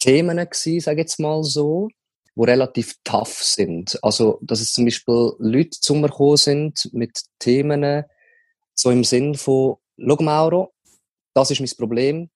Themen 0.00 0.36
gewesen, 0.36 0.80
sage 0.80 1.00
ich 1.00 1.04
jetzt 1.04 1.18
mal 1.18 1.42
so, 1.44 1.88
wo 2.34 2.44
relativ 2.44 2.94
tough 3.04 3.42
sind. 3.42 3.98
Also, 4.02 4.38
dass 4.42 4.60
es 4.60 4.72
zum 4.72 4.84
Beispiel 4.84 5.32
Leute 5.38 5.70
zu 5.80 5.94
mir 5.94 6.08
gekommen 6.08 6.36
sind 6.36 6.90
mit 6.92 7.22
Themen, 7.38 8.04
so 8.74 8.90
im 8.90 9.04
Sinn 9.04 9.34
von, 9.34 9.76
schau 9.96 10.16
Mauro, 10.20 10.74
das 11.32 11.50
ist 11.50 11.60
mein 11.60 11.70
Problem, 11.78 12.30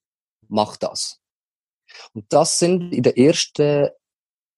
mach 0.48 0.76
das. 0.76 1.20
Und 2.14 2.24
das 2.32 2.58
sind 2.58 2.92
in 2.92 3.02
der 3.02 3.18
ersten 3.18 3.88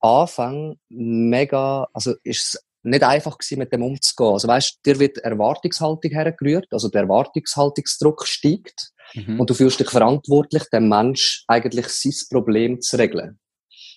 Anfang 0.00 0.78
mega, 0.88 1.86
also 1.92 2.14
ist 2.22 2.54
es 2.54 2.64
nicht 2.82 3.02
einfach 3.02 3.36
gewesen, 3.36 3.58
mit 3.58 3.72
dem 3.72 3.82
umzugehen. 3.82 4.32
Also 4.32 4.48
weißt, 4.48 4.80
dir 4.84 4.98
wird 4.98 5.18
Erwartungshaltung 5.18 6.10
hergerührt, 6.10 6.68
also 6.72 6.88
der 6.88 7.02
Erwartungshaltungsdruck 7.02 8.26
steigt 8.26 8.92
mhm. 9.14 9.40
und 9.40 9.50
du 9.50 9.54
fühlst 9.54 9.80
dich 9.80 9.90
verantwortlich, 9.90 10.64
dem 10.72 10.88
Mensch 10.88 11.44
eigentlich 11.46 11.88
sein 11.88 12.14
Problem 12.30 12.80
zu 12.80 12.96
regeln. 12.96 13.38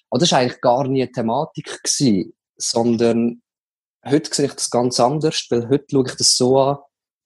Aber 0.09 0.19
das 0.19 0.31
war 0.31 0.39
eigentlich 0.39 0.61
gar 0.61 0.87
nie 0.87 1.03
eine 1.03 1.11
Thematik 1.11 1.81
gewesen, 1.83 2.33
sondern 2.57 3.41
heute 4.05 4.33
sehe 4.33 4.47
ich 4.47 4.53
das 4.53 4.69
ganz 4.69 4.99
anders, 4.99 5.47
weil 5.49 5.69
heute 5.69 5.85
schaue 5.89 6.05
ich 6.07 6.15
das 6.15 6.35
so 6.35 6.59
an, 6.59 6.77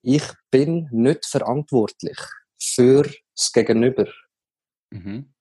ich 0.04 0.24
bin 0.52 0.88
nicht 0.92 1.26
verantwortlich 1.26 2.18
für 2.60 3.10
das 3.36 3.52
Gegenüber. 3.52 4.06
Mhm 4.92 5.34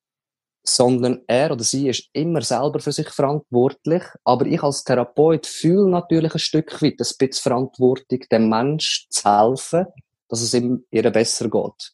sondern 0.69 1.23
er 1.27 1.53
oder 1.53 1.65
sie 1.65 1.89
ist 1.89 2.09
immer 2.13 2.43
selber 2.43 2.81
für 2.81 2.93
sich 2.93 3.09
verantwortlich. 3.09 4.03
Aber 4.25 4.47
ich 4.47 4.63
als 4.63 4.85
Therapeut 4.85 5.47
fühle 5.47 5.91
natürlich 5.91 6.35
ein 6.35 6.41
Stück 6.41 6.83
weit 6.83 6.95
ein 6.95 6.97
bisschen 6.97 7.33
Verantwortung, 7.33 8.21
dem 8.31 8.49
Menschen 8.49 9.07
zu 9.11 9.25
helfen, 9.25 9.87
dass 10.29 10.43
es 10.43 10.55
ihm 10.55 10.85
ihr 10.91 11.09
besser 11.11 11.49
geht. 11.49 11.93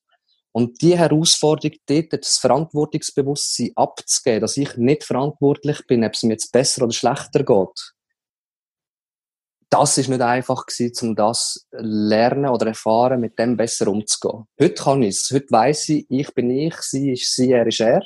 Und 0.52 0.82
die 0.82 0.98
Herausforderung 0.98 1.76
dort, 1.86 2.12
das 2.12 2.36
Verantwortungsbewusstsein 2.38 3.72
abzugeben, 3.74 4.40
dass 4.42 4.56
ich 4.56 4.76
nicht 4.76 5.04
verantwortlich 5.04 5.86
bin, 5.86 6.04
ob 6.04 6.12
es 6.12 6.22
mir 6.22 6.32
jetzt 6.32 6.52
besser 6.52 6.84
oder 6.84 6.92
schlechter 6.92 7.42
geht, 7.42 7.92
das 9.70 9.96
ist 9.96 10.10
nicht 10.10 10.20
einfach 10.20 10.66
gewesen, 10.66 11.08
um 11.08 11.16
das 11.16 11.66
lernen 11.70 12.50
oder 12.50 12.66
erfahren, 12.66 13.22
mit 13.22 13.38
dem 13.38 13.56
besser 13.56 13.88
umzugehen. 13.88 14.44
Heute 14.60 14.74
kann 14.74 15.02
ich 15.02 15.16
es. 15.16 15.30
Heute 15.32 15.46
weiss 15.48 15.88
ich, 15.88 16.04
ich 16.10 16.34
bin 16.34 16.50
ich, 16.50 16.76
sie 16.82 17.12
ist 17.12 17.34
sie, 17.34 17.52
er 17.52 17.66
ist 17.66 17.80
er. 17.80 18.02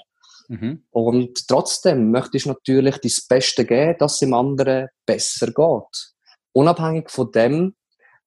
Mhm. 0.48 0.84
Und 0.90 1.48
trotzdem 1.48 2.10
möchtest 2.10 2.46
du 2.46 2.50
natürlich 2.50 2.98
das 2.98 3.26
Beste 3.26 3.64
geben, 3.64 3.96
dass 3.98 4.14
es 4.14 4.18
dem 4.20 4.34
anderen 4.34 4.88
besser 5.04 5.46
geht. 5.46 6.12
Unabhängig 6.52 7.10
von 7.10 7.30
dem, 7.32 7.74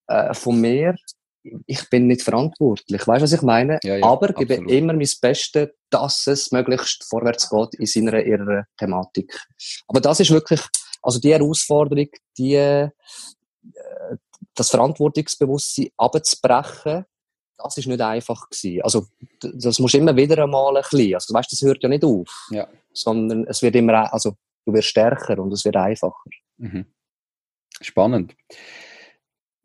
äh, 0.08 0.34
von 0.34 0.60
mir, 0.60 0.95
ich 1.65 1.89
bin 1.89 2.08
nicht 2.08 2.21
verantwortlich. 2.21 3.08
Weißt 3.08 3.21
du, 3.21 3.23
was 3.23 3.34
ich 3.34 3.41
meine? 3.41 3.79
Ja, 3.84 3.95
ja, 3.97 4.05
Aber 4.05 4.27
gebe 4.34 4.55
absolut. 4.55 4.71
immer 4.71 4.93
mein 4.93 5.08
Bestes, 5.21 5.69
dass 5.89 6.27
es 6.27 6.51
möglichst 6.51 7.03
vorwärts 7.05 7.49
geht 7.49 7.75
in 7.75 7.86
seiner 7.86 8.21
ihrer 8.23 8.65
Thematik. 8.77 9.34
Aber 9.88 10.01
das 10.01 10.19
ist 10.19 10.32
wirklich, 10.32 10.62
also 11.01 11.19
die 11.19 11.34
Herausforderung, 11.34 12.10
die, 12.38 12.55
äh, 12.55 12.89
das 14.53 14.69
Verantwortungsbewusstsein 14.69 15.89
abzubrechen, 15.97 17.05
das 17.63 17.78
ist 17.78 17.88
nicht 17.88 18.02
einfach 18.02 18.50
gewesen. 18.50 18.82
Also, 18.82 19.08
das 19.41 19.80
muss 19.80 19.93
immer 19.93 20.15
wieder 20.15 20.43
einmal 20.43 20.76
ein 20.78 20.84
bisschen. 20.84 21.15
Also, 21.15 21.34
weißt, 21.34 21.52
das 21.52 21.62
hört 21.62 21.84
ja 21.84 21.89
nicht 21.89 22.04
auf. 22.04 22.48
Ja. 22.52 22.67
Sondern 22.93 23.45
es 23.48 23.62
wird 23.62 23.76
immer, 23.76 24.12
also, 24.13 24.36
du 24.65 24.74
wirst 24.74 24.88
stärker 24.88 25.39
und 25.39 25.52
es 25.52 25.65
wird 25.65 25.76
einfacher. 25.76 26.30
Mhm. 26.58 26.86
Spannend. 27.82 28.36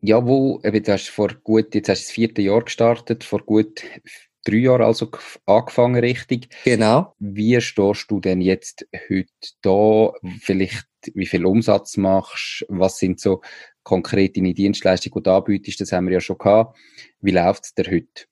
Ja, 0.00 0.26
wo, 0.26 0.60
eben, 0.62 0.82
du 0.82 0.92
hast 0.92 1.08
vor 1.08 1.28
gut, 1.42 1.74
jetzt 1.74 1.88
hast 1.88 2.02
du 2.02 2.04
das 2.04 2.10
vierte 2.10 2.42
Jahr 2.42 2.62
gestartet, 2.62 3.24
vor 3.24 3.40
gut 3.40 3.82
drei 4.44 4.56
Jahren 4.56 4.82
also 4.82 5.10
angefangen, 5.46 6.00
richtig. 6.00 6.48
Genau. 6.64 7.14
Wie 7.18 7.60
stehst 7.60 8.10
du 8.10 8.20
denn 8.20 8.40
jetzt 8.40 8.86
heute 9.08 9.30
da? 9.62 10.12
Vielleicht, 10.40 10.86
wie 11.14 11.26
viel 11.26 11.46
Umsatz 11.46 11.96
machst? 11.96 12.64
Was 12.68 12.98
sind 12.98 13.20
so 13.20 13.40
konkret 13.84 14.36
deine 14.36 14.54
Dienstleistung, 14.54 15.12
die 15.14 15.22
du 15.22 15.30
anbietest? 15.30 15.80
Das 15.80 15.92
haben 15.92 16.06
wir 16.06 16.14
ja 16.14 16.20
schon 16.20 16.38
gehabt. 16.38 16.76
Wie 17.20 17.30
läuft 17.30 17.64
es 17.64 17.74
dir 17.74 17.90
heute? 17.90 18.24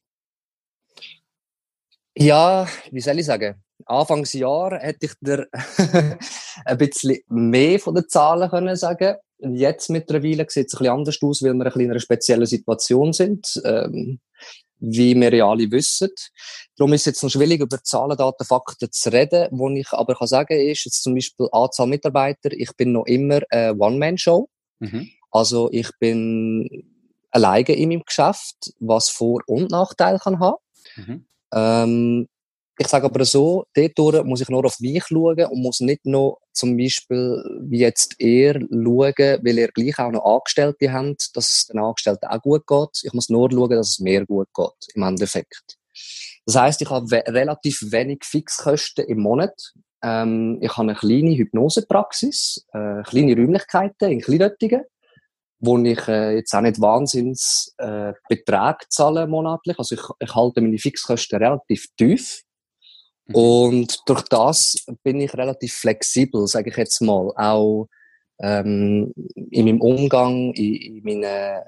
Ja, 2.17 2.69
wie 2.91 3.01
soll 3.01 3.19
ich 3.19 3.27
sagen? 3.27 3.63
Anfangsjahr 3.87 4.79
hätte 4.81 5.07
ich 5.07 5.13
dir 5.21 5.49
ein 6.65 6.79
bisschen 6.79 7.19
mehr 7.29 7.79
von 7.79 7.95
den 7.95 8.09
Zahlen 8.09 8.51
können 8.51 8.77
sagen 8.77 9.17
Jetzt 9.45 9.91
mittlerweile 9.91 10.47
sieht 10.49 10.69
es 10.69 10.75
ein 10.75 10.79
bisschen 10.79 10.89
anders 10.89 11.19
aus, 11.21 11.43
weil 11.43 11.55
wir 11.55 11.67
ein 11.67 11.81
in 11.81 11.91
einer 11.91 11.99
speziellen 11.99 12.47
Situation 12.47 13.13
sind. 13.13 13.61
Ähm, 13.65 14.21
wie 14.83 15.15
wir 15.15 15.33
ja 15.33 15.49
alle 15.49 15.71
wissen. 15.71 16.11
Darum 16.77 16.93
ist 16.93 17.03
es 17.03 17.07
jetzt 17.07 17.23
noch 17.23 17.31
schwierig, 17.31 17.61
über 17.61 17.83
Zahlen, 17.83 18.17
Daten, 18.17 18.45
Fakten 18.45 18.91
zu 18.91 19.13
reden. 19.13 19.47
Was 19.53 19.79
ich 19.79 19.93
aber 19.93 20.15
kann 20.17 20.27
sagen 20.27 20.59
ist, 20.59 20.85
jetzt 20.85 21.03
zum 21.03 21.15
Beispiel 21.15 21.47
Anzahl 21.53 21.87
Mitarbeiter, 21.87 22.51
ich 22.53 22.71
bin 22.77 22.93
noch 22.93 23.07
immer 23.07 23.41
eine 23.51 23.77
One-Man-Show. 23.79 24.49
Mhm. 24.81 25.09
Also 25.33 25.69
ich 25.73 25.91
bin 25.99 26.85
alleine 27.31 27.75
in 27.75 27.89
meinem 27.89 28.03
Geschäft, 28.07 28.73
was 28.79 29.09
Vor- 29.09 29.43
und 29.47 29.71
Nachteile 29.71 30.19
kann 30.19 30.39
haben. 30.39 30.59
Mhm. 30.97 31.27
Ähm, 31.53 32.29
ich 32.79 32.89
sage 32.89 33.05
aber 33.07 33.25
so, 33.25 33.65
dort 33.75 34.27
muss 34.27 34.41
ich 34.41 34.49
nur 34.49 34.65
auf 34.65 34.81
mich 34.81 35.05
schauen 35.07 35.45
und 35.45 35.63
muss 35.63 35.81
nicht 35.81 36.05
noch 36.05 36.39
zum 36.53 36.77
Beispiel, 36.77 37.43
wie 37.63 37.79
jetzt 37.79 38.15
er 38.19 38.55
schauen, 38.55 39.15
weil 39.17 39.59
er 39.59 39.69
gleich 39.69 39.99
auch 39.99 40.11
noch 40.11 40.25
Angestellte 40.25 40.93
hat, 40.93 41.29
dass 41.35 41.51
es 41.51 41.67
den 41.67 41.81
Angestellten 41.81 42.27
auch 42.27 42.41
gut 42.41 42.67
geht. 42.67 43.01
Ich 43.03 43.13
muss 43.13 43.29
nur 43.29 43.51
schauen, 43.51 43.71
dass 43.71 43.91
es 43.91 43.99
mir 44.01 44.27
gut 44.27 44.49
geht, 44.55 44.95
im 44.95 45.03
Endeffekt. 45.03 45.77
Das 46.47 46.57
heißt, 46.57 46.83
ich 46.83 46.91
habe 46.91 47.11
we 47.11 47.23
relativ 47.27 47.81
wenig 47.93 48.25
Fixkosten 48.25 49.05
im 49.07 49.21
Monat. 49.21 49.55
Ähm, 50.03 50.59
ich 50.61 50.73
habe 50.77 50.89
eine 50.89 50.95
kleine 50.95 51.37
Hypnosepraxis, 51.37 52.67
äh, 52.73 53.03
kleine 53.03 53.37
Räumlichkeiten 53.37 54.11
in 54.11 54.21
Kleinöttingen, 54.21 54.83
wo 55.63 55.79
ich 55.79 56.09
äh, 56.09 56.35
jetzt 56.35 56.53
auch 56.55 56.61
nicht 56.61 56.81
Wahnsinns 56.81 57.73
äh, 57.79 58.13
Beträge 58.29 58.85
zahle 58.89 59.29
monatlich. 59.29 59.79
Also 59.79 59.95
ich, 59.95 60.03
ich 60.19 60.35
halte 60.35 60.61
meine 60.61 60.77
Fixkosten 60.77 61.39
relativ 61.39 61.87
tief. 61.97 62.43
Mhm. 63.27 63.35
Und 63.35 63.99
durch 64.07 64.23
das 64.23 64.75
bin 65.05 65.21
ich 65.21 65.33
relativ 65.35 65.73
flexibel, 65.75 66.49
sage 66.49 66.71
ich 66.71 66.77
jetzt 66.77 67.01
mal. 67.01 67.33
Auch 67.37 67.87
ähm, 68.41 69.13
in 69.37 69.65
meinem 69.65 69.81
Umgang, 69.81 70.53
in, 70.55 70.75
in 70.75 71.03
meinen 71.05 71.63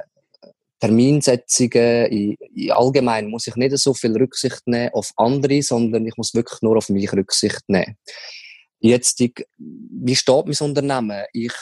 Terminsetzungen, 0.81 2.07
in, 2.07 2.37
in 2.53 2.73
allgemein 2.73 3.29
muss 3.29 3.47
ich 3.47 3.55
nicht 3.55 3.79
so 3.79 3.95
viel 3.95 4.17
Rücksicht 4.17 4.67
nehmen 4.67 4.91
auf 4.93 5.13
andere, 5.17 5.63
sondern 5.63 6.05
ich 6.05 6.17
muss 6.17 6.35
wirklich 6.35 6.61
nur 6.63 6.77
auf 6.77 6.89
mich 6.89 7.13
Rücksicht 7.13 7.63
nehmen. 7.69 7.97
Jetzt, 8.81 9.21
ich, 9.21 9.47
wie 9.57 10.17
steht 10.17 10.47
mein 10.47 10.69
Unternehmen? 10.69 11.25
Ich 11.33 11.55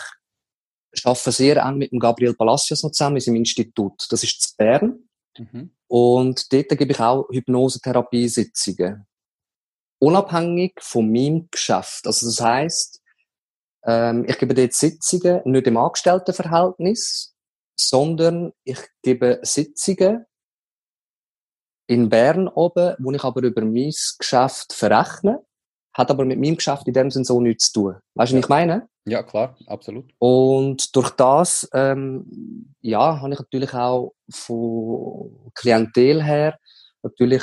arbeite 1.05 1.33
sehr 1.33 1.57
eng 1.64 1.78
mit 1.78 1.92
dem 1.92 1.98
Gabriel 1.98 2.35
Palacios 2.35 2.83
noch 2.83 2.92
zusammen 2.92 3.16
in 3.16 3.22
seinem 3.22 3.37
Institut. 3.37 4.07
Das 4.11 4.22
ist 4.22 4.40
zu 4.40 4.57
Bern. 4.57 5.09
Mhm. 5.38 5.70
Und 5.88 6.52
dort 6.52 6.68
gebe 6.68 6.92
ich 6.92 7.00
auch 7.00 7.28
Hypnosetherapie-Sitzungen 7.31 9.07
unabhängig 10.02 10.74
von 10.81 11.12
meinem 11.12 11.48
Geschäft. 11.50 12.07
Also 12.07 12.26
das 12.26 12.40
heißt, 12.40 13.00
ähm, 13.85 14.24
ich 14.28 14.37
gebe 14.37 14.52
dort 14.52 14.72
Sitzungen 14.72 15.42
nicht 15.44 15.66
im 15.68 15.76
Angestelltenverhältnis, 15.76 17.37
sondern 17.78 18.52
ich 18.64 18.81
gebe 19.02 19.38
Sitzungen 19.42 20.26
in 21.87 22.09
Bern 22.09 22.48
oben, 22.48 22.96
wo 22.98 23.12
ich 23.12 23.22
aber 23.22 23.42
über 23.42 23.62
mein 23.62 23.92
Geschäft 24.18 24.72
verrechne, 24.72 25.44
hat 25.94 26.11
aber 26.11 26.24
mit 26.24 26.40
meinem 26.40 26.57
Geschäft 26.57 26.87
in 26.88 26.94
dem 26.94 27.11
Sinne 27.11 27.24
so 27.24 27.40
nichts 27.40 27.72
zu 27.72 27.81
tun. 27.81 27.96
Weißt 28.14 28.33
du, 28.33 28.37
was 28.37 28.44
ich 28.44 28.48
meine? 28.48 28.88
Ja, 29.05 29.22
klar, 29.22 29.57
absolut. 29.66 30.12
Und 30.18 30.94
durch 30.94 31.11
das, 31.11 31.68
ähm, 31.74 32.74
ja, 32.81 33.20
habe 33.20 33.33
ich 33.33 33.38
natürlich 33.38 33.74
auch 33.74 34.14
von 34.31 35.50
Klientel 35.55 36.22
her 36.22 36.59
natürlich 37.02 37.42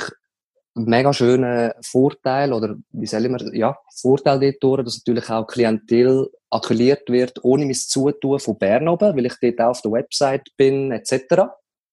mega 0.74 1.12
schöner 1.12 1.74
Vorteil 1.82 2.52
oder 2.52 2.76
wie 2.92 3.06
soll 3.06 3.24
ich 3.24 3.30
mir, 3.30 3.54
ja, 3.54 3.76
Vorteil 3.94 4.56
dort 4.60 4.86
dass 4.86 4.98
natürlich 4.98 5.28
auch 5.28 5.46
Klientel 5.46 6.30
akquiriert 6.48 7.08
wird, 7.08 7.44
ohne 7.44 7.64
mein 7.64 7.74
Zutun 7.74 8.38
von 8.38 8.58
Bern 8.58 8.88
oben, 8.88 9.16
weil 9.16 9.26
ich 9.26 9.34
dort 9.40 9.60
auch 9.60 9.70
auf 9.70 9.82
der 9.82 9.92
Website 9.92 10.48
bin, 10.56 10.92
etc. 10.92 11.44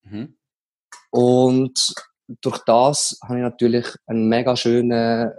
Mhm. 0.03 0.37
Und 1.09 1.93
durch 2.41 2.59
das 2.65 3.19
habe 3.23 3.37
ich 3.37 3.43
natürlich 3.43 3.87
einen 4.05 4.27
mega 4.27 4.55
schönen, 4.55 5.31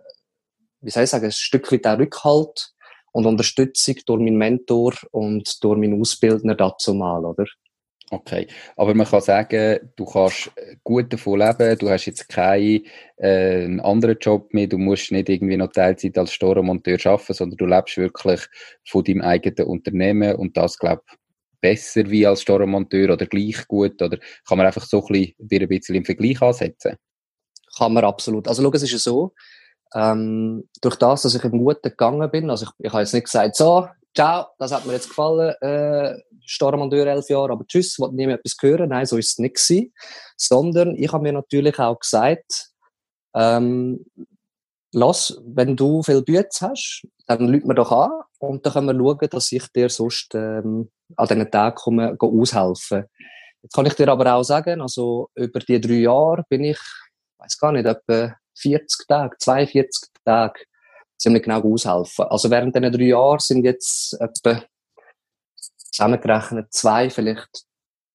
wie 0.81 0.91
soll 0.91 1.05
ich 1.05 1.11
sagen, 1.11 1.27
ein 1.27 1.33
Stück 1.33 1.71
weit 1.73 1.87
auch 1.87 1.99
Rückhalt 1.99 2.73
und 3.13 3.27
Unterstützung 3.27 3.97
durch 4.07 4.21
meinen 4.21 4.37
Mentor 4.37 4.95
und 5.11 5.63
durch 5.63 5.79
meinen 5.79 6.01
Ausbildner 6.01 6.55
dazu 6.55 6.95
mal, 6.95 7.25
oder? 7.25 7.47
Okay, 8.11 8.47
aber 8.77 8.95
man 8.95 9.07
kann 9.07 9.21
sagen, 9.21 9.93
du 9.97 10.07
kannst 10.07 10.51
gut 10.83 11.13
davon 11.13 11.41
leben, 11.41 11.79
du 11.79 11.91
hast 11.91 12.07
jetzt 12.07 12.27
keinen 12.27 12.87
äh, 13.19 13.79
anderen 13.81 14.17
Job 14.19 14.55
mehr, 14.55 14.67
du 14.67 14.79
musst 14.79 15.13
nicht 15.13 15.29
irgendwie 15.29 15.59
noch 15.59 15.73
Teilzeit 15.73 16.17
als 16.17 16.33
Storemonteur 16.33 16.99
arbeiten, 17.05 17.35
sondern 17.35 17.59
du 17.59 17.67
lebst 17.67 17.99
wirklich 17.99 18.41
von 18.89 19.05
deinem 19.05 19.21
eigenen 19.21 19.69
Unternehmen 19.69 20.37
und 20.37 20.57
das, 20.57 20.79
glaube 20.79 21.03
ich, 21.07 21.19
besser 21.61 22.09
wie 22.09 22.27
als 22.27 22.43
Storemonteur 22.43 23.13
oder 23.13 23.27
gleich 23.27 23.67
gut 23.69 24.01
oder 24.01 24.17
kann 24.47 24.57
man 24.57 24.67
einfach 24.67 24.87
so 24.87 25.05
ein 25.05 25.13
bisschen, 25.13 25.35
dir 25.39 25.61
ein 25.61 25.69
bisschen 25.69 25.95
im 25.97 26.05
Vergleich 26.05 26.41
ansetzen? 26.41 26.97
Kann 27.77 27.93
man 27.93 28.05
absolut. 28.05 28.49
Also 28.49 28.63
schau, 28.63 28.73
es 28.73 28.83
ist 28.85 28.93
ja 28.93 28.99
so, 28.99 29.35
ähm, 29.95 30.69
durch 30.81 30.97
das, 30.97 31.23
dass 31.23 31.35
ich 31.35 31.45
im 31.45 31.65
Guten 31.65 31.83
gegangen 31.83 32.31
bin, 32.31 32.51
also 32.51 32.67
ich, 32.67 32.87
ich 32.87 32.93
habe 32.93 33.03
jetzt 33.03 33.15
nicht 33.15 33.25
gesagt, 33.25 33.57
so, 33.57 33.89
ciao, 34.15 34.47
das 34.59 34.73
hat 34.73 34.87
mir 34.87 34.95
jetzt 34.95 35.09
gefallen, 35.09 35.55
äh, 35.61 36.19
Stormandeur 36.45 37.07
elf 37.07 37.29
Jahre, 37.29 37.53
aber 37.53 37.67
tschüss, 37.67 37.99
wollte 37.99 38.17
niemand 38.17 38.41
etwas 38.41 38.57
hören. 38.61 38.89
Nein, 38.89 39.05
so 39.05 39.19
ist 39.19 39.33
es 39.33 39.39
nicht 39.39 39.57
gewesen. 39.57 39.93
Sondern 40.37 40.97
ich 40.97 41.13
habe 41.13 41.23
mir 41.23 41.33
natürlich 41.33 41.79
auch 41.79 42.01
gesagt, 42.01 42.71
ähm, 43.35 44.07
lass, 44.93 45.39
wenn 45.45 45.77
du 45.77 46.03
viel 46.03 46.23
Bütze 46.23 46.71
hast, 46.71 47.07
dann 47.27 47.49
lügt 47.49 47.67
mir 47.67 47.75
doch 47.75 47.93
an 47.93 48.11
und 48.39 48.65
dann 48.65 48.73
können 48.73 48.87
wir 48.87 48.95
schauen, 48.95 49.29
dass 49.31 49.53
ich 49.53 49.67
dir 49.69 49.91
sonst 49.91 50.35
ähm, 50.35 50.91
an 51.17 51.29
diesen 51.29 51.51
Tagen 51.51 51.77
komme, 51.77 52.17
aushelfen. 52.19 53.05
Jetzt 53.63 53.75
kann 53.75 53.87
ich 53.87 53.95
dir 53.95 54.09
aber 54.09 54.35
auch 54.35 54.43
sagen, 54.43 54.81
also 54.81 55.29
über 55.35 55.61
die 55.61 55.81
drei 55.81 55.95
Jahre 55.95 56.45
bin 56.49 56.65
ich, 56.65 56.81
weiß 57.39 57.59
gar 57.59 57.73
nicht, 57.73 57.87
etwa 57.87 58.35
40 58.59 59.07
Tage, 59.09 59.37
42 59.39 60.11
Tage 60.25 60.61
ziemlich 61.17 61.43
genau 61.43 61.61
aushelfen. 61.63 62.27
Also 62.27 62.51
während 62.51 62.75
diesen 62.75 62.93
drei 62.93 63.05
Jahren 63.05 63.41
sind 63.41 63.65
jetzt 63.65 64.21
etwa 64.21 64.63
zusammengerechnet 65.91 66.73
zwei, 66.73 67.11
vielleicht 67.11 67.65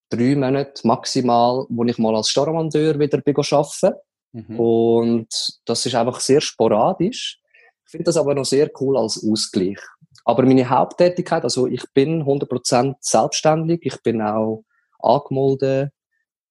drei 0.10 0.36
Monate 0.36 0.88
maximal, 0.88 1.66
wo 1.70 1.84
ich 1.84 1.98
mal 1.98 2.16
als 2.16 2.30
Staramateur 2.30 2.98
wieder 3.00 3.18
arbeiten 3.26 3.96
mhm. 4.32 4.60
Und 4.60 5.28
das 5.66 5.86
ist 5.86 5.96
einfach 5.96 6.20
sehr 6.20 6.42
sporadisch. 6.42 7.40
Ich 7.86 7.92
finde 7.92 8.06
das 8.06 8.18
aber 8.18 8.34
noch 8.34 8.46
sehr 8.46 8.70
cool 8.80 8.98
als 8.98 9.24
Ausgleich. 9.28 9.80
Aber 10.26 10.44
meine 10.44 10.70
Haupttätigkeit, 10.70 11.44
also 11.44 11.68
ich 11.68 11.84
bin 11.94 12.24
100% 12.24 12.96
selbstständig, 13.00 13.82
ich 13.84 14.02
bin 14.02 14.22
auch 14.22 14.64
angemeldet 15.00 15.92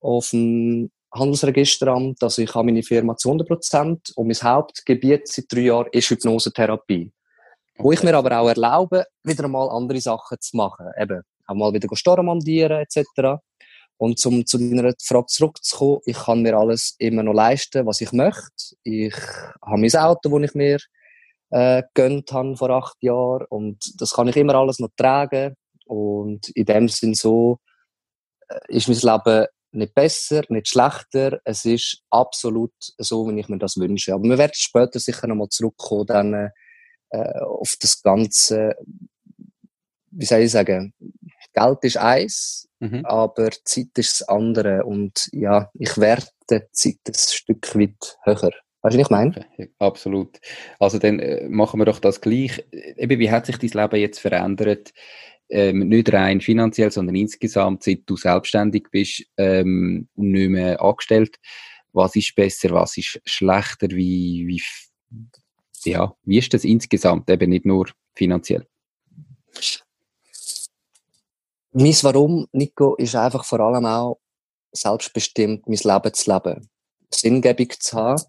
auf 0.00 0.30
dem 0.30 0.90
Handelsregisteramt, 1.12 2.22
also 2.22 2.42
ich 2.42 2.54
habe 2.54 2.66
meine 2.66 2.82
Firma 2.82 3.16
zu 3.16 3.30
100% 3.30 4.14
und 4.14 4.26
mein 4.26 4.36
Hauptgebiet 4.36 5.28
seit 5.28 5.44
drei 5.50 5.60
Jahren 5.60 5.88
ist 5.92 6.10
Hypnosetherapie. 6.10 7.12
Okay. 7.74 7.82
Wo 7.82 7.92
ich 7.92 8.02
mir 8.02 8.14
aber 8.16 8.38
auch 8.38 8.48
erlaube, 8.48 9.06
wieder 9.22 9.46
mal 9.48 9.68
andere 9.68 10.00
Sachen 10.00 10.40
zu 10.40 10.56
machen. 10.56 10.86
Eben, 10.98 11.22
auch 11.46 11.54
mal 11.54 11.72
wieder 11.72 11.88
Storamandieren 11.94 12.82
etc. 12.82 13.40
Und 13.98 14.18
zum 14.18 14.44
zu 14.46 14.58
deiner 14.58 14.94
Frage 15.02 15.26
zurückzukommen, 15.26 16.00
ich 16.06 16.16
kann 16.16 16.42
mir 16.42 16.56
alles 16.56 16.96
immer 16.98 17.22
noch 17.22 17.34
leisten, 17.34 17.86
was 17.86 18.00
ich 18.00 18.12
möchte. 18.12 18.76
Ich 18.82 19.14
habe 19.62 19.80
mein 19.80 19.94
Auto, 19.96 20.38
das 20.38 20.50
ich 20.50 20.54
mir 20.54 20.78
äh, 21.50 21.82
gönnt 21.94 22.32
habe 22.32 22.56
vor 22.56 22.70
acht 22.70 22.96
Jahren 23.00 23.46
und 23.50 24.00
das 24.00 24.14
kann 24.14 24.28
ich 24.28 24.36
immer 24.36 24.54
alles 24.54 24.78
noch 24.78 24.88
tragen. 24.96 25.54
Und 25.86 26.48
in 26.50 26.64
dem 26.64 26.88
Sinn 26.88 27.14
so 27.14 27.58
äh, 28.48 28.76
ist 28.76 28.88
mein 28.88 28.98
Leben 28.98 29.46
nicht 29.72 29.94
besser, 29.94 30.42
nicht 30.48 30.68
schlechter. 30.68 31.40
Es 31.44 31.64
ist 31.64 32.02
absolut 32.10 32.72
so, 32.98 33.28
wie 33.28 33.38
ich 33.40 33.48
mir 33.48 33.58
das 33.58 33.76
wünsche. 33.76 34.14
Aber 34.14 34.24
wir 34.24 34.38
werden 34.38 34.52
später 34.54 34.98
sicher 34.98 35.26
nochmal 35.26 35.48
zurückkommen 35.48 36.06
dann, 36.06 36.50
äh, 37.10 37.40
auf 37.40 37.74
das 37.80 38.02
Ganze, 38.02 38.74
wie 40.10 40.24
soll 40.24 40.40
ich 40.40 40.50
sagen, 40.50 40.94
Geld 41.54 41.78
ist 41.82 41.98
eins, 41.98 42.68
mhm. 42.80 43.04
aber 43.04 43.50
Zeit 43.64 43.90
ist 43.96 44.20
das 44.20 44.28
andere. 44.28 44.84
Und 44.84 45.28
ja, 45.32 45.70
ich 45.74 45.98
werte 45.98 46.68
Zeit 46.72 46.98
ein 47.06 47.14
Stück 47.14 47.74
weit 47.74 48.18
höher. 48.24 48.52
Weißt 48.82 48.96
du, 48.96 48.98
was 48.98 49.06
ich 49.06 49.10
meine? 49.10 49.30
Okay, 49.30 49.72
absolut. 49.78 50.40
Also 50.80 50.98
dann 50.98 51.20
äh, 51.20 51.48
machen 51.48 51.80
wir 51.80 51.84
doch 51.84 52.00
das 52.00 52.20
gleich. 52.20 52.64
Eben, 52.72 53.20
wie 53.20 53.30
hat 53.30 53.46
sich 53.46 53.58
dein 53.58 53.70
Leben 53.70 54.00
jetzt 54.00 54.18
verändert? 54.18 54.92
Ähm, 55.54 55.80
nicht 55.80 56.10
rein 56.10 56.40
finanziell, 56.40 56.90
sondern 56.90 57.14
insgesamt, 57.14 57.82
seit 57.82 58.02
du 58.06 58.16
selbstständig 58.16 58.86
bist 58.90 59.22
ähm, 59.36 60.08
und 60.14 60.30
nicht 60.30 60.48
mehr 60.48 60.80
angestellt. 60.80 61.36
Was 61.92 62.16
ist 62.16 62.34
besser, 62.34 62.70
was 62.70 62.96
ist 62.96 63.20
schlechter? 63.26 63.88
Wie, 63.90 64.46
wie, 64.46 64.62
ja, 65.84 66.14
wie 66.24 66.38
ist 66.38 66.54
das 66.54 66.64
insgesamt, 66.64 67.28
eben 67.28 67.50
nicht 67.50 67.66
nur 67.66 67.86
finanziell? 68.14 68.66
Mein 71.72 71.92
Warum, 72.02 72.46
Nico, 72.52 72.94
ist 72.96 73.14
einfach 73.14 73.44
vor 73.44 73.60
allem 73.60 73.84
auch 73.84 74.20
selbstbestimmt 74.72 75.68
mein 75.68 75.78
Leben 75.82 76.14
zu 76.14 76.32
leben. 76.32 76.68
Sinngebung 77.14 77.68
zu 77.78 77.96
haben. 77.96 78.22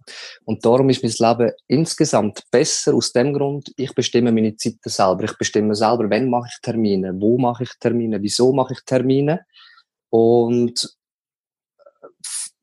Und 0.45 0.65
darum 0.65 0.89
ist 0.89 1.03
mein 1.03 1.37
Leben 1.37 1.51
insgesamt 1.67 2.43
besser 2.51 2.93
aus 2.93 3.11
dem 3.11 3.33
Grund, 3.33 3.71
ich 3.75 3.93
bestimme 3.93 4.31
meine 4.31 4.55
Zeiten 4.55 4.89
selber. 4.89 5.23
Ich 5.23 5.37
bestimme 5.37 5.75
selber, 5.75 6.09
wann 6.09 6.29
mache 6.29 6.49
ich 6.51 6.61
Termine, 6.61 7.13
wo 7.19 7.37
mache 7.37 7.63
ich 7.63 7.71
Termine, 7.79 8.21
wieso 8.21 8.53
mache 8.53 8.73
ich 8.73 8.81
Termine. 8.85 9.45
Und 10.09 10.95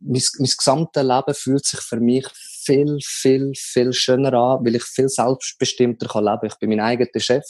mein, 0.00 0.22
mein 0.38 0.50
gesamtes 0.56 1.02
Leben 1.02 1.35
fühlt 1.35 1.66
sich 1.66 1.80
für 1.80 2.00
mich 2.00 2.26
viel, 2.64 2.98
viel, 3.02 3.52
viel 3.54 3.92
schöner 3.92 4.33
an, 4.35 4.64
weil 4.64 4.76
ich 4.76 4.85
viel 4.85 5.09
selbstbestimmter 5.09 6.09
kann 6.09 6.24
leben. 6.24 6.46
Ich 6.46 6.59
bin 6.59 6.70
mein 6.70 6.80
eigener 6.80 7.20
Chef. 7.20 7.44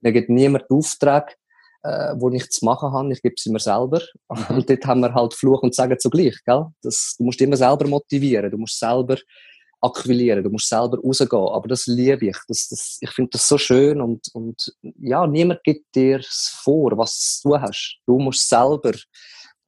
Mir 0.00 0.12
gibt 0.12 0.30
niemand 0.30 0.68
Auftrag 0.70 1.36
äh, 1.82 2.14
wo 2.16 2.30
ich 2.30 2.48
zu 2.50 2.64
machen 2.64 2.92
habe. 2.92 3.12
Ich 3.12 3.22
gebe 3.22 3.34
sie 3.38 3.50
mir 3.50 3.60
selber. 3.60 4.00
Mhm. 4.30 4.56
Und 4.56 4.70
dort 4.70 4.84
haben 4.86 5.00
wir 5.00 5.14
halt 5.14 5.34
Fluch 5.34 5.62
und 5.62 5.74
Sagen 5.74 5.98
zugleich, 5.98 6.36
gell? 6.44 6.66
Das, 6.82 7.16
du 7.18 7.24
musst 7.24 7.40
immer 7.40 7.56
selber 7.56 7.86
motivieren, 7.86 8.50
du 8.50 8.58
musst 8.58 8.78
selber 8.78 9.16
akquilieren, 9.80 10.44
du 10.44 10.50
musst 10.50 10.68
selber 10.68 10.98
rausgehen. 10.98 11.48
Aber 11.48 11.68
das 11.68 11.86
liebe 11.86 12.28
ich. 12.28 12.36
Das, 12.46 12.68
das, 12.68 12.98
ich 13.00 13.10
finde 13.10 13.30
das 13.32 13.48
so 13.48 13.58
schön 13.58 14.00
und, 14.00 14.26
und 14.32 14.72
ja, 15.00 15.26
niemand 15.26 15.62
gibt 15.64 15.94
dir 15.94 16.20
vor, 16.62 16.96
was 16.96 17.40
du 17.42 17.58
hast. 17.58 17.98
Du 18.06 18.18
musst 18.18 18.48
selber. 18.48 18.92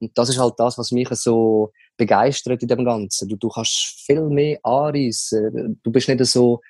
Und 0.00 0.16
das 0.16 0.28
ist 0.28 0.38
halt 0.38 0.54
das, 0.58 0.78
was 0.78 0.92
mich 0.92 1.08
so 1.10 1.72
begeistert 1.96 2.62
in 2.62 2.68
dem 2.68 2.84
Ganzen. 2.84 3.28
Du, 3.28 3.36
du 3.36 3.48
kannst 3.48 4.02
viel 4.06 4.28
mehr 4.28 4.58
anreißen. 4.62 5.80
Du 5.82 5.90
bist 5.90 6.08
nicht 6.08 6.24
so 6.26 6.60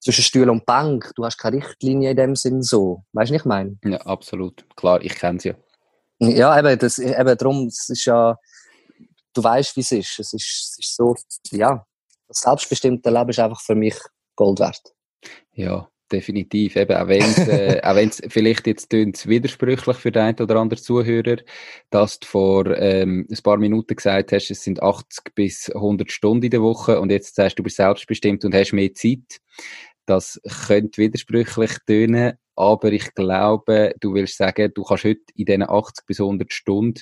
zwischen 0.00 0.22
Stuhl 0.22 0.50
und 0.50 0.66
Bank. 0.66 1.12
Du 1.16 1.24
hast 1.24 1.38
keine 1.38 1.56
Richtlinie 1.56 2.10
in 2.10 2.16
dem 2.16 2.36
Sinn 2.36 2.62
so. 2.62 3.04
Weißt 3.12 3.30
du, 3.30 3.34
was 3.34 3.40
ich 3.40 3.46
meine? 3.46 3.78
Ja, 3.84 3.98
absolut. 3.98 4.64
Klar, 4.76 5.02
ich 5.02 5.14
kenne 5.14 5.38
es 5.38 5.44
ja. 5.44 5.54
Ja, 6.18 6.58
eben, 6.58 6.78
das, 6.78 6.98
eben 6.98 7.36
darum, 7.36 7.66
es 7.66 7.88
ist 7.88 8.06
ja, 8.06 8.36
du 9.34 9.44
weißt, 9.44 9.76
wie 9.76 9.80
es 9.80 9.92
ist. 9.92 10.18
Es 10.18 10.32
ist, 10.32 10.44
es 10.72 10.78
ist 10.78 10.96
so, 10.96 11.14
ja, 11.50 11.84
das 12.28 12.38
selbstbestimmte 12.38 13.10
Leben 13.10 13.30
ist 13.30 13.38
einfach 13.38 13.60
für 13.60 13.74
mich 13.74 13.96
Gold 14.34 14.60
wert. 14.60 14.94
Ja, 15.52 15.88
definitiv. 16.10 16.76
Eben, 16.76 16.96
auch 16.96 17.08
wenn 17.08 17.22
es 17.22 17.38
äh, 17.48 18.10
vielleicht 18.28 18.66
jetzt 18.66 18.92
widersprüchlich 18.92 19.96
für 19.96 20.12
den 20.12 20.22
einen 20.22 20.38
oder 20.38 20.56
anderen 20.56 20.82
Zuhörer, 20.82 21.36
dass 21.90 22.20
du 22.20 22.26
vor 22.26 22.76
ähm, 22.76 23.26
ein 23.30 23.42
paar 23.42 23.58
Minuten 23.58 23.96
gesagt 23.96 24.32
hast, 24.32 24.50
es 24.50 24.62
sind 24.62 24.82
80 24.82 25.34
bis 25.34 25.70
100 25.70 26.10
Stunden 26.10 26.44
in 26.44 26.50
der 26.50 26.62
Woche 26.62 27.00
und 27.00 27.10
jetzt 27.10 27.34
sagst 27.34 27.58
du, 27.58 27.62
du 27.62 27.64
bist 27.64 27.76
selbstbestimmt 27.76 28.44
und 28.44 28.54
hast 28.54 28.72
mehr 28.72 28.94
Zeit. 28.94 29.40
Das 30.06 30.40
könnte 30.66 30.98
widersprüchlich 31.02 31.72
tönen, 31.86 32.34
aber 32.54 32.92
ich 32.92 33.12
glaube, 33.14 33.94
du 34.00 34.14
willst 34.14 34.36
sagen, 34.36 34.70
du 34.74 34.84
kannst 34.84 35.04
heute 35.04 35.20
in 35.34 35.46
diesen 35.46 35.68
80 35.68 36.06
bis 36.06 36.20
100 36.20 36.52
Stunden 36.52 37.00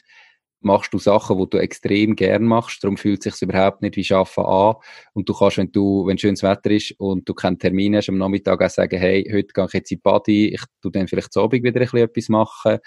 machst 0.64 0.92
du 0.92 0.98
Sachen, 0.98 1.38
die 1.38 1.50
du 1.50 1.58
extrem 1.58 2.16
gern 2.16 2.44
machst, 2.44 2.82
darum 2.82 2.96
fühlt 2.96 3.24
es 3.26 3.38
sich 3.38 3.48
überhaupt 3.48 3.82
nicht 3.82 3.96
wie 3.96 4.14
Arbeiten 4.14 4.40
an 4.40 4.74
und 5.12 5.28
du 5.28 5.34
kannst, 5.34 5.58
wenn 5.58 5.72
du, 5.72 6.06
wenn 6.06 6.18
schönes 6.18 6.42
Wetter 6.42 6.70
ist 6.70 6.92
und 6.98 7.28
du 7.28 7.34
keinen 7.34 7.58
Termin 7.58 7.96
hast, 7.96 8.08
am 8.08 8.18
Nachmittag 8.18 8.62
auch 8.62 8.70
sagen, 8.70 8.98
hey, 8.98 9.28
heute 9.32 9.52
gehe 9.52 9.66
ich 9.66 9.72
jetzt 9.72 9.92
in 9.92 10.00
die 10.26 10.54
ich 10.54 10.62
tu 10.80 10.90
dann 10.90 11.08
vielleicht 11.08 11.32
zu 11.32 11.40
Abend 11.40 11.62
wieder 11.62 11.80
ein 11.80 11.86
bisschen 11.86 11.98
etwas 11.98 12.28
machen, 12.28 12.78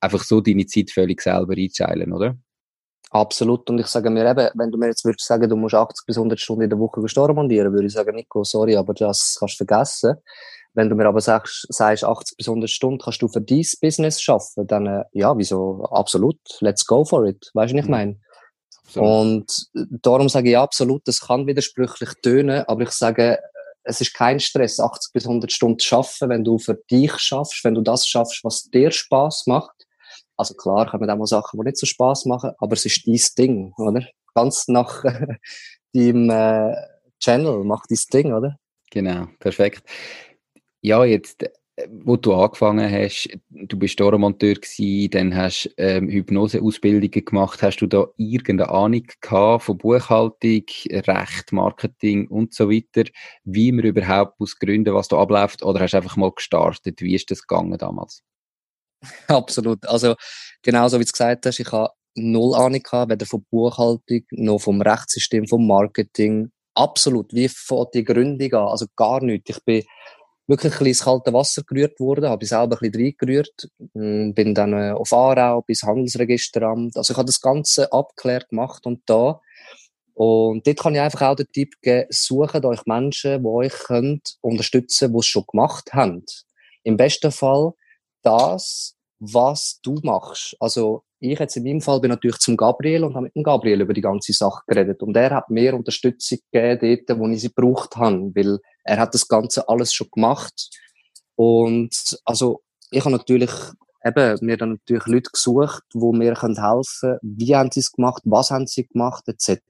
einfach 0.00 0.22
so 0.22 0.40
deine 0.40 0.66
Zeit 0.66 0.90
völlig 0.90 1.20
selber 1.20 1.54
einteilen, 1.56 2.12
oder? 2.12 2.36
Absolut. 3.10 3.70
Und 3.70 3.78
ich 3.78 3.86
sage 3.86 4.10
mir 4.10 4.28
eben, 4.28 4.48
wenn 4.54 4.72
du 4.72 4.78
mir 4.78 4.88
jetzt 4.88 5.04
würdest 5.04 5.24
sagen, 5.24 5.48
du 5.48 5.54
musst 5.54 5.76
80 5.76 6.04
bis 6.04 6.16
100 6.16 6.40
Stunden 6.40 6.62
in 6.62 6.70
der 6.70 6.80
Woche 6.80 7.00
montieren, 7.32 7.72
würde 7.72 7.86
ich 7.86 7.92
sagen, 7.92 8.16
Nico, 8.16 8.42
sorry, 8.42 8.74
aber 8.74 8.92
das 8.92 9.36
kannst 9.38 9.60
du 9.60 9.64
vergessen. 9.64 10.16
Wenn 10.74 10.88
du 10.88 10.96
mir 10.96 11.06
aber 11.06 11.20
sagst, 11.20 11.66
sagst 11.70 12.04
80 12.04 12.36
bis 12.36 12.48
100 12.48 12.68
Stunden 12.68 12.98
kannst 12.98 13.22
du 13.22 13.28
für 13.28 13.40
dein 13.40 13.64
Business 13.80 14.20
schaffen, 14.20 14.66
dann, 14.66 14.86
äh, 14.86 15.04
ja, 15.12 15.36
wieso? 15.36 15.84
Absolut. 15.90 16.38
Let's 16.60 16.84
go 16.84 17.04
for 17.04 17.24
it. 17.26 17.50
Weißt 17.54 17.72
du, 17.72 17.76
was 17.76 17.84
ich 17.84 17.88
mhm. 17.88 17.90
meine? 17.90 18.20
Und 18.96 19.66
darum 19.74 20.28
sage 20.28 20.50
ich 20.50 20.58
absolut, 20.58 21.08
das 21.08 21.20
kann 21.20 21.46
widersprüchlich 21.46 22.10
tönen, 22.22 22.64
aber 22.68 22.82
ich 22.82 22.90
sage, 22.90 23.38
es 23.82 24.00
ist 24.00 24.14
kein 24.14 24.38
Stress, 24.38 24.78
80 24.78 25.12
bis 25.12 25.26
100 25.26 25.50
Stunden 25.50 25.78
zu 25.78 25.88
schaffen, 25.88 26.28
wenn 26.28 26.44
du 26.44 26.58
für 26.58 26.74
dich 26.90 27.12
schaffst, 27.18 27.64
wenn 27.64 27.74
du 27.74 27.80
das 27.80 28.06
schaffst, 28.06 28.44
was 28.44 28.64
dir 28.64 28.90
Spaß 28.90 29.46
macht 29.46 29.84
also 30.36 30.54
klar 30.54 30.90
kommen 30.90 31.08
auch 31.08 31.16
mal 31.16 31.26
Sachen, 31.26 31.60
die 31.60 31.64
nicht 31.64 31.78
so 31.78 31.86
Spaß 31.86 32.26
machen, 32.26 32.52
aber 32.58 32.72
es 32.74 32.84
ist 32.84 33.06
dein 33.06 33.20
Ding, 33.38 33.72
oder? 33.76 34.06
Ganz 34.34 34.68
nach 34.68 35.04
deinem 35.94 36.30
äh, 36.30 36.74
Channel, 37.20 37.64
mach 37.64 37.86
dein 37.88 37.98
Ding, 38.12 38.32
oder? 38.32 38.58
Genau, 38.90 39.26
perfekt. 39.38 39.88
Ja, 40.84 41.02
jetzt, 41.02 41.44
äh, 41.44 41.88
wo 42.04 42.18
du 42.18 42.34
angefangen 42.34 42.92
hast, 42.92 43.30
du 43.48 43.78
bist 43.78 43.98
Monteur 43.98 44.52
gewesen, 44.52 45.10
dann 45.10 45.34
hast 45.34 45.70
ähm, 45.78 46.10
Hypnoseausbildungen 46.10 47.24
gemacht, 47.24 47.62
hast 47.62 47.78
du 47.78 47.86
da 47.86 48.04
irgendeine 48.18 48.68
Ahnung 48.68 49.06
gehabt 49.22 49.64
von 49.64 49.78
Buchhaltung, 49.78 50.64
Recht, 50.90 51.52
Marketing 51.52 52.28
und 52.28 52.52
so 52.52 52.70
weiter, 52.70 53.10
wie 53.44 53.72
man 53.72 53.86
überhaupt 53.86 54.38
muss 54.38 54.58
gründen, 54.58 54.92
was 54.92 55.08
da 55.08 55.16
abläuft, 55.16 55.62
oder 55.62 55.80
hast 55.80 55.92
du 55.92 55.96
einfach 55.96 56.18
mal 56.18 56.32
gestartet? 56.32 57.00
Wie 57.00 57.14
ist 57.14 57.30
das 57.30 57.46
gegangen 57.46 57.78
damals? 57.78 58.22
Absolut. 59.28 59.86
Also, 59.88 60.16
genauso 60.60 61.00
wie 61.00 61.04
du 61.06 61.12
gesagt 61.12 61.46
hast, 61.46 61.60
ich 61.60 61.72
habe 61.72 61.94
null 62.14 62.54
Ahnung 62.54 62.82
gehabt, 62.82 63.10
weder 63.10 63.24
von 63.24 63.42
Buchhaltung 63.50 64.20
noch 64.32 64.58
vom 64.58 64.82
Rechtssystem, 64.82 65.46
vom 65.46 65.66
Marketing. 65.66 66.50
Absolut. 66.74 67.32
Wie 67.32 67.48
von 67.48 67.86
die 67.94 68.04
Gründung 68.04 68.52
an? 68.52 68.68
Also 68.68 68.84
gar 68.96 69.22
nichts. 69.22 69.48
Ich 69.48 69.64
bin 69.64 69.82
wirklich 70.46 70.80
ein 70.80 70.86
ins 70.86 71.04
kalte 71.04 71.32
Wasser 71.32 71.62
gerührt 71.62 71.98
worden, 72.00 72.28
habe 72.28 72.44
ich 72.44 72.50
selber 72.50 72.76
ein 72.80 72.90
bisschen 72.90 73.06
reingerührt, 73.06 73.68
hm, 73.94 74.34
bin 74.34 74.54
dann 74.54 74.72
äh, 74.72 74.92
auf 74.92 75.12
Aarau 75.12 75.62
bis 75.62 75.82
Handelsregisteramt. 75.82 76.96
Also 76.96 77.12
ich 77.12 77.16
habe 77.16 77.26
das 77.26 77.40
Ganze 77.40 77.92
abgeklärt 77.92 78.50
gemacht 78.50 78.86
und 78.86 79.02
da. 79.06 79.40
Und 80.14 80.66
dort 80.66 80.78
kann 80.78 80.94
ich 80.94 81.00
einfach 81.00 81.22
auch 81.22 81.34
den 81.34 81.50
Tipp 81.52 81.74
geben, 81.82 82.06
sucht 82.10 82.64
euch 82.64 82.86
Menschen, 82.86 83.42
die 83.42 83.48
euch 83.48 83.74
unterstützen, 84.40 85.12
die 85.12 85.18
es 85.18 85.26
schon 85.26 85.44
gemacht 85.50 85.92
haben. 85.92 86.24
im 86.84 86.96
besten 86.96 87.32
Fall 87.32 87.72
das, 88.22 88.94
was 89.32 89.80
du 89.82 89.98
machst. 90.02 90.56
Also 90.60 91.04
ich 91.20 91.38
jetzt 91.38 91.56
in 91.56 91.64
meinem 91.64 91.80
Fall 91.80 92.00
bin 92.00 92.10
natürlich 92.10 92.38
zum 92.38 92.56
Gabriel 92.56 93.04
und 93.04 93.14
habe 93.14 93.24
mit 93.24 93.34
dem 93.34 93.42
Gabriel 93.42 93.80
über 93.80 93.94
die 93.94 94.00
ganze 94.00 94.32
Sache 94.32 94.62
geredet. 94.66 95.02
Und 95.02 95.16
er 95.16 95.30
hat 95.30 95.50
mir 95.50 95.74
Unterstützung 95.74 96.38
gegeben 96.52 97.04
dort, 97.06 97.18
wo 97.18 97.28
ich 97.28 97.40
sie 97.40 97.52
gebraucht 97.52 97.96
habe, 97.96 98.30
weil 98.34 98.58
er 98.84 98.98
hat 98.98 99.14
das 99.14 99.26
Ganze 99.26 99.68
alles 99.68 99.92
schon 99.92 100.08
gemacht. 100.12 100.70
Und 101.36 102.18
also 102.24 102.62
ich 102.90 103.04
habe 103.04 103.16
natürlich 103.16 103.50
eben 104.04 104.38
mir 104.42 104.56
dann 104.56 104.72
natürlich 104.72 105.06
Leute 105.06 105.30
gesucht, 105.32 105.82
wo 105.94 106.12
mir 106.12 106.34
helfen 106.34 106.56
können, 106.56 107.18
wie 107.22 107.56
haben 107.56 107.70
sie 107.72 107.80
es 107.80 107.92
gemacht, 107.92 108.22
was 108.26 108.50
haben 108.50 108.66
sie 108.66 108.86
gemacht, 108.86 109.24
etc. 109.26 109.60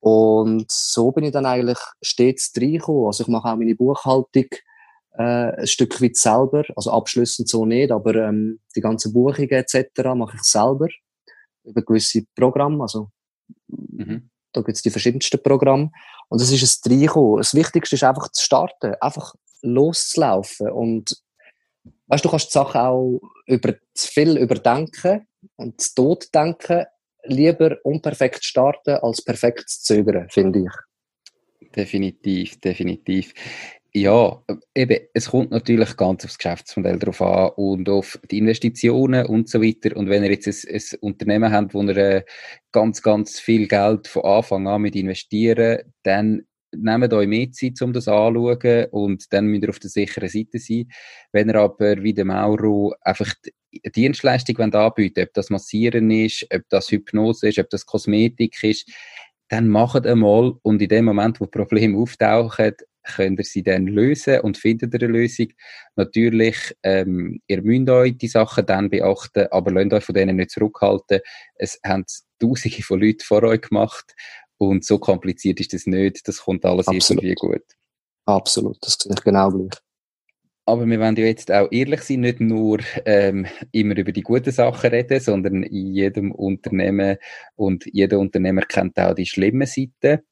Und 0.00 0.70
so 0.70 1.10
bin 1.10 1.24
ich 1.24 1.32
dann 1.32 1.46
eigentlich 1.46 1.78
stets 2.00 2.52
reingekommen. 2.56 3.06
Also 3.06 3.24
ich 3.24 3.28
mache 3.28 3.48
auch 3.48 3.56
meine 3.56 3.74
Buchhaltung 3.74 4.46
äh, 5.16 5.60
ein 5.60 5.66
Stück 5.66 6.00
weit 6.02 6.16
selber, 6.16 6.64
also 6.74 6.90
abschließend 6.90 7.48
so 7.48 7.64
nicht, 7.64 7.90
aber 7.90 8.14
ähm, 8.16 8.60
die 8.74 8.80
ganzen 8.80 9.12
Buchungen 9.12 9.50
etc. 9.50 10.14
mache 10.14 10.36
ich 10.36 10.42
selber 10.42 10.88
über 11.64 11.82
gewisse 11.82 12.24
Programme, 12.34 12.82
also 12.82 13.10
mhm. 13.68 14.30
da 14.52 14.60
gibt 14.60 14.76
es 14.76 14.82
die 14.82 14.90
verschiedensten 14.90 15.42
Programme 15.42 15.90
und 16.28 16.40
es 16.40 16.52
ist 16.52 16.86
ein 16.86 16.92
Reinkommen. 16.92 17.38
Das 17.38 17.54
Wichtigste 17.54 17.96
ist 17.96 18.04
einfach 18.04 18.30
zu 18.30 18.44
starten, 18.44 18.94
einfach 19.00 19.34
loszulaufen 19.62 20.70
und 20.70 21.16
weißt 22.06 22.24
du, 22.24 22.28
kannst 22.28 22.48
die 22.48 22.52
Sachen 22.52 22.80
auch 22.80 23.20
über 23.46 23.74
zu 23.94 24.08
viel 24.08 24.36
überdenken 24.36 25.26
und 25.56 25.80
zu 25.80 25.94
tot 25.94 26.34
denken, 26.34 26.84
lieber 27.24 27.76
unperfekt 27.82 28.44
starten 28.44 28.96
als 28.96 29.22
perfekt 29.22 29.68
zu 29.68 29.82
zögern, 29.82 30.28
finde 30.30 30.60
ich. 30.60 31.70
Definitiv, 31.74 32.60
definitiv. 32.60 33.34
Ja, 33.98 34.42
eben, 34.74 34.98
es 35.14 35.30
kommt 35.30 35.52
natürlich 35.52 35.96
ganz 35.96 36.22
aufs 36.26 36.36
Geschäftsmodell 36.36 36.98
drauf 36.98 37.22
an 37.22 37.52
und 37.56 37.88
auf 37.88 38.20
die 38.30 38.36
Investitionen 38.36 39.24
und 39.24 39.48
so 39.48 39.62
weiter. 39.62 39.96
Und 39.96 40.10
wenn 40.10 40.22
ihr 40.22 40.32
jetzt 40.32 40.46
ein, 40.46 40.74
ein 40.74 40.98
Unternehmen 41.00 41.50
habt, 41.50 41.72
wo 41.72 41.82
ihr 41.82 41.96
äh, 41.96 42.24
ganz, 42.72 43.00
ganz 43.00 43.40
viel 43.40 43.66
Geld 43.66 44.06
von 44.06 44.22
Anfang 44.26 44.68
an 44.68 44.82
mit 44.82 44.96
investieren, 44.96 45.78
dann 46.02 46.42
nehmt 46.72 47.14
euch 47.14 47.26
mehr 47.26 47.50
Zeit, 47.52 47.80
um 47.80 47.94
das 47.94 48.06
anzuschauen 48.06 48.88
und 48.90 49.32
dann 49.32 49.46
müsst 49.46 49.62
ihr 49.62 49.70
auf 49.70 49.78
der 49.78 49.88
sicheren 49.88 50.28
Seite 50.28 50.58
sein. 50.58 50.90
Wenn 51.32 51.48
ihr 51.48 51.54
aber 51.54 52.02
wie 52.02 52.12
der 52.12 52.26
Mauro 52.26 52.94
einfach 53.00 53.32
die 53.42 53.80
Dienstleistung 53.92 54.58
anbieten 54.74 55.24
ob 55.24 55.32
das 55.32 55.48
Massieren 55.48 56.10
ist, 56.10 56.46
ob 56.54 56.68
das 56.68 56.90
Hypnose 56.90 57.48
ist, 57.48 57.58
ob 57.58 57.70
das 57.70 57.86
Kosmetik 57.86 58.62
ist, 58.62 58.90
dann 59.48 59.68
macht 59.68 60.06
einmal 60.06 60.52
und 60.62 60.82
in 60.82 60.88
dem 60.88 61.06
Moment, 61.06 61.40
wo 61.40 61.46
Probleme 61.46 61.96
auftauchen, 61.96 62.74
könnt 63.14 63.38
ihr 63.38 63.44
sie 63.44 63.62
dann 63.62 63.86
lösen 63.86 64.40
und 64.40 64.58
findet 64.58 64.94
ihr 64.94 65.02
eine 65.02 65.12
Lösung. 65.12 65.48
Natürlich, 65.96 66.56
ähm, 66.82 67.40
ihr 67.46 67.62
müsst 67.62 67.90
euch 67.90 68.18
die 68.18 68.28
Sachen 68.28 68.66
dann 68.66 68.90
beachten, 68.90 69.46
aber 69.50 69.70
lasst 69.70 69.92
euch 69.92 70.04
von 70.04 70.14
denen 70.14 70.36
nicht 70.36 70.50
zurückhalten. 70.50 71.20
Es 71.54 71.78
haben 71.84 72.04
tausende 72.38 72.82
von 72.82 73.00
Leuten 73.00 73.24
vor 73.24 73.42
euch 73.42 73.62
gemacht 73.62 74.14
und 74.58 74.84
so 74.84 74.98
kompliziert 74.98 75.60
ist 75.60 75.72
das 75.72 75.86
nicht. 75.86 76.26
Das 76.26 76.38
kommt 76.38 76.64
alles 76.64 76.88
Absolut. 76.88 77.22
irgendwie 77.22 77.34
gut. 77.34 77.64
Absolut, 78.26 78.78
das 78.80 78.98
sehe 79.00 79.12
ich 79.12 79.22
genau 79.22 79.50
gleich. 79.50 79.80
Aber 80.68 80.84
wir 80.84 80.98
wollen 80.98 81.14
ja 81.14 81.26
jetzt 81.26 81.52
auch 81.52 81.68
ehrlich 81.70 82.00
sein, 82.02 82.20
nicht 82.20 82.40
nur 82.40 82.80
ähm, 83.04 83.46
immer 83.70 83.96
über 83.96 84.10
die 84.10 84.22
guten 84.22 84.50
Sachen 84.50 84.90
reden, 84.90 85.20
sondern 85.20 85.62
in 85.62 85.94
jedem 85.94 86.32
Unternehmen 86.32 87.18
und 87.54 87.86
jeder 87.86 88.18
Unternehmer 88.18 88.62
kennt 88.62 88.98
auch 88.98 89.14
die 89.14 89.26
schlimmen 89.26 89.68
Seiten. 89.68 90.24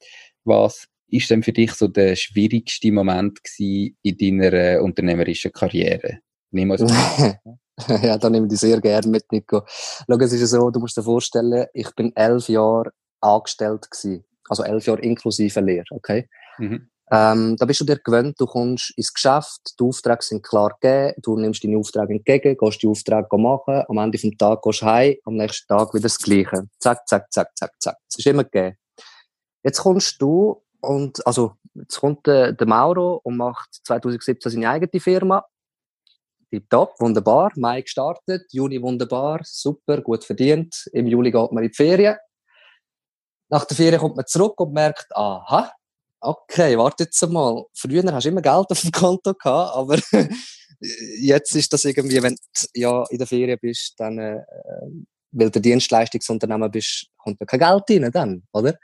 Was 0.43 0.89
ist 1.09 1.31
denn 1.31 1.43
für 1.43 1.53
dich 1.53 1.73
so 1.73 1.89
der 1.89 2.17
schwierigste 2.17 2.93
Moment 2.93 3.39
in 3.59 3.95
deiner 4.03 4.53
äh, 4.53 4.79
unternehmerischen 4.79 5.53
Karriere? 5.53 6.19
Nimm 6.51 6.69
mal 6.69 6.79
ja, 8.03 8.17
da 8.17 8.31
nehme 8.31 8.47
ich 8.47 8.51
dich 8.51 8.61
sehr 8.61 8.81
gerne 8.81 9.09
mit, 9.09 9.31
Nico. 9.33 9.63
Schau, 9.67 10.19
es 10.19 10.33
ist 10.33 10.41
ja 10.41 10.47
so, 10.47 10.71
du 10.71 10.81
musst 10.81 10.97
dir 10.97 11.03
vorstellen, 11.03 11.67
ich 11.73 11.93
bin 11.97 12.15
elf 12.15 12.49
Jahre 12.49 12.93
angestellt 13.21 13.91
gewesen. 13.91 14.25
Also 14.49 14.63
elf 14.63 14.87
Jahre 14.87 15.01
inklusive 15.01 15.61
Lehre, 15.61 15.87
okay? 15.91 16.29
Mhm. 16.59 16.89
Ähm, 17.11 17.57
da 17.59 17.67
bist 17.67 17.81
du 17.81 17.85
dir 17.85 17.99
gewöhnt, 17.99 18.41
du 18.41 18.47
kommst 18.47 18.97
ins 18.97 19.13
Geschäft, 19.13 19.79
die 19.79 19.85
Aufträge 19.85 20.23
sind 20.23 20.43
klar 20.43 20.75
gegeben, 20.81 21.15
du 21.23 21.37
nimmst 21.37 21.63
deine 21.63 21.77
Aufträge 21.77 22.15
entgegen, 22.15 22.57
gehst 22.57 22.83
die 22.83 22.87
Aufträge 22.87 23.37
machen, 23.37 23.83
am 23.89 23.99
Ende 23.99 24.19
vom 24.19 24.37
Tag 24.39 24.63
gehst 24.63 24.83
du 24.83 24.87
heim, 24.87 25.17
am 25.25 25.35
nächsten 25.35 25.67
Tag 25.69 25.93
wieder 25.93 26.05
das 26.05 26.19
Gleiche. 26.19 26.67
Zack, 26.79 27.07
zack, 27.07 27.31
zack, 27.31 27.51
zack, 27.57 27.73
zack. 27.79 27.97
Das 28.09 28.19
ist 28.19 28.27
immer 28.27 28.45
gegeben. 28.45 28.77
Jetzt 29.63 29.81
kommst 29.81 30.21
du 30.21 30.64
und, 30.87 31.27
also, 31.27 31.57
jetzt 31.75 31.99
kommt 32.01 32.27
der, 32.27 32.53
der 32.53 32.67
Mauro 32.67 33.21
und 33.25 33.37
macht 33.37 33.69
2017 33.85 34.53
seine 34.53 34.71
eigene 34.71 35.01
Firma. 35.01 35.45
Top, 36.71 36.95
wunderbar. 37.01 37.53
Mai 37.57 37.83
gestartet, 37.83 38.47
Juni 38.53 38.81
wunderbar, 38.81 39.41
super, 39.45 40.01
gut 40.03 40.25
verdient. 40.25 40.89
Im 40.93 41.07
Juli 41.07 41.33
geht 41.33 41.53
man 41.53 41.65
in 41.65 41.71
die 41.71 41.75
Ferien. 41.75 42.17
Nach 43.51 43.65
der 43.65 43.77
Ferien 43.77 44.01
kommt 44.01 44.17
man 44.17 44.27
zurück 44.27 44.61
und 44.61 44.73
merkt, 44.73 45.07
aha, 45.15 45.73
okay, 46.21 46.79
warte 46.79 47.05
jetzt 47.05 47.29
mal. 47.29 47.65
Früher 47.75 48.03
hast 48.13 48.25
du 48.25 48.29
immer 48.29 48.43
Geld 48.43 48.71
auf 48.71 48.81
dem 48.81 48.93
Konto 48.93 49.35
gehabt, 49.35 49.77
aber 49.77 49.99
jetzt 51.21 51.55
ist 51.55 51.73
das 51.73 51.85
irgendwie, 51.85 52.23
wenn 52.23 52.35
du 52.35 52.67
ja 52.75 53.05
in 53.11 53.19
der 53.19 53.27
Ferien 53.27 53.59
bist, 53.61 53.95
dann, 53.99 54.19
äh, 54.19 54.43
weil 55.35 55.51
du 55.51 55.61
Dienstleistungsunternehmen 55.61 56.71
bist, 56.71 57.07
kommt 57.17 57.41
da 57.41 57.45
kein 57.45 57.61
Geld 57.61 58.03
rein 58.03 58.13
dann, 58.13 58.43
oder? 58.53 58.79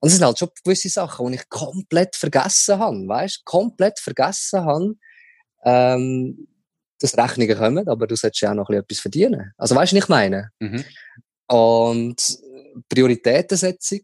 Und 0.00 0.08
es 0.08 0.14
sind 0.14 0.24
halt 0.24 0.38
schon 0.38 0.50
gewisse 0.62 0.88
Sachen, 0.88 1.26
die 1.28 1.38
ich 1.38 1.48
komplett 1.48 2.14
vergessen 2.16 2.78
habe, 2.78 3.08
weißt? 3.08 3.44
Komplett 3.44 3.98
vergessen 3.98 4.64
habe, 4.64 4.94
ähm, 5.64 6.48
dass 7.00 7.16
Rechnungen 7.16 7.56
kommen, 7.56 7.88
aber 7.88 8.06
du 8.06 8.16
solltest 8.16 8.42
ja 8.42 8.50
auch 8.50 8.54
noch 8.54 8.70
etwas 8.70 8.98
verdienen. 8.98 9.52
Also 9.56 9.74
weißt 9.74 9.92
du, 9.92 9.96
was 9.96 10.04
ich 10.04 10.08
meine? 10.08 10.50
Mhm. 10.60 10.84
Und 11.48 12.38
Prioritätensetzung, 12.88 14.00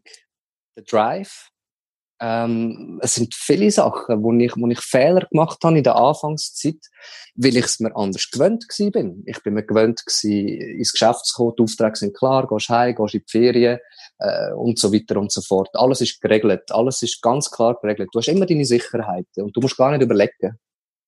der 0.75 0.83
Drive, 0.83 1.49
ähm, 2.19 2.99
es 3.01 3.15
sind 3.15 3.33
viele 3.35 3.71
Sachen, 3.71 4.23
wo 4.23 4.31
ich, 4.33 4.53
wo 4.55 4.67
ich 4.67 4.79
Fehler 4.79 5.27
gemacht 5.29 5.59
habe 5.63 5.77
in 5.77 5.83
der 5.83 5.95
Anfangszeit, 5.95 6.79
weil 7.35 7.57
ich 7.57 7.65
es 7.65 7.79
mir 7.79 7.95
anders 7.95 8.29
gewöhnt 8.31 8.65
bin. 8.93 9.23
Ich 9.25 9.41
bin 9.43 9.55
mir 9.55 9.63
gewöhnt 9.63 10.05
gewesen, 10.05 10.77
ins 10.77 10.91
Geschäft 10.91 11.25
zu 11.25 11.35
kommen, 11.35 11.53
die 11.57 11.63
Aufträge 11.63 11.95
sind 11.95 12.15
klar, 12.15 12.47
gehst 12.47 12.69
heim, 12.69 12.95
gehst 12.95 13.15
in 13.15 13.21
die 13.21 13.31
Ferien 13.31 13.79
äh, 14.19 14.53
und 14.53 14.79
so 14.79 14.93
weiter 14.93 15.17
und 15.17 15.31
so 15.31 15.41
fort. 15.41 15.69
Alles 15.73 16.01
ist 16.01 16.21
geregelt, 16.21 16.71
alles 16.71 17.01
ist 17.01 17.21
ganz 17.21 17.49
klar 17.49 17.77
geregelt. 17.81 18.09
Du 18.13 18.19
hast 18.19 18.27
immer 18.27 18.45
deine 18.45 18.65
Sicherheiten 18.65 19.43
und 19.43 19.55
du 19.55 19.61
musst 19.61 19.77
gar 19.77 19.91
nicht 19.91 20.03
überlegen. 20.03 20.59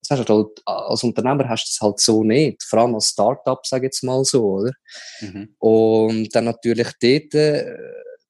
Das 0.08 0.18
hast 0.18 0.28
du 0.28 0.34
halt, 0.34 0.62
als 0.64 1.02
Unternehmer 1.02 1.48
hast 1.48 1.64
du 1.64 1.70
es 1.70 1.80
halt 1.80 2.00
so 2.00 2.22
nicht. 2.22 2.62
Vor 2.62 2.80
allem 2.80 2.94
als 2.94 3.08
Startup, 3.08 3.64
sage 3.64 3.86
ich 3.86 3.88
jetzt 3.88 4.04
mal 4.04 4.24
so, 4.24 4.44
oder? 4.44 4.72
Mhm. 5.20 5.54
Und 5.58 6.34
dann 6.34 6.44
natürlich 6.44 6.88
dort 7.00 7.34
äh, 7.34 7.76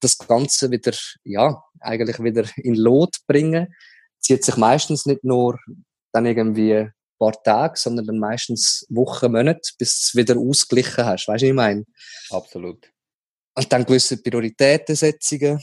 das 0.01 0.19
Ganze 0.19 0.71
wieder, 0.71 0.93
ja, 1.25 1.63
eigentlich 1.81 2.23
wieder 2.23 2.45
in 2.57 2.75
Lot 2.75 3.17
bringen, 3.27 3.75
zieht 4.21 4.45
sich 4.45 4.57
meistens 4.57 5.07
nicht 5.07 5.25
nur 5.25 5.59
dann 6.13 6.27
irgendwie 6.27 6.75
ein 6.75 6.93
paar 7.19 7.43
Tage, 7.43 7.79
sondern 7.79 8.07
dann 8.07 8.19
meistens 8.19 8.87
Wochen, 8.89 9.33
Monate, 9.33 9.73
bis 9.79 10.01
du 10.01 10.05
es 10.05 10.17
wieder 10.17 10.39
ausgeglichen 10.39 11.05
hast. 11.05 11.29
Weißt 11.29 11.43
du, 11.43 11.47
was 11.47 11.51
ich 11.51 11.53
meine? 11.53 11.85
Absolut. 12.31 12.91
Und 13.55 13.73
dann 13.73 13.85
gewisse 13.85 14.23
Prioritätensetzungen. 14.23 15.61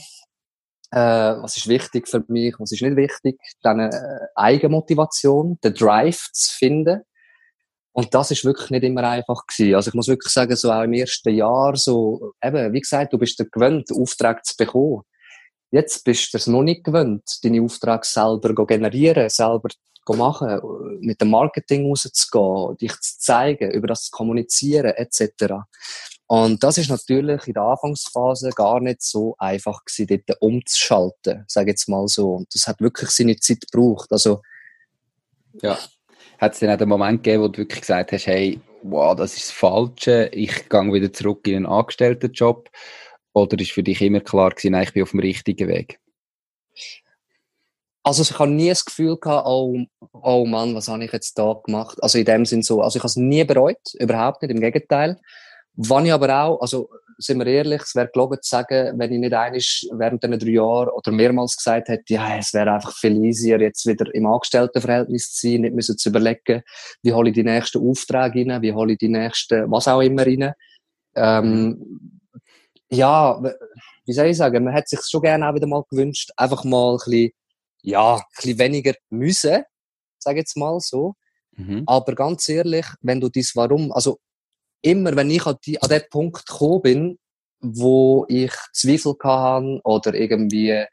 Äh, 0.90 0.98
was 1.42 1.56
ist 1.56 1.68
wichtig 1.68 2.08
für 2.08 2.24
mich, 2.28 2.54
was 2.58 2.72
ist 2.72 2.82
nicht 2.82 2.96
wichtig. 2.96 3.40
Dann 3.62 3.80
äh, 3.80 4.18
Eigenmotivation, 4.34 5.58
den 5.62 5.74
Drive 5.74 6.28
zu 6.32 6.54
finden. 6.54 7.02
Und 7.94 8.12
das 8.12 8.32
ist 8.32 8.44
wirklich 8.44 8.70
nicht 8.70 8.82
immer 8.82 9.04
einfach 9.04 9.46
gewesen. 9.46 9.76
Also 9.76 9.88
ich 9.88 9.94
muss 9.94 10.08
wirklich 10.08 10.32
sagen, 10.32 10.56
so 10.56 10.72
auch 10.72 10.82
im 10.82 10.94
ersten 10.94 11.32
Jahr, 11.32 11.76
so, 11.76 12.32
eben, 12.42 12.72
wie 12.72 12.80
gesagt, 12.80 13.12
du 13.12 13.18
bist 13.18 13.38
dir 13.38 13.48
gewöhnt, 13.48 13.88
Aufträge 13.92 14.40
zu 14.42 14.56
bekommen. 14.56 15.02
Jetzt 15.70 16.02
bist 16.02 16.34
du 16.34 16.38
es 16.38 16.48
noch 16.48 16.64
nicht 16.64 16.82
gewöhnt, 16.82 17.22
deine 17.44 17.62
Aufträge 17.62 18.00
selber 18.02 18.52
zu 18.52 18.66
generieren, 18.66 19.30
selber 19.30 19.68
zu 19.68 20.12
machen, 20.12 20.60
mit 21.00 21.20
dem 21.20 21.30
Marketing 21.30 21.86
rauszugehen, 21.86 22.76
dich 22.78 22.98
zu 23.00 23.18
zeigen, 23.20 23.70
über 23.70 23.86
das 23.86 24.06
zu 24.06 24.10
kommunizieren, 24.10 24.92
etc. 24.96 25.54
Und 26.26 26.64
das 26.64 26.78
ist 26.78 26.90
natürlich 26.90 27.46
in 27.46 27.54
der 27.54 27.62
Anfangsphase 27.62 28.50
gar 28.50 28.80
nicht 28.80 29.02
so 29.02 29.36
einfach 29.38 29.84
gewesen, 29.84 30.20
dort 30.26 30.42
umzuschalten, 30.42 31.44
sage 31.46 31.70
ich 31.70 31.74
jetzt 31.74 31.88
mal 31.88 32.08
so. 32.08 32.32
Und 32.34 32.52
das 32.52 32.66
hat 32.66 32.80
wirklich 32.80 33.10
seine 33.10 33.36
Zeit 33.36 33.70
gebraucht. 33.70 34.10
Also, 34.10 34.42
ja 35.62 35.78
hat 36.38 36.52
es 36.52 36.60
dann 36.60 36.70
auch 36.70 36.76
den 36.76 36.88
Moment 36.88 37.22
gegeben, 37.22 37.42
wo 37.42 37.48
du 37.48 37.58
wirklich 37.58 37.80
gesagt 37.80 38.12
hast, 38.12 38.26
hey, 38.26 38.60
wow, 38.82 39.16
das 39.16 39.36
ist 39.36 39.48
das 39.48 39.52
Falsche, 39.52 40.28
ich 40.32 40.68
gehe 40.68 40.92
wieder 40.92 41.12
zurück 41.12 41.46
in 41.46 41.56
einen 41.56 41.66
Angestelltenjob? 41.66 42.70
Oder 43.32 43.58
ist 43.58 43.72
für 43.72 43.82
dich 43.82 44.00
immer 44.00 44.20
klar 44.20 44.50
gewesen, 44.50 44.72
nein, 44.72 44.84
ich 44.84 44.92
bin 44.92 45.02
auf 45.02 45.10
dem 45.10 45.20
richtigen 45.20 45.68
Weg? 45.68 45.98
Also 48.04 48.22
ich 48.22 48.38
habe 48.38 48.50
nie 48.50 48.68
das 48.68 48.84
Gefühl 48.84 49.16
gehabt, 49.16 49.46
oh, 49.46 49.78
oh 50.12 50.44
Mann, 50.44 50.74
was 50.74 50.88
habe 50.88 51.04
ich 51.04 51.12
jetzt 51.12 51.38
da 51.38 51.58
gemacht? 51.64 52.02
Also 52.02 52.18
in 52.18 52.26
dem 52.26 52.44
Sinn 52.44 52.62
so, 52.62 52.82
also 52.82 52.98
ich 52.98 53.02
habe 53.02 53.08
es 53.08 53.16
nie 53.16 53.44
bereut, 53.44 53.80
überhaupt 53.94 54.42
nicht, 54.42 54.50
im 54.50 54.60
Gegenteil. 54.60 55.18
Wann 55.72 56.04
ich 56.04 56.12
aber 56.12 56.42
auch, 56.42 56.60
also 56.60 56.90
sind 57.18 57.38
wir 57.38 57.46
ehrlich, 57.46 57.82
es 57.82 57.94
wäre 57.94 58.08
gelogen 58.12 58.38
zu 58.42 58.48
sagen, 58.48 58.98
wenn 58.98 59.12
ich 59.12 59.18
nicht 59.18 59.34
einig 59.34 59.88
während 59.92 60.22
diesen 60.22 60.38
drei 60.38 60.50
Jahren 60.50 60.88
oder 60.88 61.12
mehrmals 61.12 61.56
gesagt 61.56 61.88
hätte, 61.88 62.14
ja, 62.14 62.36
es 62.36 62.52
wäre 62.54 62.72
einfach 62.72 62.96
viel 62.96 63.16
easier, 63.24 63.60
jetzt 63.60 63.86
wieder 63.86 64.14
im 64.14 64.26
Angestelltenverhältnis 64.26 65.32
zu 65.32 65.48
sein, 65.48 65.62
nicht 65.62 65.74
müssen 65.74 65.98
zu 65.98 66.08
überlegen, 66.08 66.62
wie 67.02 67.12
hole 67.12 67.30
ich 67.30 67.34
die 67.34 67.44
nächsten 67.44 67.88
Aufträge 67.88 68.50
rein, 68.50 68.62
wie 68.62 68.72
hole 68.72 68.92
ich 68.92 68.98
die 68.98 69.08
nächsten, 69.08 69.70
was 69.70 69.88
auch 69.88 70.00
immer 70.00 70.26
rein. 70.26 70.52
Ähm, 71.16 72.20
ja, 72.90 73.42
wie 74.04 74.12
soll 74.12 74.26
ich 74.26 74.36
sagen, 74.36 74.64
man 74.64 74.74
hätte 74.74 74.96
sich 74.96 75.00
schon 75.08 75.22
gerne 75.22 75.48
auch 75.48 75.54
wieder 75.54 75.66
mal 75.66 75.84
gewünscht, 75.90 76.30
einfach 76.36 76.64
mal 76.64 76.92
ein 76.92 76.96
bisschen, 76.98 77.30
ja, 77.82 78.16
ein 78.16 78.22
bisschen 78.36 78.58
weniger 78.58 78.94
müssen, 79.10 79.62
sage 80.18 80.38
jetzt 80.38 80.56
mal 80.56 80.78
so. 80.80 81.14
Mhm. 81.56 81.84
Aber 81.86 82.14
ganz 82.14 82.48
ehrlich, 82.48 82.86
wenn 83.00 83.20
du 83.20 83.28
dies 83.28 83.54
Warum, 83.54 83.92
also 83.92 84.18
immer, 84.84 85.16
wenn 85.16 85.30
ich 85.30 85.46
an, 85.46 85.56
die, 85.64 85.80
an 85.80 85.88
den 85.88 86.02
Punkt 86.10 86.46
gekommen 86.46 86.82
bin, 86.82 87.18
wo 87.60 88.26
ich 88.28 88.52
Zweifel 88.72 89.14
hatte 89.22 89.80
oder 89.84 90.14
irgendwie 90.14 90.84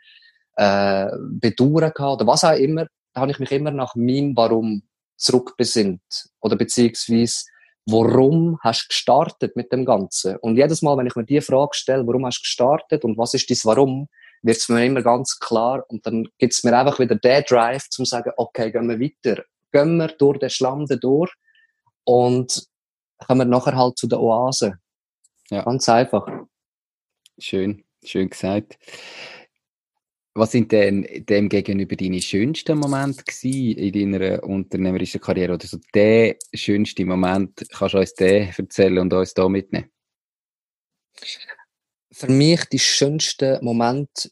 äh, 0.56 1.08
Bedauern 1.20 1.86
hatte 1.86 2.04
oder 2.04 2.28
was 2.28 2.44
auch 2.44 2.56
immer, 2.56 2.88
da 3.14 3.22
habe 3.22 3.32
ich 3.32 3.39
mich 3.39 3.52
immer 3.52 3.72
nach 3.72 3.96
meinem 3.96 4.36
Warum 4.36 4.84
zurückbesinnt. 5.18 6.30
Oder 6.39 6.56
beziehungsweise, 6.56 7.46
warum 7.86 8.58
hast 8.62 8.84
du 8.84 8.88
gestartet 8.89 9.56
mit 9.56 9.72
dem 9.72 9.86
Ganzen? 9.86 10.38
Und 10.38 10.56
jedes 10.56 10.82
Mal, 10.82 10.98
wenn 10.98 11.08
ich 11.08 11.16
mir 11.16 11.26
die 11.26 11.42
Frage 11.42 11.74
stelle, 11.74 12.08
warum 12.08 12.26
hast 12.26 12.39
du 12.39 12.44
gestartet 12.44 13.04
und 13.04 13.18
was 13.18 13.34
ist 13.34 13.50
dein 13.50 13.58
Warum, 13.64 14.08
wird 14.44 14.58
es 14.58 14.70
mir 14.70 14.86
immer 14.86 15.02
ganz 15.04 15.38
klar 15.39 15.84
und 15.89 16.06
dann 16.06 16.28
gibt 16.38 16.54
es 16.54 16.64
mir 16.64 16.76
einfach 16.76 17.00
wieder 17.00 17.16
den 17.16 17.44
Drive, 17.48 17.89
zum 17.89 18.06
zu 18.06 18.10
sagen, 18.10 18.32
okay, 18.38 18.72
gehen 18.72 18.89
wir 18.89 19.00
weiter. 19.00 19.44
Gehen 19.72 19.98
wir 19.98 20.08
durch 20.08 20.39
den 20.39 20.50
Schlamm 20.50 20.86
durch 20.88 21.32
und 22.04 22.68
kommen 23.26 23.39
wir 23.39 23.45
nachher 23.45 23.76
halt 23.76 23.97
zu 23.97 24.07
der 24.07 24.19
Oase. 24.19 24.76
Ja. 25.49 25.63
Ganz 25.63 25.88
einfach. 25.89 26.28
Schön, 27.38 27.84
schön 28.03 28.30
gesagt. 28.30 28.78
Was 30.34 30.51
sind 30.51 30.72
denn 30.72 31.05
dem 31.28 31.49
gegenüber 31.49 31.95
deine 31.97 32.22
schönsten 32.22 32.78
Momente 32.78 33.24
in 33.43 34.11
deiner 34.13 34.43
unternehmerischen 34.43 35.19
Karriere? 35.19 35.55
Oder 35.55 35.67
so 35.67 35.78
der 35.93 36.38
schönste 36.53 37.05
Moment, 37.05 37.65
kannst 37.69 37.95
du 37.95 37.99
uns 37.99 38.13
den 38.13 38.49
erzählen 38.57 38.99
und 38.99 39.13
uns 39.13 39.34
da 39.34 39.49
mitnehmen? 39.49 39.91
Für 42.13 42.28
mich 42.28 42.63
die 42.65 42.80
schönsten 42.80 43.63
Momente 43.63 44.30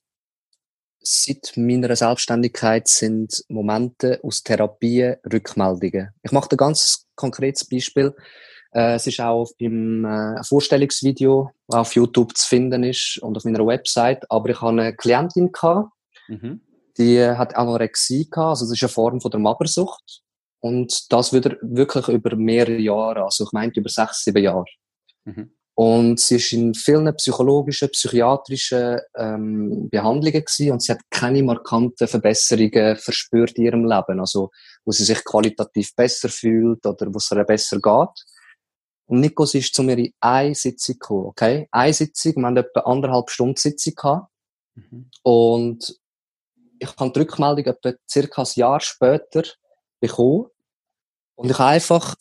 seit 1.01 1.53
meiner 1.55 1.95
Selbstständigkeit 1.95 2.87
sind 2.87 3.43
Momente 3.49 4.19
aus 4.23 4.43
Therapien, 4.43 5.17
Rückmeldungen. 5.31 6.09
Ich 6.23 6.31
mache 6.31 6.49
ein 6.51 6.57
ganz 6.57 7.07
konkretes 7.15 7.65
Beispiel. 7.65 8.15
Äh, 8.71 8.95
es 8.95 9.07
ist 9.07 9.19
auch 9.19 9.49
im 9.57 10.05
äh, 10.05 10.43
Vorstellungsvideo 10.43 11.51
auf 11.67 11.95
YouTube 11.95 12.35
zu 12.37 12.47
finden 12.47 12.83
ist 12.83 13.19
und 13.21 13.37
auf 13.37 13.45
meiner 13.45 13.65
Website. 13.65 14.25
Aber 14.29 14.49
ich 14.49 14.61
hatte 14.61 14.81
eine 14.81 14.95
Klientin 14.95 15.51
gehabt, 15.51 15.91
mhm. 16.27 16.61
die 16.97 17.23
hat 17.23 17.55
Anorexie 17.55 18.29
gehabt, 18.29 18.49
also 18.49 18.65
das 18.65 18.73
ist 18.73 18.83
eine 18.83 18.89
Form 18.89 19.21
von 19.21 19.31
der 19.31 19.39
Magersucht. 19.39 20.21
Und 20.61 21.11
das 21.11 21.31
wieder 21.31 21.55
wirklich 21.61 22.07
über 22.09 22.35
mehrere 22.35 22.77
Jahre, 22.77 23.23
also 23.23 23.45
ich 23.45 23.51
meinte 23.53 23.79
über 23.79 23.89
sechs, 23.89 24.25
sieben 24.25 24.43
Jahre. 24.43 24.65
Mhm. 25.23 25.51
Und 25.79 26.19
sie 26.19 26.35
ist 26.35 26.51
in 26.51 26.73
vielen 26.73 27.15
psychologischen, 27.15 27.87
psychiatrischen 27.89 28.99
ähm, 29.15 29.87
Behandlungen 29.89 30.43
gewesen 30.43 30.73
und 30.73 30.83
sie 30.83 30.91
hat 30.91 30.99
keine 31.09 31.41
markanten 31.41 32.05
Verbesserungen 32.05 32.97
verspürt 32.97 33.53
in 33.53 33.63
ihrem 33.63 33.85
Leben. 33.85 34.19
Also, 34.19 34.49
wo 34.83 34.91
sie 34.91 35.05
sich 35.05 35.23
qualitativ 35.23 35.95
besser 35.95 36.27
fühlt 36.27 36.85
oder 36.85 37.07
wo 37.13 37.17
es 37.17 37.31
ihr 37.31 37.45
besser 37.45 37.79
geht. 37.79 38.25
Und 39.09 39.21
Nikos 39.21 39.55
ist 39.55 39.73
zu 39.73 39.81
mir 39.81 39.97
in 39.97 40.13
eine 40.19 40.53
Sitzung 40.53 40.99
gekommen, 40.99 41.25
okay? 41.25 41.67
Eine 41.71 41.93
Sitzung, 41.93 42.35
wir 42.35 42.45
haben 42.45 42.57
etwa 42.57 42.81
anderthalb 42.81 43.31
Stunden 43.31 43.55
Sitzung 43.55 43.95
gehabt. 43.95 44.31
Mhm. 44.75 45.09
Und 45.23 45.99
ich 46.77 46.95
habe 46.95 47.11
die 47.11 47.19
Rückmeldung 47.19 47.65
etwa 47.65 47.93
circa 48.07 48.43
ein 48.43 48.47
Jahr 48.53 48.79
später 48.79 49.43
bekommen. 49.99 50.45
Und 51.33 51.49
ich 51.49 51.57
habe 51.57 51.71
einfach 51.71 52.15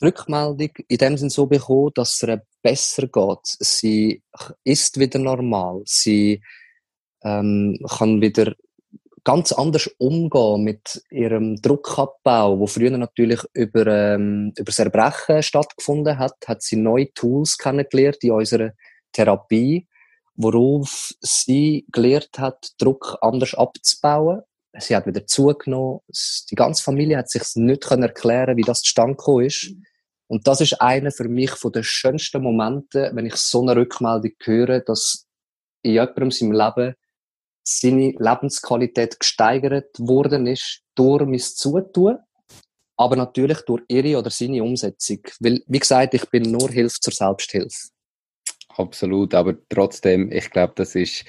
die 0.00 0.06
Rückmeldung 0.06 0.70
in 0.88 0.98
dem 0.98 1.16
Sinne 1.16 1.30
so 1.30 1.46
bekommen, 1.46 1.92
dass 1.94 2.14
es 2.14 2.22
ihr 2.24 2.42
besser 2.62 3.06
geht. 3.06 3.38
Sie 3.44 4.24
ist 4.64 4.98
wieder 4.98 5.20
normal. 5.20 5.82
Sie 5.84 6.42
ähm, 7.22 7.78
kann 7.88 8.20
wieder 8.20 8.56
ganz 9.26 9.50
anders 9.50 9.88
umgehen 9.98 10.62
mit 10.62 11.02
ihrem 11.10 11.56
Druckabbau, 11.60 12.60
wo 12.60 12.68
früher 12.68 12.96
natürlich 12.96 13.40
über, 13.54 13.84
ähm, 13.88 14.52
über 14.56 14.66
das 14.66 14.78
Erbrechen 14.78 15.42
stattgefunden 15.42 16.16
hat, 16.16 16.36
hat 16.46 16.62
sie 16.62 16.76
neue 16.76 17.12
Tools 17.12 17.58
kennengelernt 17.58 18.22
in 18.22 18.30
unserer 18.30 18.70
Therapie, 19.10 19.88
worauf 20.36 21.10
sie 21.20 21.86
gelernt 21.90 22.38
hat, 22.38 22.70
Druck 22.78 23.18
anders 23.20 23.54
abzubauen. 23.54 24.42
Sie 24.78 24.94
hat 24.94 25.06
wieder 25.08 25.26
zugenommen. 25.26 26.02
Die 26.48 26.54
ganze 26.54 26.84
Familie 26.84 27.18
hat 27.18 27.28
sich 27.28 27.42
nicht 27.56 27.84
erklären 27.84 28.56
wie 28.56 28.62
das 28.62 28.82
zustande 28.82 29.16
gekommen 29.16 29.46
ist. 29.46 29.72
Und 30.28 30.46
das 30.46 30.60
ist 30.60 30.80
einer 30.80 31.10
für 31.10 31.28
mich 31.28 31.50
von 31.50 31.72
den 31.72 31.82
schönsten 31.82 32.44
Momente, 32.44 33.10
wenn 33.12 33.26
ich 33.26 33.34
so 33.34 33.62
eine 33.62 33.74
Rückmeldung 33.74 34.32
höre, 34.44 34.80
dass 34.82 35.26
in 35.82 35.94
jemandem 35.94 36.30
seinem 36.30 36.52
Leben 36.52 36.94
seine 37.66 38.12
Lebensqualität 38.18 39.18
gesteigert 39.18 39.98
worden 39.98 40.46
ist 40.46 40.82
durch 40.94 41.26
mein 41.26 41.38
Zutun, 41.38 42.18
aber 42.96 43.16
natürlich 43.16 43.60
durch 43.62 43.82
ihre 43.88 44.18
oder 44.18 44.30
seine 44.30 44.62
Umsetzung. 44.62 45.18
Weil, 45.40 45.62
wie 45.66 45.78
gesagt, 45.78 46.14
ich 46.14 46.24
bin 46.30 46.50
nur 46.50 46.70
Hilfe 46.70 47.00
zur 47.00 47.12
Selbsthilfe. 47.12 47.88
Absolut, 48.68 49.34
aber 49.34 49.56
trotzdem, 49.68 50.30
ich 50.30 50.50
glaube, 50.50 50.74
das 50.76 50.94
ist 50.94 51.24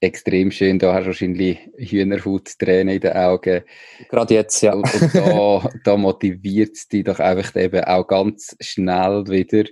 extrem 0.00 0.50
schön. 0.50 0.78
Da 0.78 0.94
hast 0.94 1.04
du 1.04 1.08
wahrscheinlich 1.08 1.58
Hühnerhauttränen 1.76 2.94
in 2.94 3.00
den 3.00 3.12
Augen. 3.12 3.62
Gerade 4.08 4.34
jetzt, 4.34 4.62
ja. 4.62 4.74
Und, 4.74 4.92
und 4.94 5.14
da, 5.14 5.68
da 5.84 5.96
motiviert 5.96 6.74
es 6.74 6.88
dich 6.88 7.04
doch 7.04 7.18
einfach 7.18 7.54
eben 7.56 7.84
auch 7.84 8.06
ganz 8.06 8.56
schnell 8.60 9.24
wieder, 9.26 9.68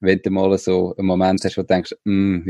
wenn 0.00 0.20
du 0.22 0.30
mal 0.30 0.56
so 0.56 0.94
einen 0.96 1.06
Moment 1.06 1.44
hast, 1.44 1.58
wo 1.58 1.62
du 1.62 1.66
denkst, 1.66 1.94
hm, 2.04 2.44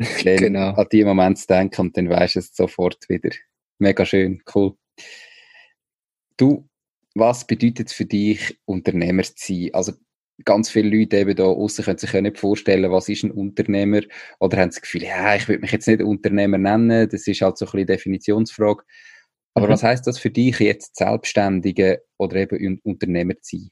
wieso 0.24 0.36
genau. 0.36 0.72
an 0.72 0.86
die 0.90 1.04
Moment 1.04 1.38
zu 1.38 1.46
denken 1.46 1.80
und 1.82 1.96
dann 1.96 2.08
weißt 2.08 2.36
du 2.36 2.38
es 2.38 2.54
sofort 2.54 3.08
wieder. 3.08 3.30
Mega 3.78 4.04
schön, 4.06 4.42
cool. 4.54 4.74
Du, 6.36 6.66
was 7.14 7.46
bedeutet 7.46 7.88
es 7.88 7.92
für 7.92 8.06
dich, 8.06 8.58
Unternehmer 8.64 9.22
zu 9.22 9.34
sein? 9.36 9.70
Also 9.74 9.92
ganz 10.44 10.70
viele 10.70 10.96
Leute 10.96 11.18
eben 11.18 11.36
da 11.36 11.44
außen 11.44 11.84
können 11.84 11.98
sich 11.98 12.12
ja 12.12 12.22
nicht 12.22 12.38
vorstellen, 12.38 12.90
was 12.90 13.10
ist 13.10 13.24
ein 13.24 13.30
Unternehmer 13.30 14.00
oder 14.38 14.58
haben 14.58 14.70
das 14.70 14.80
Gefühl, 14.80 15.02
ja, 15.02 15.36
ich 15.36 15.46
würde 15.48 15.60
mich 15.60 15.72
jetzt 15.72 15.86
nicht 15.86 16.00
Unternehmer 16.00 16.56
nennen, 16.56 17.08
das 17.08 17.26
ist 17.26 17.42
halt 17.42 17.58
so 17.58 17.66
ein 17.66 17.72
bisschen 17.72 17.86
Definitionsfrage. 17.86 18.82
Aber 19.52 19.66
mhm. 19.66 19.72
was 19.72 19.82
heißt 19.82 20.06
das 20.06 20.18
für 20.18 20.30
dich 20.30 20.58
jetzt 20.60 20.96
Selbstständige 20.96 22.02
oder 22.16 22.36
eben 22.36 22.80
Unternehmer 22.84 23.34
zu 23.42 23.58
sein? 23.58 23.70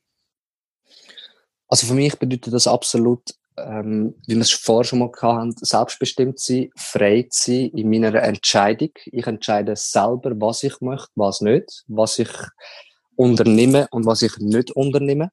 Also 1.69 1.87
für 1.87 1.95
mich 1.95 2.17
bedeutet 2.17 2.53
das 2.53 2.67
absolut 2.67 3.23
ähm, 3.67 4.15
wie 4.27 4.35
wir 4.35 4.43
es 4.43 4.51
vorher 4.51 4.85
schon 4.85 4.99
mal 5.01 5.11
hatten, 5.21 5.55
selbstbestimmt 5.57 6.39
sein, 6.39 6.71
frei 6.77 7.27
sein 7.31 7.71
in 7.71 7.91
meiner 7.91 8.15
Entscheidung. 8.23 8.91
Ich 9.07 9.27
entscheide 9.27 9.77
selber, 9.77 10.33
was 10.41 10.63
ich 10.63 10.81
möchte, 10.81 11.09
was 11.15 11.41
nicht, 11.41 11.85
was 11.89 12.19
ich 12.19 12.31
unternehme 13.17 13.89
und 13.91 14.07
was 14.07 14.23
ich 14.23 14.37
nicht 14.39 14.71
unternehme. 14.73 15.31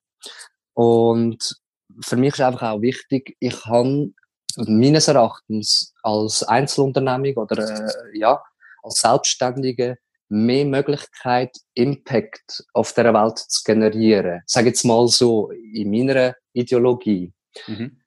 Und 0.74 1.56
für 2.04 2.18
mich 2.18 2.34
ist 2.34 2.42
einfach 2.42 2.72
auch 2.72 2.82
wichtig, 2.82 3.36
ich 3.40 3.66
habe 3.66 4.10
meines 4.58 5.08
Erachtens 5.08 5.94
als 6.02 6.44
Einzelunternehmung 6.44 7.36
oder 7.36 7.88
äh, 7.88 8.18
ja, 8.18 8.42
als 8.84 8.96
Selbstständige 8.96 9.98
mehr 10.30 10.66
Möglichkeit, 10.66 11.56
Impact 11.74 12.64
auf 12.74 12.94
der 12.94 13.14
Welt 13.14 13.38
zu 13.38 13.64
generieren. 13.64 14.42
Sag 14.46 14.66
jetzt 14.66 14.84
mal 14.84 15.08
so, 15.08 15.52
in 15.52 15.92
meiner 15.92 16.36
Ideologie. 16.54 17.32
Mhm. 17.68 18.02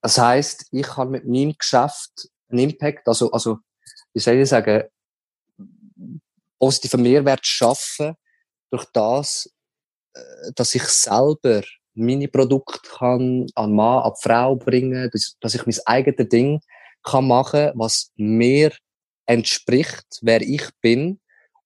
Das 0.00 0.18
heißt, 0.18 0.66
ich 0.70 0.86
kann 0.86 1.10
mit 1.10 1.26
meinem 1.26 1.54
Geschäft 1.58 2.28
einen 2.48 2.70
Impact, 2.70 3.06
also, 3.08 3.30
also, 3.30 3.58
wie 4.12 4.20
soll 4.20 4.36
ich 4.36 4.48
sagen, 4.48 4.84
positiven 6.58 7.02
Mehrwert 7.02 7.46
schaffen 7.46 8.14
durch 8.70 8.84
das, 8.92 9.52
äh, 10.14 10.52
dass 10.54 10.74
ich 10.74 10.84
selber 10.84 11.62
meine 11.94 12.28
Produkte 12.28 12.78
kann 12.96 13.46
an 13.54 13.74
Mann, 13.74 14.04
an 14.04 14.12
Frau 14.20 14.54
bringen, 14.56 15.10
dass, 15.12 15.36
dass 15.40 15.54
ich 15.54 15.66
mein 15.66 15.76
eigenes 15.86 16.28
Ding 16.28 16.60
kann 17.02 17.26
machen, 17.26 17.72
was 17.74 18.12
mir 18.16 18.72
entspricht, 19.26 20.06
wer 20.22 20.40
ich 20.40 20.68
bin. 20.80 21.20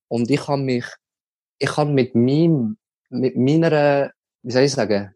Und 0.08 0.30
ich 0.30 0.40
kann 0.40 0.64
mich, 0.64 0.86
ich 1.58 1.70
kann 1.70 1.94
mit 1.94 2.14
meinem, 2.14 2.78
mit 3.10 3.36
meiner, 3.36 4.12
wie 4.42 4.50
soll 4.50 4.62
ich 4.62 4.72
sagen, 4.72 5.14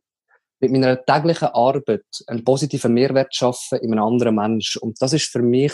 mit 0.60 0.72
meiner 0.72 1.04
täglichen 1.04 1.48
Arbeit 1.48 2.04
einen 2.26 2.44
positiven 2.44 2.94
Mehrwert 2.94 3.34
schaffen 3.34 3.78
in 3.80 3.92
einem 3.92 4.04
anderen 4.04 4.34
Mensch. 4.34 4.76
Und 4.76 5.00
das 5.00 5.12
ist 5.12 5.30
für 5.30 5.42
mich 5.42 5.72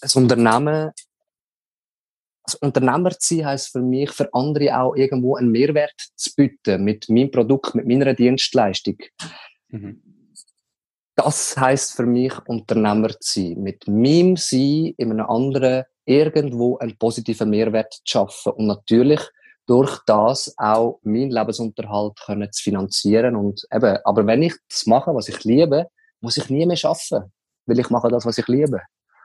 ein 0.00 0.10
Unternehmen, 0.14 0.92
als 2.44 2.54
Unternehmer 2.56 3.10
zu 3.10 3.36
sein, 3.36 3.46
heisst 3.46 3.72
für 3.72 3.82
mich, 3.82 4.10
für 4.10 4.32
andere 4.32 4.76
auch 4.76 4.94
irgendwo 4.96 5.36
einen 5.36 5.50
Mehrwert 5.50 5.94
zu 6.16 6.34
bieten 6.34 6.82
mit 6.82 7.08
meinem 7.08 7.30
Produkt, 7.30 7.74
mit 7.74 7.86
meiner 7.86 8.14
Dienstleistung. 8.14 8.96
Mhm. 9.68 10.02
das 11.14 11.56
heißt 11.56 11.94
für 11.94 12.04
mich, 12.04 12.34
Unternehmer 12.46 13.10
zu 13.20 13.40
sein. 13.40 13.62
Mit 13.62 13.86
meinem 13.86 14.36
Sein 14.36 14.94
in 14.96 15.12
einem 15.12 15.26
anderen 15.26 15.84
irgendwo 16.04 16.78
einen 16.78 16.98
positiven 16.98 17.50
Mehrwert 17.50 17.92
zu 17.92 18.00
schaffen. 18.04 18.52
Und 18.52 18.66
natürlich 18.66 19.20
durch 19.66 19.98
das 20.06 20.54
auch 20.58 21.00
meinen 21.02 21.30
Lebensunterhalt 21.30 22.18
können 22.24 22.50
zu 22.52 22.62
finanzieren. 22.62 23.36
Und 23.36 23.66
eben, 23.72 23.98
aber 24.04 24.26
wenn 24.26 24.42
ich 24.42 24.54
das 24.68 24.86
mache, 24.86 25.14
was 25.14 25.28
ich 25.28 25.44
liebe, 25.44 25.88
muss 26.20 26.36
ich 26.36 26.48
nie 26.50 26.66
mehr 26.66 26.78
arbeiten. 26.82 27.32
Weil 27.66 27.78
ich 27.78 27.90
mache 27.90 28.08
das, 28.08 28.26
was 28.26 28.38
ich 28.38 28.48
liebe. 28.48 28.80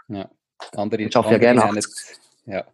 Ja. 0.08 0.30
Andere, 0.76 1.04
ich 1.04 1.16
arbeite 1.16 1.34
ja 1.34 1.54
gerne 1.54 1.82
Ja. 2.46 2.66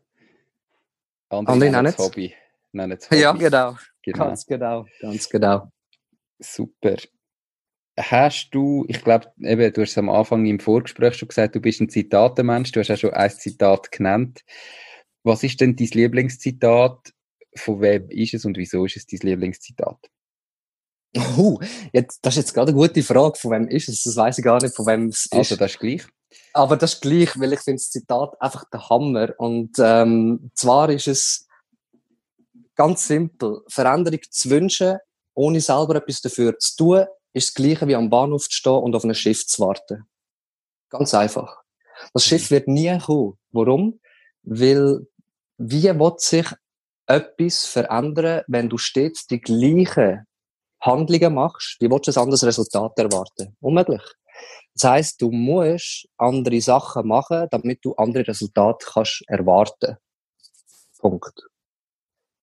Andere, 1.30 1.53
andere 1.53 1.72
nennen 1.72 1.86
es 1.88 1.97
Hobby. 1.97 2.34
Nennen 2.72 2.97
Hobby. 2.97 3.22
Ja, 3.22 3.32
genau. 3.32 3.78
genau. 4.01 4.26
Ganz 4.26 4.45
genau. 4.45 4.86
Ganz 5.01 5.30
genau. 5.30 5.72
Super. 6.39 6.97
Hast 7.97 8.49
du, 8.51 8.86
ich 8.88 9.03
glaube, 9.03 9.32
eben, 9.39 9.72
du 9.72 9.82
hast 9.82 9.91
es 9.91 9.97
am 9.97 10.09
Anfang 10.09 10.45
im 10.45 10.59
Vorgespräch 10.59 11.16
schon 11.16 11.28
gesagt, 11.28 11.55
du 11.55 11.59
bist 11.59 11.80
ein 11.80 11.89
Zitatenmensch, 11.89 12.72
du 12.72 12.80
hast 12.80 12.88
ja 12.88 12.97
schon 12.97 13.14
ein 13.14 13.30
Zitat 13.30 13.91
genannt. 13.91 14.43
Was 15.24 15.43
ist 15.43 15.61
denn 15.61 15.76
dein 15.76 15.88
Lieblingszitat? 15.88 17.12
Von 17.56 17.82
wem 17.82 18.10
ist 18.10 18.34
es 18.34 18.45
und 18.45 18.58
wieso 18.58 18.86
ist 18.86 18.97
es 18.97 19.06
dein 19.06 19.20
Lieblingszitat? 19.22 19.97
Uh, 21.16 21.60
jetzt, 21.91 22.20
das 22.26 22.34
ist 22.36 22.43
jetzt 22.43 22.54
gerade 22.54 22.72
eine 22.72 22.78
gute 22.78 23.04
Frage. 23.04 23.38
Von 23.38 23.51
wem 23.51 23.68
ist 23.68 23.88
es? 23.89 24.04
Das 24.04 24.16
weiß 24.16 24.39
ich 24.39 24.43
gar 24.43 24.62
nicht, 24.62 24.76
von 24.76 24.86
wem 24.88 25.08
es 25.08 25.26
ist. 25.26 25.34
Also, 25.34 25.56
das 25.56 25.72
ist 25.72 25.80
gleich. 25.80 26.08
Aber 26.54 26.76
das 26.76 26.95
ist 26.95 27.01
gleich, 27.01 27.39
weil 27.39 27.54
ich 27.54 27.60
finde 27.60 27.78
das 27.78 27.91
Zitat 27.91 28.41
einfach 28.41 28.66
der 28.72 28.89
Hammer. 28.89 29.34
Und 29.38 29.74
ähm, 29.78 30.49
zwar 30.56 30.89
ist 30.89 31.08
es 31.08 31.47
ganz 32.76 33.08
simpel. 33.08 33.62
Veränderung 33.68 34.20
zu 34.30 34.49
wünschen, 34.49 34.97
ohne 35.36 35.62
selber 35.62 35.95
etwas 35.95 36.22
dafür 36.22 36.58
zu 36.58 36.76
tun, 36.76 37.06
ist 37.34 37.49
das 37.49 37.54
Gleiche 37.54 37.88
wie 37.88 37.95
am 37.95 38.10
Bahnhof 38.10 38.49
zu 38.49 38.58
stehen 38.58 38.74
und 38.74 38.95
auf 38.95 39.04
ein 39.04 39.16
Schiff 39.16 39.45
zu 39.45 39.62
warten. 39.64 40.06
Ganz 40.89 41.14
einfach. 41.14 41.62
Das 42.14 42.26
Schiff 42.26 42.51
wird 42.51 42.68
nie 42.68 42.97
kommen. 42.99 43.38
Warum? 43.51 43.99
Weil, 44.43 45.08
wie 45.58 45.84
wird 45.84 46.22
sich 46.22 46.47
etwas 47.08 47.66
verändern, 47.66 48.43
wenn 48.47 48.70
du 48.70 48.78
stets 48.78 49.28
die 49.28 49.41
gleichen 49.41 50.26
Handlungen 50.82 51.34
machst? 51.34 51.78
Wie 51.80 51.89
willst 51.89 52.08
du 52.08 52.12
ein 52.12 52.24
anderes 52.24 52.43
Resultat 52.43 52.97
erwarten? 52.97 53.56
Unmöglich. 53.60 54.01
Das 54.76 54.89
heisst, 54.89 55.22
du 55.22 55.32
musst 55.32 56.08
andere 56.18 56.60
Sachen 56.62 57.08
machen, 57.08 57.47
damit 57.51 57.80
du 57.84 57.93
andere 57.95 58.28
Resultate 58.28 58.86
kannst 58.86 59.24
erwarten. 59.28 59.97
Punkt. 60.99 61.47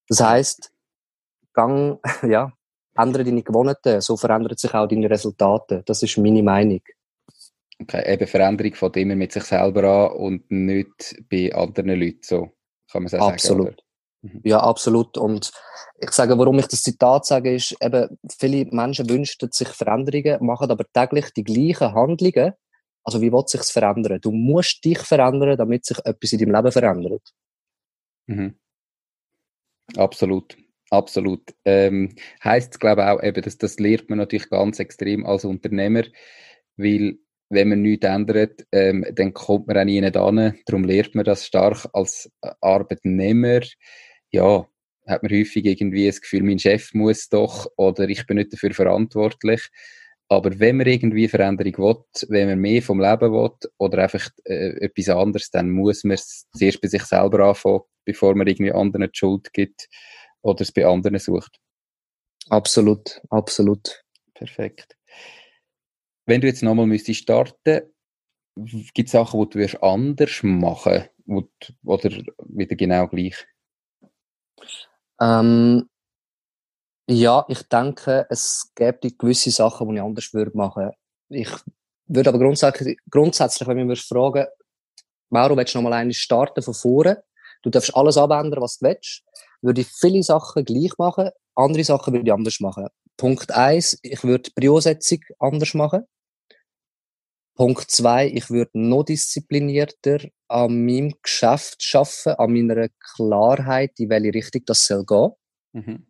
Das 0.08 0.20
heisst, 0.20 0.72
gang, 1.52 1.98
ja, 2.28 2.52
ändere 2.96 3.24
deine 3.24 3.42
Gewohnheiten, 3.42 4.00
so 4.00 4.16
verändern 4.16 4.56
sich 4.56 4.72
auch 4.74 4.86
deine 4.86 5.11
Resultate. 5.11 5.82
Das 5.84 6.02
ist 6.02 6.18
meine 6.18 6.42
Meinung. 6.42 6.82
Okay, 7.80 8.12
eben 8.12 8.26
Veränderung 8.26 8.74
von 8.74 8.92
immer 8.92 9.16
mit 9.16 9.32
sich 9.32 9.44
selber 9.44 9.84
an 9.84 10.16
und 10.18 10.50
nicht 10.50 11.16
bei 11.30 11.52
anderen 11.54 11.98
Leuten, 11.98 12.20
so 12.22 12.40
kann 12.90 13.02
man 13.02 13.06
es 13.06 13.14
auch 13.14 13.32
Absolut. 13.32 13.66
sagen. 13.66 13.68
Absolut. 13.68 13.89
Ja, 14.44 14.60
absolut. 14.60 15.16
Und 15.16 15.50
ich 15.98 16.10
sage, 16.10 16.38
warum 16.38 16.58
ich 16.58 16.66
das 16.66 16.82
Zitat 16.82 17.24
sage, 17.26 17.54
ist 17.54 17.74
eben, 17.82 18.18
viele 18.38 18.66
Menschen 18.70 19.08
wünschen 19.08 19.50
sich 19.50 19.68
Veränderungen, 19.68 20.44
machen 20.44 20.70
aber 20.70 20.84
täglich 20.92 21.30
die 21.32 21.44
gleichen 21.44 21.94
Handlungen. 21.94 22.52
Also 23.02 23.20
wie 23.22 23.32
wird 23.32 23.48
sich 23.48 23.62
verändern? 23.62 24.18
Du 24.20 24.30
musst 24.30 24.84
dich 24.84 24.98
verändern, 24.98 25.56
damit 25.56 25.86
sich 25.86 25.98
etwas 26.04 26.32
in 26.32 26.38
deinem 26.40 26.54
Leben 26.54 26.72
verändert. 26.72 27.22
Mhm. 28.28 28.54
Absolut. 29.96 30.56
Absolut. 30.90 31.42
Ähm, 31.64 32.14
heißt, 32.42 32.80
glaube 32.80 33.08
auch, 33.10 33.22
eben, 33.22 33.42
dass 33.42 33.58
das 33.58 33.78
lernt 33.78 34.10
man 34.10 34.18
natürlich 34.18 34.50
ganz 34.50 34.80
extrem 34.80 35.24
als 35.24 35.44
Unternehmer, 35.44 36.02
weil 36.76 37.18
wenn 37.48 37.68
man 37.68 37.82
nichts 37.82 38.06
ändert, 38.06 38.66
ähm, 38.72 39.04
dann 39.14 39.32
kommt 39.34 39.68
man 39.68 39.78
auch 39.78 39.84
nie 39.84 40.00
hin. 40.00 40.12
Darum 40.12 40.84
lernt 40.84 41.14
man 41.14 41.24
das 41.24 41.46
stark 41.46 41.88
als 41.92 42.30
Arbeitnehmer. 42.60 43.60
Ja, 44.31 44.66
hat 45.07 45.22
man 45.22 45.33
häufig 45.33 45.64
irgendwie 45.64 46.07
das 46.07 46.20
Gefühl, 46.20 46.43
mein 46.43 46.59
Chef 46.59 46.95
muss 46.95 47.28
doch 47.28 47.66
oder 47.76 48.09
ich 48.09 48.26
bin 48.26 48.37
nicht 48.37 48.53
dafür 48.53 48.72
verantwortlich. 48.72 49.68
Aber 50.28 50.57
wenn 50.61 50.76
man 50.76 50.87
irgendwie 50.87 51.26
Veränderung 51.26 51.76
will, 51.78 52.28
wenn 52.28 52.49
man 52.49 52.61
mehr 52.61 52.83
vom 52.83 53.01
Leben 53.01 53.33
will 53.33 53.51
oder 53.78 54.05
einfach 54.05 54.28
äh, 54.45 54.76
etwas 54.85 55.09
anderes, 55.09 55.51
dann 55.51 55.70
muss 55.70 56.05
man 56.05 56.14
es 56.14 56.47
zuerst 56.57 56.81
bei 56.81 56.87
sich 56.87 57.03
selber 57.03 57.49
anfangen, 57.49 57.81
bevor 58.05 58.37
man 58.37 58.47
irgendwie 58.47 58.70
anderen 58.72 59.11
die 59.12 59.18
Schuld 59.18 59.53
gibt 59.53 59.89
oder 60.43 60.62
es 60.62 60.70
bei 60.70 60.87
anderen 60.87 61.18
sucht. 61.18 61.59
Absolut, 62.49 63.20
absolut. 63.31 64.05
Perfekt. 64.35 64.97
Wenn 66.26 66.41
du 66.41 66.47
jetzt 66.47 66.62
nochmal 66.62 66.87
müsstest 66.87 67.22
starten, 67.22 67.93
gibt 68.95 69.09
es 69.09 69.12
Sachen, 69.12 69.49
die 69.51 69.66
du 69.66 69.83
anders 69.83 70.43
machen 70.45 71.05
oder 71.85 72.11
wieder 72.47 72.76
genau 72.76 73.09
gleich? 73.09 73.35
Ähm, 75.20 75.88
ja, 77.08 77.44
ich 77.48 77.62
denke, 77.68 78.26
es 78.30 78.70
gäbe 78.74 79.10
gewisse 79.10 79.50
Sachen, 79.50 79.88
die 79.88 79.96
ich 79.96 80.02
anders 80.02 80.32
würde 80.32 80.56
machen. 80.56 80.90
Ich 81.28 81.50
würde 82.06 82.30
aber 82.30 82.38
grundsätzlich, 82.38 82.98
grundsätzlich 83.10 83.68
wenn 83.68 83.76
wir 83.76 83.84
mich 83.84 84.02
fragen, 84.02 84.46
Mauro, 85.28 85.56
willst 85.56 85.74
du 85.74 85.78
nochmal 85.78 85.94
eine 85.94 86.12
starten 86.12 86.62
von 86.62 86.74
vorne? 86.74 87.22
Du 87.62 87.70
darfst 87.70 87.94
alles 87.94 88.16
abändern, 88.16 88.62
was 88.62 88.78
du 88.78 88.86
willst 88.86 89.22
würde 89.62 89.82
ich 89.82 89.88
viele 89.88 90.22
Sachen 90.22 90.64
gleich 90.64 90.96
machen, 90.98 91.30
andere 91.54 91.84
Sachen 91.84 92.14
würde 92.14 92.26
ich 92.26 92.32
anders 92.32 92.60
machen. 92.60 92.86
Punkt 93.16 93.52
eins, 93.52 93.98
ich 94.02 94.22
würde 94.24 94.44
die 94.44 94.52
Priosetzung 94.52 95.20
anders 95.38 95.74
machen. 95.74 96.04
Punkt 97.61 97.90
zwei, 97.90 98.26
ich 98.26 98.48
würde 98.48 98.70
noch 98.72 99.04
disziplinierter 99.04 100.30
an 100.48 100.86
meinem 100.86 101.12
Geschäft 101.22 101.82
schaffen, 101.82 102.32
an 102.32 102.54
meiner 102.54 102.88
Klarheit, 102.88 104.00
in 104.00 104.08
welche 104.08 104.32
Richtung 104.32 104.62
das 104.64 104.86
soll 104.86 105.04
gehen. 105.04 105.32
Mhm. 105.72 106.06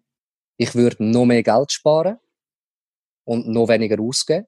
Ich 0.58 0.76
würde 0.76 1.02
noch 1.04 1.24
mehr 1.24 1.42
Geld 1.42 1.72
sparen 1.72 2.18
und 3.24 3.48
noch 3.48 3.66
weniger 3.66 4.00
ausgeben. 4.00 4.46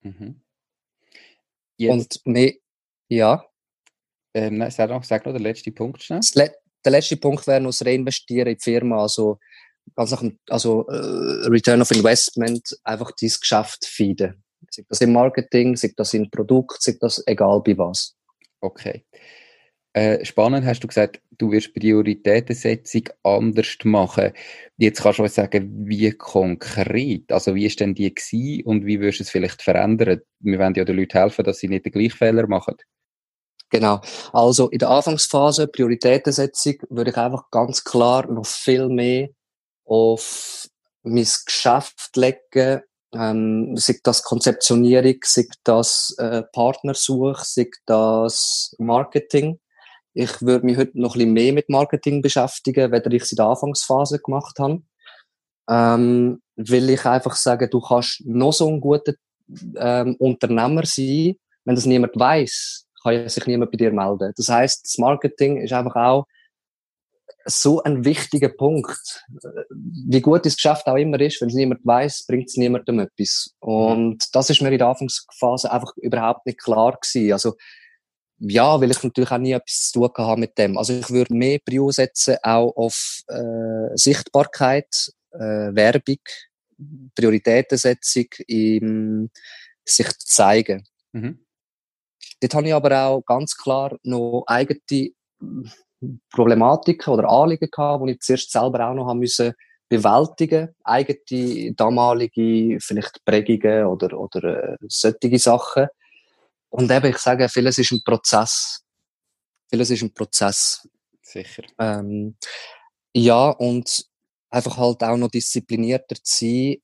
Mhm. 0.00 0.42
Und 1.78 2.20
mehr, 2.24 2.54
ja. 3.08 3.46
Ähm, 4.34 4.58
nein, 4.58 4.70
sag 4.72 4.90
noch, 4.90 5.04
sag 5.04 5.24
noch 5.24 5.32
den 5.32 5.42
letzten 5.42 5.72
Punkt 5.72 6.02
schnell 6.02 6.22
der 6.84 6.90
letzte 6.90 7.16
Punkt 7.16 7.46
wäre 7.46 7.60
noch 7.60 7.70
das 7.70 7.86
Reinvestieren 7.86 8.48
in 8.48 8.56
die 8.56 8.64
Firma, 8.64 9.02
also 9.02 9.38
ganz 9.94 10.10
nach 10.10 10.22
dem, 10.22 10.40
also 10.48 10.88
äh, 10.88 11.46
Return 11.46 11.82
of 11.82 11.92
Investment, 11.92 12.76
einfach 12.82 13.12
dieses 13.12 13.38
Geschäft 13.38 13.86
feeden. 13.86 14.42
Sei 14.70 14.84
das 14.88 15.00
im 15.00 15.12
Marketing, 15.12 15.76
sei 15.76 15.92
das 15.96 16.14
im 16.14 16.30
Produkt, 16.30 16.82
sei 16.82 16.96
das 17.00 17.22
egal 17.26 17.60
bei 17.64 17.76
was. 17.76 18.14
Okay. 18.60 19.04
Äh, 19.94 20.24
spannend 20.24 20.64
hast 20.64 20.80
du 20.82 20.88
gesagt, 20.88 21.20
du 21.32 21.50
wirst 21.50 21.74
Prioritätensetzung 21.74 23.10
anders 23.22 23.76
machen. 23.84 24.32
Jetzt 24.78 25.02
kannst 25.02 25.18
du 25.18 25.24
uns 25.24 25.34
sagen, 25.34 25.70
wie 25.86 26.10
konkret, 26.12 27.30
also 27.30 27.54
wie 27.54 27.66
ist 27.66 27.78
denn 27.80 27.94
die 27.94 28.14
gewesen 28.14 28.64
und 28.64 28.86
wie 28.86 29.00
wirst 29.00 29.20
du 29.20 29.24
es 29.24 29.30
vielleicht 29.30 29.60
verändern? 29.60 30.22
Wir 30.40 30.58
wollen 30.58 30.74
ja 30.74 30.84
den 30.84 30.96
Leuten 30.96 31.18
helfen, 31.18 31.44
dass 31.44 31.58
sie 31.58 31.68
nicht 31.68 31.84
den 31.84 31.92
gleichen 31.92 32.16
Fehler 32.16 32.46
machen. 32.46 32.76
Genau. 33.68 34.00
Also 34.32 34.70
in 34.70 34.78
der 34.78 34.90
Anfangsphase, 34.90 35.66
Prioritätensetzung, 35.66 36.74
würde 36.88 37.10
ich 37.10 37.16
einfach 37.16 37.50
ganz 37.50 37.84
klar 37.84 38.30
noch 38.30 38.46
viel 38.46 38.88
mehr 38.88 39.28
auf 39.84 40.68
mein 41.02 41.26
Geschäft 41.46 42.16
legen, 42.16 42.82
ähm, 43.14 43.76
sei 43.76 43.98
das 44.02 44.22
Konzeptionierung, 44.22 45.16
sei 45.24 45.46
das 45.64 46.14
äh, 46.18 46.42
Partnersuche, 46.52 47.42
sei 47.44 47.70
das 47.86 48.74
Marketing. 48.78 49.58
Ich 50.14 50.42
würde 50.42 50.66
mich 50.66 50.76
heute 50.76 51.00
noch 51.00 51.14
ein 51.14 51.18
bisschen 51.18 51.32
mehr 51.32 51.52
mit 51.52 51.68
Marketing 51.68 52.22
beschäftigen, 52.22 52.92
weder 52.92 53.10
ich 53.12 53.22
es 53.22 53.32
in 53.32 53.36
der 53.36 53.46
Anfangsphase 53.46 54.18
gemacht 54.18 54.58
habe. 54.58 54.82
Ähm, 55.68 56.42
will 56.56 56.90
ich 56.90 57.04
einfach 57.06 57.36
sagen, 57.36 57.68
du 57.70 57.80
kannst 57.80 58.22
noch 58.26 58.52
so 58.52 58.68
ein 58.68 58.80
guter 58.80 59.14
ähm, 59.76 60.16
Unternehmer 60.18 60.84
sein, 60.84 61.36
wenn 61.64 61.74
das 61.74 61.86
niemand 61.86 62.18
weiß 62.18 62.86
kann 63.02 63.28
sich 63.28 63.46
niemand 63.46 63.70
bei 63.70 63.76
dir 63.76 63.92
melden. 63.92 64.32
Das 64.36 64.48
heißt, 64.48 64.84
das 64.84 64.98
Marketing 64.98 65.58
ist 65.58 65.72
einfach 65.72 65.96
auch 65.96 66.26
so 67.44 67.82
ein 67.82 68.04
wichtiger 68.04 68.48
Punkt. 68.48 69.24
Wie 69.70 70.20
gut 70.20 70.46
das 70.46 70.56
Geschäft 70.56 70.86
auch 70.86 70.96
immer 70.96 71.20
ist, 71.20 71.40
wenn 71.40 71.48
es 71.48 71.54
niemand 71.54 71.84
weiß, 71.84 72.26
bringt 72.26 72.48
es 72.48 72.56
niemandem 72.56 73.00
etwas. 73.00 73.54
Und 73.60 74.24
das 74.34 74.50
ist 74.50 74.62
mir 74.62 74.70
in 74.70 74.78
der 74.78 74.88
Anfangsphase 74.88 75.70
einfach 75.72 75.96
überhaupt 75.96 76.46
nicht 76.46 76.60
klar 76.60 76.98
gewesen. 77.00 77.32
Also, 77.32 77.54
ja, 78.38 78.80
weil 78.80 78.90
ich 78.90 79.02
natürlich 79.02 79.30
auch 79.30 79.38
nie 79.38 79.52
etwas 79.52 79.90
zu 79.90 80.00
tun 80.00 80.10
habe 80.18 80.40
mit 80.40 80.58
dem. 80.58 80.76
Also 80.76 80.94
ich 80.94 81.10
würde 81.10 81.34
mehr 81.34 81.58
Prio 81.64 81.90
setzen 81.90 82.36
auch 82.42 82.76
auf 82.76 83.20
äh, 83.28 83.96
Sichtbarkeit, 83.96 85.12
äh, 85.32 85.38
Werbung, 85.74 86.18
Prioritätensetzung, 87.14 88.26
im 88.48 89.30
sich 89.84 90.08
zeigen. 90.18 90.84
Mhm. 91.12 91.44
Dort 92.40 92.54
habe 92.54 92.66
ich 92.66 92.74
aber 92.74 93.04
auch 93.04 93.22
ganz 93.22 93.56
klar 93.56 93.96
noch 94.02 94.44
eigene 94.46 94.80
Problematiken 96.30 97.12
oder 97.12 97.28
Anliegen 97.28 97.70
gehabt, 97.70 98.06
die 98.06 98.12
ich 98.12 98.20
zuerst 98.20 98.50
selber 98.50 98.88
auch 98.88 98.94
noch 98.94 99.06
haben 99.06 99.18
müssen 99.18 99.54
bewältigen, 99.88 100.74
eigene 100.84 101.74
damalige 101.74 102.80
vielleicht 102.80 103.22
Prägungen 103.26 103.84
oder, 103.86 104.18
oder 104.18 104.72
äh, 104.72 104.76
solche 104.88 105.38
Sachen. 105.38 105.86
Und 106.70 106.90
eben, 106.90 107.10
ich 107.10 107.18
sage, 107.18 107.46
vieles 107.50 107.76
ist 107.76 107.92
ein 107.92 108.00
Prozess. 108.02 108.82
Vieles 109.68 109.90
ist 109.90 110.02
ein 110.02 110.14
Prozess. 110.14 110.88
Sicher. 111.20 111.64
Ähm, 111.78 112.36
ja, 113.14 113.50
und 113.50 114.06
einfach 114.48 114.78
halt 114.78 115.02
auch 115.02 115.18
noch 115.18 115.30
disziplinierter 115.30 116.16
zu 116.22 116.46
sein 116.46 116.76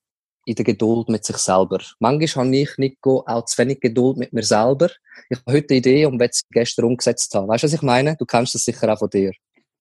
in 0.45 0.55
der 0.55 0.65
Geduld 0.65 1.09
mit 1.09 1.23
sich 1.25 1.37
selber. 1.37 1.79
Manchmal 1.99 2.45
habe 2.45 2.55
ich, 2.55 2.77
Nico, 2.77 3.23
auch 3.25 3.45
zu 3.45 3.57
wenig 3.57 3.79
Geduld 3.79 4.17
mit 4.17 4.33
mir 4.33 4.43
selber. 4.43 4.89
Ich 5.29 5.39
habe 5.39 5.53
heute 5.53 5.73
eine 5.73 5.77
Idee 5.77 6.05
und 6.05 6.19
will 6.19 6.29
sie 6.31 6.43
gestern 6.51 6.85
umgesetzt 6.85 7.33
haben. 7.35 7.47
Weißt 7.47 7.63
du, 7.63 7.67
was 7.67 7.73
ich 7.73 7.81
meine? 7.81 8.15
Du 8.15 8.25
kennst 8.25 8.55
das 8.55 8.63
sicher 8.63 8.91
auch 8.91 8.99
von 8.99 9.09
dir. 9.09 9.31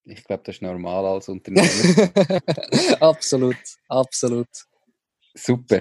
Ich 0.04 0.24
glaube, 0.24 0.42
das 0.44 0.56
ist 0.56 0.62
normal 0.62 1.04
als 1.06 1.28
Unternehmer. 1.28 1.68
absolut, 3.00 3.56
absolut. 3.88 4.48
Super. 5.34 5.80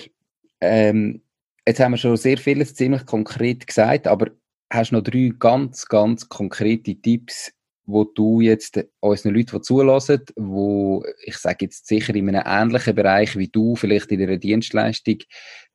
Ähm, 0.60 1.22
jetzt 1.66 1.80
haben 1.80 1.94
wir 1.94 1.98
schon 1.98 2.18
sehr 2.18 2.38
vieles 2.38 2.76
ziemlich 2.76 3.06
konkret 3.06 3.66
gesagt, 3.66 4.08
aber 4.08 4.32
hast 4.72 4.92
du 4.92 4.96
noch 4.96 5.04
drei 5.04 5.32
ganz, 5.38 5.86
ganz 5.86 6.28
konkrete 6.28 6.96
Tipps, 6.96 7.52
wo 7.88 8.04
du 8.04 8.42
jetzt 8.42 8.80
unseren 9.00 9.34
Leuten, 9.34 9.56
die 9.56 9.62
zulassen, 9.62 10.22
wo 10.36 11.04
ich 11.24 11.38
sage 11.38 11.66
jetzt 11.66 11.88
sicher 11.88 12.14
in 12.14 12.30
einem 12.30 12.44
ähnlichen 12.46 12.94
Bereich 12.94 13.38
wie 13.38 13.48
du, 13.48 13.76
vielleicht 13.76 14.12
in 14.12 14.22
einer 14.22 14.38
Dienstleistung, 14.38 15.20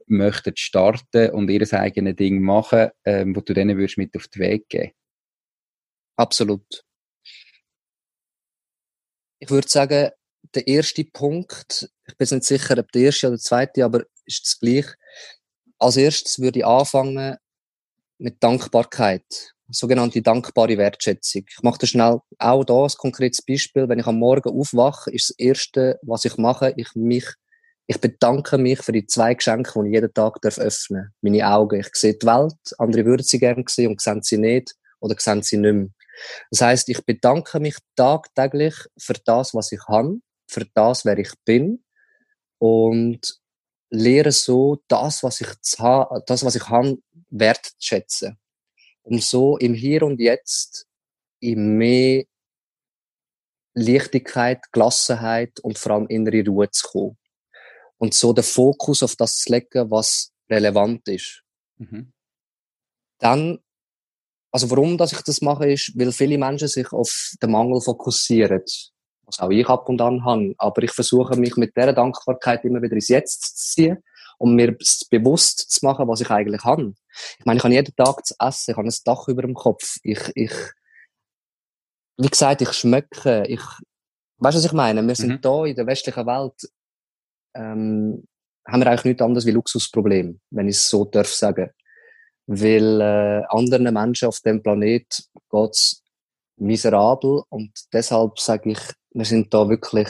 möchten 0.07 0.55
starten 0.57 1.31
und 1.31 1.49
ihr 1.49 1.67
eigenes 1.73 2.17
Ding 2.17 2.43
machen, 2.43 2.91
ähm, 3.05 3.35
wo 3.35 3.41
du 3.41 3.55
denen 3.55 3.79
würdest 3.79 3.97
mit 3.97 4.15
auf 4.15 4.29
den 4.29 4.43
Weg 4.43 4.69
geben? 4.69 4.93
Absolut. 6.17 6.85
Ich 9.39 9.51
würde 9.51 9.69
sagen, 9.69 10.11
der 10.55 10.69
erste 10.69 11.05
Punkt, 11.05 11.91
ich 12.07 12.17
bin 12.17 12.29
nicht 12.31 12.45
sicher, 12.45 12.79
ob 12.79 12.93
der 12.93 13.03
erste 13.03 13.29
oder 13.29 13.37
der 13.37 13.43
zweite, 13.43 13.85
aber 13.85 14.05
ist 14.27 14.47
es 14.47 14.61
gleich. 14.61 14.87
Als 15.79 15.97
erstes 15.97 16.39
würde 16.39 16.61
ich 16.61 16.67
anfangen 16.67 17.39
mit 18.19 18.43
Dankbarkeit 18.43 19.55
sogenannte 19.73 20.23
dankbare 20.23 20.79
Wertschätzung. 20.79 21.45
Ich 21.49 21.63
mache 21.63 21.79
da 21.79 21.87
schnell 21.87 22.21
auch 22.39 22.65
da 22.65 22.85
ein 22.85 22.91
konkretes 22.99 23.43
Beispiel. 23.43 23.89
Wenn 23.89 23.99
ich 23.99 24.07
am 24.07 24.19
Morgen 24.19 24.51
aufwache, 24.51 25.11
ist 25.11 25.31
das 25.31 25.39
Erste, 25.39 25.99
was 26.03 26.25
ich 26.25 26.37
mache, 26.37 26.75
ich 26.77 26.95
mich, 26.95 27.27
ich 27.87 28.01
bedanke 28.01 28.59
mich 28.59 28.81
für 28.81 28.93
die 28.93 29.07
zwei 29.07 29.35
Geschenke, 29.35 29.73
die 29.83 29.89
ich 29.89 29.95
jeden 29.95 30.15
Tag 30.15 30.41
darf 30.41 30.59
öffnen 30.59 31.13
Meine 31.21 31.49
Augen. 31.49 31.81
Ich 31.81 31.95
sehe 31.95 32.15
die 32.15 32.27
Welt, 32.27 32.55
andere 32.79 33.05
würden 33.05 33.25
sie 33.25 33.39
gerne 33.39 33.65
sehen 33.67 33.91
und 33.91 34.01
sehen 34.01 34.23
sie 34.23 34.39
nicht 34.39 34.75
oder 35.01 35.17
sehen 35.19 35.43
sie 35.43 35.57
nicht 35.57 35.73
mehr. 35.73 35.89
Das 36.51 36.61
heißt, 36.61 36.89
ich 36.89 37.05
bedanke 37.05 37.59
mich 37.59 37.77
tagtäglich 37.97 38.75
für 38.99 39.15
das, 39.25 39.55
was 39.55 39.73
ich 39.73 39.81
habe, 39.89 40.19
für 40.47 40.67
das, 40.75 41.05
wer 41.05 41.19
ich 41.19 41.33
bin 41.45 41.83
und 42.59 43.41
lehre 43.91 44.33
so 44.33 44.83
das, 44.89 45.23
was 45.23 45.41
ich, 45.41 45.49
das, 46.27 46.45
was 46.45 46.55
ich 46.55 46.69
habe, 46.69 46.99
wertschätzen 47.31 48.39
um 49.03 49.21
so 49.21 49.57
im 49.59 49.75
Hier 49.75 50.03
und 50.03 50.21
Jetzt 50.21 50.87
in 51.41 51.77
mehr 51.77 52.25
Leichtigkeit, 53.75 54.61
Gelassenheit 54.73 55.59
und 55.61 55.79
vor 55.79 55.93
allem 55.93 56.07
innere 56.09 56.45
Ruhe 56.47 56.71
zu 56.71 56.89
kommen. 56.89 57.19
Und 57.99 58.15
so 58.15 58.33
den 58.33 58.45
Fokus 58.45 59.03
auf 59.03 59.17
das 59.17 59.39
zu 59.39 59.53
legen, 59.53 59.91
was 59.91 60.33
relevant 60.51 61.07
ist. 61.09 61.43
Mhm. 61.79 62.13
Dann, 63.19 63.59
also 64.51 64.71
warum, 64.71 64.99
dass 64.99 65.13
ich 65.13 65.23
das 65.23 65.41
mache, 65.41 65.73
ist, 65.73 65.93
weil 65.99 66.13
viele 66.13 66.37
Menschen 66.39 66.69
sich 66.69 66.93
auf 66.93 67.33
den 67.41 67.51
Mangel 67.51 67.81
fokussieren. 67.81 68.63
Was 69.25 69.39
auch 69.39 69.51
ich 69.51 69.69
ab 69.69 69.89
und 69.89 70.01
an 70.01 70.25
habe. 70.25 70.55
Aber 70.59 70.83
ich 70.83 70.91
versuche 70.91 71.37
mich 71.37 71.57
mit 71.57 71.77
dieser 71.77 71.93
Dankbarkeit 71.93 72.65
immer 72.65 72.83
wieder 72.83 72.97
ins 72.97 73.09
Jetzt 73.09 73.43
zu 73.43 73.75
ziehen 73.75 74.03
um 74.43 74.57
mir 74.57 74.77
bewusst 75.09 75.71
zu 75.71 75.87
machen, 75.87 76.09
was 76.09 76.21
ich 76.21 76.29
eigentlich 76.29 76.65
habe. 76.65 76.95
Ich 77.39 77.47
meine, 77.47 77.59
ich 77.59 77.65
habe 77.65 77.75
jeden 77.75 77.95
Tag 77.95 78.27
zu 78.27 78.35
essen, 78.41 78.73
ich 78.73 78.77
habe 78.77 78.89
ein 78.89 78.95
Dach 79.05 79.29
über 79.29 79.43
dem 79.43 79.55
Kopf, 79.55 79.99
ich, 80.03 80.21
ich, 80.35 80.53
wie 82.17 82.29
gesagt, 82.29 82.61
ich 82.61 82.73
schmecke, 82.73 83.45
ich, 83.47 83.61
weißt 84.39 84.57
du, 84.57 84.59
was 84.59 84.65
ich 84.65 84.73
meine? 84.73 85.07
Wir 85.07 85.15
sind 85.15 85.31
mhm. 85.31 85.41
da 85.43 85.65
in 85.65 85.77
der 85.77 85.87
westlichen 85.87 86.27
Welt, 86.27 86.61
ähm, 87.55 88.27
haben 88.67 88.81
wir 88.81 88.89
eigentlich 88.89 89.05
nichts 89.05 89.23
anderes 89.23 89.47
wie 89.47 89.53
Luxusproblem, 89.53 90.41
wenn 90.51 90.69
ich 90.69 90.77
es 90.77 90.91
so 90.91 91.05
darf 91.05 91.29
sagen. 91.29 91.71
Weil 92.47 93.01
äh, 93.01 93.45
anderen 93.49 93.95
Menschen 93.95 94.27
auf 94.27 94.41
dem 94.41 94.61
Planet 94.61 95.07
geht's 95.53 96.03
miserabel 96.57 97.45
und 97.49 97.71
deshalb 97.93 98.41
sage 98.41 98.73
ich, 98.73 98.81
wir 99.13 99.25
sind 99.25 99.55
da 99.55 99.69
wirklich 99.69 100.09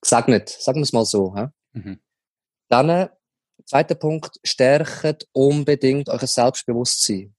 gesegnet, 0.00 0.48
sagen 0.48 0.78
wir 0.78 0.84
es 0.84 0.92
mal 0.92 1.04
so. 1.04 1.34
Hä? 1.36 1.48
Mhm. 1.72 2.03
Dann, 2.68 3.08
zweiter 3.64 3.94
Punkt, 3.94 4.38
stärkt 4.44 5.26
unbedingt 5.32 6.08
euer 6.08 6.26
Selbstbewusstsein. 6.26 7.34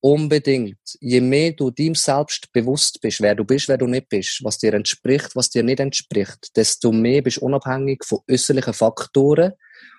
Unbedingt. 0.00 0.78
Je 1.00 1.20
mehr 1.20 1.52
du 1.52 1.70
dem 1.70 1.94
selbst 1.94 2.52
bewusst 2.52 3.00
bist, 3.00 3.20
wer 3.20 3.34
du 3.34 3.44
bist, 3.44 3.68
wer 3.68 3.78
du 3.78 3.86
nicht 3.86 4.08
bist, 4.08 4.44
was 4.44 4.58
dir 4.58 4.74
entspricht, 4.74 5.34
was 5.34 5.50
dir 5.50 5.64
nicht 5.64 5.80
entspricht, 5.80 6.56
desto 6.56 6.92
mehr 6.92 7.20
bist 7.22 7.38
du 7.38 7.46
unabhängig 7.46 8.04
von 8.04 8.20
äußerlichen 8.30 8.74
Faktoren 8.74 9.54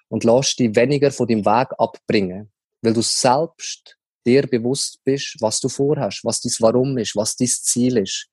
und 0.07 0.23
lässt 0.23 0.57
dich 0.57 0.73
weniger 0.75 1.11
von 1.11 1.27
deinem 1.27 1.45
Weg 1.45 1.67
abbringen. 1.77 2.49
Weil 2.81 2.93
du 2.93 3.01
selbst 3.01 3.97
dir 4.25 4.47
bewusst 4.47 4.99
bist, 5.03 5.35
was 5.39 5.59
du 5.59 5.67
vorhast, 5.67 6.23
was 6.23 6.39
dein 6.39 6.53
Warum 6.59 6.97
ist, 6.97 7.15
was 7.17 7.35
dein 7.35 7.47
Ziel 7.47 7.97
ist. 7.97 8.29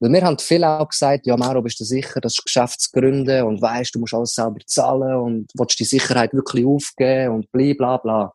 Weil 0.00 0.12
wir 0.12 0.22
haben 0.22 0.38
viele 0.38 0.68
auch 0.68 0.88
gesagt, 0.88 1.26
ja, 1.26 1.36
Maro, 1.36 1.62
bist 1.62 1.80
du 1.80 1.84
sicher, 1.84 2.20
das 2.20 2.34
ist 2.34 2.44
Geschäftsgründe 2.44 3.44
und 3.44 3.62
weißt, 3.62 3.94
du 3.94 4.00
musst 4.00 4.14
alles 4.14 4.34
selber 4.34 4.60
zahlen 4.66 5.16
und 5.16 5.50
willst 5.54 5.78
die 5.78 5.84
Sicherheit 5.84 6.32
wirklich 6.32 6.66
aufgeben 6.66 7.34
und 7.34 7.52
bla, 7.52 7.72
bla, 7.74 7.96
bla. 7.98 8.34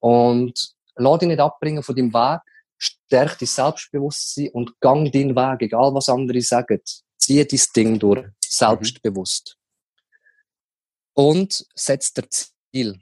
Und 0.00 0.74
lass 0.96 1.18
dich 1.18 1.28
nicht 1.28 1.40
abbringen 1.40 1.82
von 1.82 1.96
deinem 1.96 2.12
Weg, 2.12 2.40
stärk 2.76 3.38
dein 3.38 3.46
Selbstbewusstsein 3.46 4.50
und 4.52 4.78
gang 4.80 5.10
deinen 5.10 5.34
Weg, 5.34 5.62
egal 5.62 5.94
was 5.94 6.08
andere 6.08 6.40
sagen. 6.42 6.80
Zieh 7.18 7.44
dein 7.44 7.60
Ding 7.74 7.98
durch, 7.98 8.26
selbstbewusst. 8.40 9.56
Mhm. 9.56 11.24
Und 11.24 11.66
setz 11.74 12.12
dir 12.12 12.28
Ziel. 12.28 13.00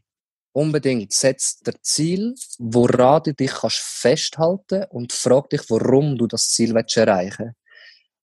Unbedingt 0.54 1.12
setz 1.12 1.58
dir 1.60 1.74
Ziel, 1.80 2.34
woran 2.58 3.22
du 3.22 3.34
dich 3.34 3.50
kannst 3.50 3.78
festhalten 3.78 4.84
und 4.90 5.12
frag 5.12 5.48
dich, 5.48 5.62
warum 5.70 6.18
du 6.18 6.26
das 6.26 6.50
Ziel 6.50 6.76
erreichen 6.76 7.38
willst. 7.46 7.61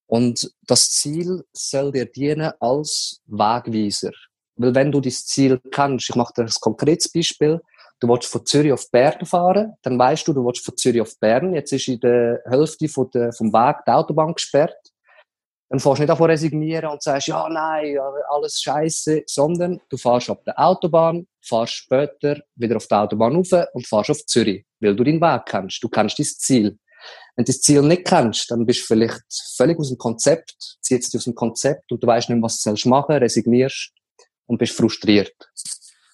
Und 0.09 0.51
das 0.65 0.89
Ziel 0.89 1.45
soll 1.53 1.91
dir 1.91 2.05
dienen 2.05 2.51
als 2.59 3.21
Wegweiser. 3.27 4.11
Weil 4.55 4.73
wenn 4.73 4.91
du 4.91 5.01
das 5.01 5.25
Ziel 5.27 5.61
kennst, 5.71 6.09
ich 6.09 6.15
mache 6.15 6.33
dir 6.33 6.41
ein 6.43 6.51
konkretes 6.59 7.11
Beispiel, 7.11 7.61
du 7.99 8.07
willst 8.07 8.27
von 8.27 8.43
Zürich 8.43 8.73
auf 8.73 8.89
Bern 8.89 9.23
fahren, 9.23 9.73
dann 9.83 9.99
weißt 9.99 10.27
du, 10.27 10.33
du 10.33 10.43
willst 10.43 10.65
von 10.65 10.75
Zürich 10.75 11.01
auf 11.01 11.19
Bern, 11.19 11.53
jetzt 11.53 11.71
ist 11.73 11.87
in 11.87 11.99
der 11.99 12.41
Hälfte 12.45 12.89
von 12.89 13.07
der, 13.11 13.31
vom 13.33 13.53
Weg 13.53 13.85
die 13.85 13.91
Autobahn 13.91 14.33
gesperrt. 14.33 14.75
Dann 15.69 15.79
fährst 15.79 15.99
du 15.99 16.01
nicht 16.01 16.09
davon 16.09 16.31
resignieren 16.31 16.89
und 16.89 17.03
sagst, 17.03 17.27
ja, 17.27 17.47
nein, 17.47 17.95
alles 18.31 18.59
scheiße, 18.61 19.23
sondern 19.27 19.79
du 19.89 19.97
fährst 19.97 20.31
auf 20.31 20.43
der 20.43 20.59
Autobahn, 20.59 21.27
fährst 21.39 21.73
später 21.73 22.41
wieder 22.55 22.77
auf 22.77 22.87
der 22.87 23.01
Autobahn 23.01 23.35
rauf 23.35 23.51
und 23.73 23.85
fährst 23.85 24.09
auf 24.09 24.25
Zürich, 24.25 24.65
weil 24.79 24.95
du 24.95 25.03
deinen 25.03 25.21
Weg 25.21 25.45
kennst. 25.45 25.83
Du 25.83 25.87
kennst 25.87 26.17
dein 26.17 26.25
Ziel. 26.25 26.79
Wenn 27.35 27.45
du 27.45 27.51
das 27.51 27.61
Ziel 27.61 27.81
nicht 27.81 28.05
kennst, 28.05 28.51
dann 28.51 28.65
bist 28.65 28.81
du 28.81 28.85
vielleicht 28.85 29.21
völlig 29.55 29.77
aus 29.79 29.89
dem 29.89 29.97
Konzept, 29.97 30.55
ziehst 30.81 31.13
dich 31.13 31.19
aus 31.19 31.25
dem 31.25 31.35
Konzept 31.35 31.91
und 31.91 32.03
du 32.03 32.07
weißt 32.07 32.29
nicht, 32.29 32.41
was 32.41 32.61
du 32.61 32.71
machen 32.89 33.05
sollst, 33.09 33.21
resignierst 33.21 33.91
und 34.47 34.57
bist 34.57 34.73
frustriert. 34.73 35.35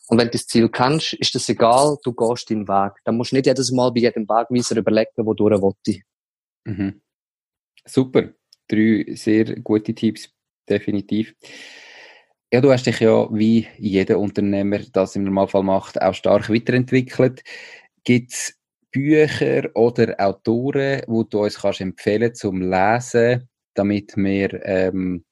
Und 0.07 0.19
wenn 0.19 0.27
du 0.27 0.31
das 0.31 0.45
Ziel 0.45 0.69
kennst, 0.69 1.13
ist 1.13 1.33
das 1.33 1.49
egal, 1.49 1.97
du 2.03 2.13
gehst 2.13 2.49
deinen 2.49 2.67
Weg. 2.67 2.93
Dann 3.03 3.17
musst 3.17 3.31
du 3.31 3.37
nicht 3.37 3.47
jedes 3.47 3.71
Mal 3.71 3.91
bei 3.91 4.01
jedem 4.01 4.27
Wegweiser 4.27 4.77
überlegen, 4.77 5.11
wo 5.17 5.33
du 5.33 5.45
willst. 5.45 6.03
Mhm. 6.65 7.01
Super. 7.85 8.33
Drei 8.67 9.05
sehr 9.15 9.59
gute 9.61 9.93
Tipps, 9.93 10.29
definitiv. 10.67 11.35
Ja, 12.51 12.61
du 12.61 12.71
hast 12.71 12.85
dich 12.85 12.99
ja, 12.99 13.27
wie 13.33 13.67
jeder 13.77 14.19
Unternehmer 14.19 14.79
das 14.93 15.15
im 15.15 15.23
Normalfall 15.23 15.63
macht, 15.63 16.01
auch 16.01 16.13
stark 16.13 16.49
weiterentwickelt. 16.49 17.43
Gibt 18.03 18.31
es 18.31 18.55
Bücher 18.95 19.69
oder 19.75 20.15
Autoren, 20.17 21.01
die 21.05 21.29
du 21.29 21.43
uns 21.43 21.57
kannst 21.59 21.81
empfehlen 21.81 22.33
zum 22.33 22.61
Lesen, 22.61 23.49
damit 23.73 24.15
wir 24.15 24.65
ähm, 24.65 25.25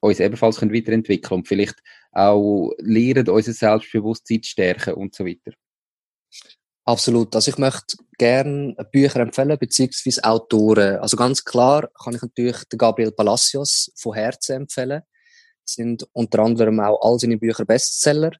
uns 0.00 0.20
ebenfalls 0.20 0.58
können 0.58 0.72
weiterentwickeln 0.72 1.40
und 1.40 1.48
vielleicht 1.48 1.82
auch 2.12 2.72
lernen, 2.78 3.28
unser 3.28 3.52
Selbstbewusstsein 3.52 4.40
zu 4.40 4.50
stärken 4.50 4.94
und 4.94 5.16
so 5.16 5.26
weiter? 5.26 5.52
Absolut. 6.84 7.34
Also 7.34 7.50
ich 7.50 7.58
möchte 7.58 7.96
gerne 8.18 8.76
Bücher 8.92 9.20
empfehlen, 9.20 9.58
beziehungsweise 9.58 10.22
Autoren. 10.22 10.98
Also 10.98 11.16
ganz 11.16 11.44
klar 11.44 11.90
kann 12.02 12.14
ich 12.14 12.22
natürlich 12.22 12.64
den 12.66 12.78
Gabriel 12.78 13.10
Palacios 13.10 13.90
von 13.96 14.14
Herzen 14.14 14.62
empfehlen. 14.62 15.02
Sind 15.64 16.08
unter 16.12 16.38
anderem 16.38 16.78
auch 16.78 17.02
all 17.02 17.18
seine 17.18 17.36
Bücher 17.36 17.64
Bestseller. 17.64 18.30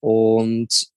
Und 0.00 0.88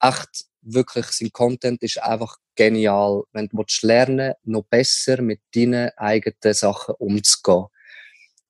echt 0.00 0.49
wirklich, 0.62 1.06
sein 1.06 1.32
Content 1.32 1.82
ist 1.82 2.02
einfach 2.02 2.36
genial. 2.54 3.22
Wenn 3.32 3.48
du 3.48 3.64
lernen 3.82 4.34
noch 4.44 4.64
besser 4.64 5.22
mit 5.22 5.40
deinen 5.54 5.90
eigenen 5.96 6.54
Sachen 6.54 6.94
umzugehen. 6.98 7.66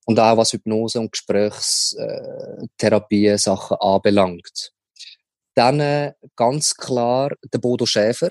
und 0.07 0.19
auch 0.19 0.37
was 0.37 0.53
Hypnose 0.53 0.99
und 0.99 1.13
Gesprächstherapie 1.13 3.29
äh, 3.29 3.39
Sachen 3.39 3.77
anbelangt. 3.79 4.73
Dann 5.55 5.79
äh, 5.81 6.15
ganz 6.35 6.75
klar 6.75 7.31
der 7.53 7.59
Bodo 7.59 7.87
Schäfer. 7.87 8.31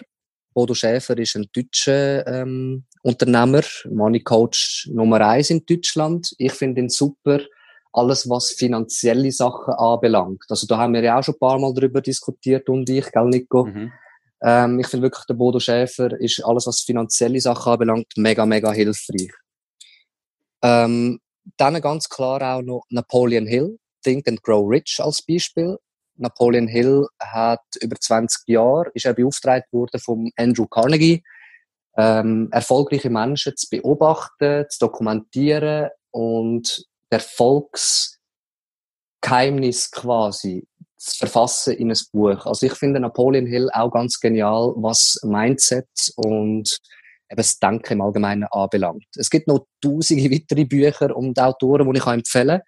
Bodo 0.53 0.73
Schäfer 0.73 1.17
ist 1.17 1.35
ein 1.35 1.47
deutscher 1.53 2.27
ähm, 2.27 2.85
Unternehmer, 3.01 3.61
Money 3.89 4.19
Coach 4.21 4.89
Nummer 4.91 5.21
eins 5.21 5.51
in 5.51 5.65
Deutschland. 5.65 6.33
Ich 6.37 6.51
finde 6.53 6.81
ihn 6.81 6.89
super, 6.89 7.39
alles 7.91 8.29
was 8.29 8.51
finanzielle 8.51 9.31
Sachen 9.31 9.73
anbelangt. 9.73 10.43
Also 10.49 10.67
da 10.67 10.77
haben 10.77 10.93
wir 10.93 11.01
ja 11.01 11.19
auch 11.19 11.23
schon 11.23 11.35
ein 11.35 11.39
paar 11.39 11.59
Mal 11.59 11.73
darüber 11.73 12.01
diskutiert 12.01 12.69
und 12.69 12.89
ich, 12.89 13.11
gell 13.11 13.25
Nico? 13.25 13.65
Mhm. 13.65 13.91
Ähm, 14.41 14.79
ich 14.79 14.87
finde 14.87 15.03
wirklich, 15.03 15.25
der 15.25 15.33
Bodo 15.33 15.59
Schäfer 15.59 16.19
ist 16.19 16.43
alles, 16.45 16.67
was 16.67 16.81
finanzielle 16.81 17.41
Sachen 17.41 17.73
anbelangt, 17.73 18.07
mega, 18.15 18.45
mega 18.45 18.71
hilfreich. 18.71 19.31
Ähm, 20.61 21.19
dann 21.57 21.81
ganz 21.81 22.07
klar 22.09 22.41
auch 22.41 22.61
noch 22.61 22.83
Napoleon 22.89 23.47
Hill, 23.47 23.79
Think 24.03 24.27
and 24.27 24.43
Grow 24.43 24.69
Rich 24.69 24.99
als 24.99 25.21
Beispiel. 25.21 25.77
Napoleon 26.15 26.67
Hill 26.67 27.07
hat 27.19 27.63
über 27.81 27.95
20 27.95 28.47
Jahre, 28.47 28.91
ist 28.93 29.05
er 29.05 29.13
beauftragt 29.13 29.71
worden 29.71 29.99
vom 29.99 30.31
Andrew 30.35 30.67
Carnegie, 30.67 31.23
ähm, 31.97 32.49
erfolgreiche 32.51 33.09
Menschen 33.09 33.55
zu 33.55 33.67
beobachten, 33.69 34.65
zu 34.69 34.79
dokumentieren 34.79 35.89
und 36.11 36.85
Erfolgsgeheimnis 37.09 39.91
quasi 39.91 40.67
zu 40.97 41.17
verfassen 41.17 41.75
in 41.75 41.91
ein 41.91 41.97
Buch. 42.11 42.45
Also 42.45 42.65
ich 42.65 42.73
finde 42.73 42.99
Napoleon 42.99 43.45
Hill 43.45 43.69
auch 43.73 43.91
ganz 43.91 44.19
genial, 44.19 44.73
was 44.75 45.17
Mindset 45.23 45.87
und 46.17 46.77
eben 47.29 47.37
das 47.37 47.59
Denken 47.59 47.93
im 47.93 48.01
Allgemeinen 48.01 48.47
anbelangt. 48.51 49.05
Es 49.15 49.29
gibt 49.29 49.47
noch 49.47 49.67
tausende 49.81 50.31
weitere 50.31 50.65
Bücher 50.65 51.15
und 51.15 51.39
Autoren, 51.39 51.91
die 51.91 51.99
ich 51.99 52.05
empfehlen 52.05 52.61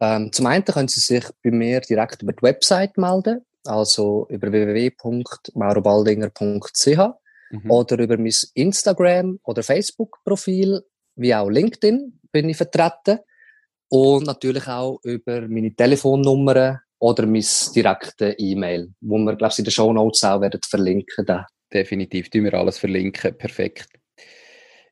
Ähm, 0.00 0.30
zum 0.32 0.46
einen 0.46 0.64
können 0.64 0.88
sie 0.88 1.00
sich 1.00 1.24
bei 1.42 1.50
mir 1.50 1.80
direkt 1.80 2.22
über 2.22 2.32
die 2.32 2.42
Website 2.42 2.96
melden, 2.98 3.44
also 3.64 4.26
über 4.30 4.52
www.maurobaldinger.ch 4.52 7.22
mhm. 7.52 7.70
oder 7.70 7.98
über 7.98 8.16
mein 8.16 8.34
Instagram 8.54 9.38
oder 9.44 9.62
Facebook-Profil, 9.62 10.82
wie 11.16 11.34
auch 11.34 11.48
LinkedIn 11.48 12.18
bin 12.30 12.48
ich 12.48 12.56
vertreten 12.56 13.18
und 13.88 14.26
natürlich 14.26 14.66
auch 14.68 14.98
über 15.04 15.46
meine 15.48 15.74
Telefonnummern 15.74 16.78
oder 16.98 17.26
mein 17.26 17.44
direkte 17.74 18.34
E-Mail, 18.38 18.92
wo 19.00 19.18
wir, 19.18 19.36
glaube 19.36 19.52
ich, 19.52 19.58
in 19.58 19.64
den 19.64 19.70
Show 19.70 19.92
Notes 19.92 20.24
auch 20.24 20.40
werden 20.40 20.60
verlinken. 20.64 21.26
Da. 21.26 21.46
Definitiv, 21.72 22.30
tun 22.30 22.44
wir 22.44 22.54
alles 22.54 22.78
verlinken, 22.78 23.36
perfekt. 23.36 23.88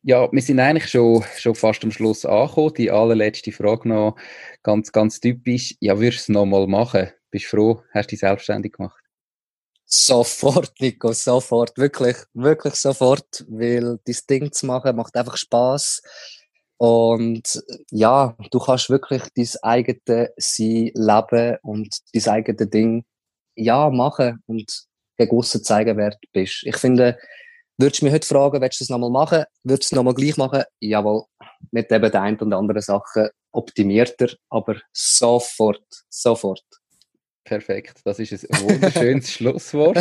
Ja, 0.03 0.31
wir 0.33 0.43
sind 0.43 0.61
eigentlich 0.61 0.89
schon, 0.89 1.23
schon 1.37 1.55
fast 1.55 1.85
am 1.85 1.91
Schluss 1.91 2.25
angekommen. 2.25 2.75
Die 2.75 2.91
allerletzte 2.91 3.53
Frage 3.53 3.89
noch, 3.89 4.17
ganz, 4.63 4.93
ganz 4.93 5.21
typisch. 5.21 5.77
Ja, 5.81 5.99
würdest 5.99 6.29
du 6.29 6.33
es 6.33 6.35
nochmal 6.35 6.67
machen? 6.67 7.11
Bist 7.31 7.45
du 7.47 7.57
froh, 7.57 7.83
hast 7.93 8.11
du 8.11 8.15
dich 8.15 8.21
selbstständig 8.21 8.73
gemacht? 8.73 9.00
Sofort, 9.93 10.73
Nico, 10.81 11.13
sofort. 11.13 11.77
Wirklich, 11.77 12.17
wirklich 12.33 12.75
sofort. 12.75 13.45
Weil 13.49 13.99
das 14.07 14.25
Ding 14.25 14.53
zu 14.53 14.67
machen 14.67 14.95
macht 14.97 15.17
einfach 15.17 15.37
Spaß 15.37 16.03
und 16.81 17.63
ja, 17.91 18.35
du 18.51 18.59
kannst 18.59 18.89
wirklich 18.89 19.23
dein 19.37 19.49
eigenes 19.61 20.31
Sein 20.39 20.91
leben 20.95 21.59
und 21.63 21.95
dein 22.15 22.29
eigenes 22.33 22.71
Ding 22.71 23.05
ja, 23.55 23.91
machen 23.91 24.43
und 24.47 24.87
gegen 25.19 25.37
aussen 25.37 25.63
zeigen, 25.63 25.99
wer 25.99 26.11
du 26.13 26.29
bist. 26.33 26.63
Ich 26.65 26.79
finde, 26.79 27.19
würdest 27.77 28.01
du 28.01 28.07
mich 28.07 28.15
heute 28.15 28.27
fragen, 28.27 28.63
willst 28.63 28.81
du 28.81 28.85
es 28.85 28.89
nochmal 28.89 29.11
machen? 29.11 29.45
Würdest 29.63 29.93
du 29.93 29.95
es 29.95 29.97
nochmal 29.97 30.15
gleich 30.15 30.39
machen? 30.39 30.63
Jawohl, 30.81 31.25
mit 31.71 31.93
eben 31.93 32.11
der 32.11 32.23
einen 32.23 32.39
und 32.39 32.55
anderen 32.55 32.81
Sachen 32.81 33.29
optimierter, 33.53 34.29
aber 34.49 34.77
sofort, 34.91 35.85
sofort. 36.09 36.65
Perfekt, 37.45 38.03
das 38.05 38.19
ist 38.19 38.33
ein 38.53 38.61
wunderschönes 38.69 39.33
Schlusswort. 39.33 39.97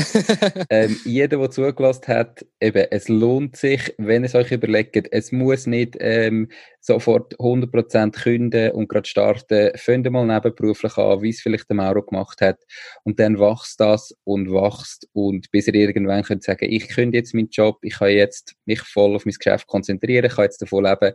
Ähm, 0.69 0.97
jeder, 1.05 1.37
der 1.37 1.49
zugelassen 1.49 2.07
hat, 2.07 2.45
eben, 2.59 2.85
es 2.91 3.07
lohnt 3.07 3.55
sich, 3.55 3.93
wenn 3.97 4.25
es 4.25 4.35
euch 4.35 4.51
überlegt, 4.51 5.07
es 5.11 5.31
muss 5.31 5.65
nicht 5.65 5.95
ähm, 6.01 6.49
sofort 6.81 7.37
100% 7.39 8.11
künden 8.21 8.71
und 8.71 8.89
gerade 8.89 9.07
starten. 9.07 9.71
Fangt 9.77 10.11
mal 10.11 10.25
nebenberuflich 10.25 10.97
an, 10.97 11.21
wie 11.21 11.29
es 11.29 11.41
vielleicht 11.41 11.69
der 11.69 11.77
Mauro 11.77 12.03
gemacht 12.03 12.41
hat. 12.41 12.59
Und 13.03 13.19
dann 13.21 13.39
wächst 13.39 13.79
das 13.79 14.13
und 14.25 14.51
wächst 14.51 15.07
und 15.13 15.49
bis 15.51 15.67
ihr 15.67 15.75
irgendwann 15.75 16.23
könnt 16.23 16.43
sagen, 16.43 16.67
ich 16.69 16.89
künde 16.89 17.17
jetzt 17.17 17.33
meinen 17.33 17.49
Job, 17.49 17.77
ich 17.83 17.99
kann 17.99 18.09
jetzt 18.09 18.55
mich 18.65 18.81
voll 18.81 19.15
auf 19.15 19.25
mein 19.25 19.33
Geschäft 19.33 19.65
konzentrieren, 19.65 20.25
ich 20.25 20.35
kann 20.35 20.43
jetzt 20.43 20.61
davon 20.61 20.83
leben. 20.83 21.13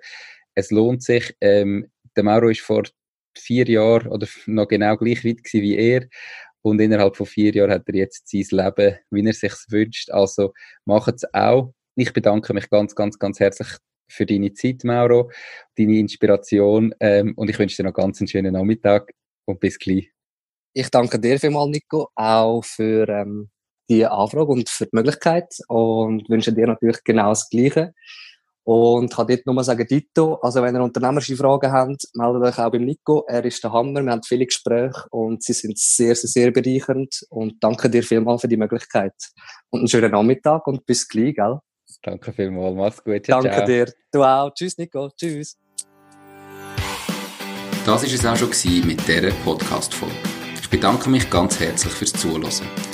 Es 0.54 0.70
lohnt 0.70 1.02
sich. 1.02 1.36
Ähm, 1.42 1.90
der 2.16 2.24
Mauro 2.24 2.48
ist 2.48 2.60
vor 2.60 2.84
vier 3.38 3.66
Jahre 3.68 4.08
oder 4.08 4.26
noch 4.46 4.68
genau 4.68 4.96
gleich 4.96 5.24
weit 5.24 5.44
gewesen 5.44 5.62
wie 5.62 5.76
er. 5.76 6.06
Und 6.62 6.80
innerhalb 6.80 7.16
von 7.16 7.26
vier 7.26 7.52
Jahren 7.52 7.72
hat 7.72 7.88
er 7.88 7.94
jetzt 7.94 8.28
sein 8.28 8.46
Leben, 8.50 8.96
wie 9.10 9.26
er 9.26 9.32
sich 9.34 9.52
wünscht. 9.68 10.10
Also 10.10 10.54
macht 10.86 11.16
es 11.16 11.34
auch. 11.34 11.74
Ich 11.94 12.12
bedanke 12.12 12.54
mich 12.54 12.70
ganz, 12.70 12.94
ganz, 12.94 13.18
ganz 13.18 13.38
herzlich 13.38 13.68
für 14.08 14.26
deine 14.26 14.52
Zeit, 14.52 14.84
Mauro, 14.84 15.30
deine 15.76 15.98
Inspiration 15.98 16.94
ähm, 17.00 17.34
und 17.36 17.50
ich 17.50 17.58
wünsche 17.58 17.76
dir 17.76 17.88
noch 17.88 17.94
ganz 17.94 18.20
einen 18.20 18.28
schönen 18.28 18.52
Nachmittag 18.52 19.12
und 19.44 19.60
bis 19.60 19.78
gleich. 19.78 20.10
Ich 20.72 20.90
danke 20.90 21.18
dir 21.18 21.38
vielmals, 21.38 21.70
Nico, 21.70 22.08
auch 22.14 22.64
für 22.64 23.08
ähm, 23.08 23.50
die 23.88 24.04
Anfrage 24.04 24.46
und 24.46 24.68
für 24.68 24.86
die 24.86 24.96
Möglichkeit 24.96 25.54
und 25.68 26.28
wünsche 26.28 26.52
dir 26.52 26.66
natürlich 26.66 27.02
genau 27.04 27.30
das 27.30 27.48
Gleiche. 27.48 27.94
Und 28.66 29.12
kann 29.14 29.26
dort 29.26 29.44
nur 29.44 29.62
sagen, 29.62 29.86
Dito, 29.86 30.36
also 30.36 30.62
wenn 30.62 30.74
ihr 30.74 30.82
unternehmerische 30.82 31.36
Fragen 31.36 31.70
habt, 31.70 32.08
meldet 32.14 32.42
euch 32.42 32.58
auch 32.58 32.72
beim 32.72 32.84
Nico. 32.84 33.24
Er 33.28 33.44
ist 33.44 33.62
der 33.62 33.72
Hammer, 33.72 34.02
wir 34.02 34.10
haben 34.10 34.22
viele 34.22 34.46
Gespräche 34.46 35.04
und 35.10 35.42
sie 35.42 35.52
sind 35.52 35.78
sehr, 35.78 36.14
sehr, 36.14 36.30
sehr 36.30 36.50
bereichernd. 36.50 37.26
Und 37.28 37.62
danke 37.62 37.90
dir 37.90 38.02
vielmals 38.02 38.40
für 38.40 38.48
die 38.48 38.56
Möglichkeit. 38.56 39.14
Und 39.68 39.80
einen 39.80 39.88
schönen 39.88 40.12
Nachmittag 40.12 40.66
und 40.66 40.86
bis 40.86 41.06
gleich, 41.06 41.34
gell? 41.34 41.58
Danke 42.02 42.32
vielmals, 42.32 42.74
mach's 42.74 43.04
gut. 43.04 43.24
Ciao, 43.24 43.42
danke 43.42 43.56
ciao. 43.56 43.66
dir. 43.66 43.92
Du 44.10 44.22
auch. 44.22 44.50
Tschüss, 44.54 44.78
Nico. 44.78 45.10
Tschüss. 45.10 45.58
Das 47.84 48.02
war 48.02 48.08
es 48.10 48.26
auch 48.26 48.36
schon 48.36 48.86
mit 48.86 49.06
dieser 49.06 49.30
Podcast-Folge. 49.44 50.14
Ich 50.62 50.70
bedanke 50.70 51.10
mich 51.10 51.28
ganz 51.28 51.60
herzlich 51.60 51.92
fürs 51.92 52.12
Zuhören. 52.14 52.93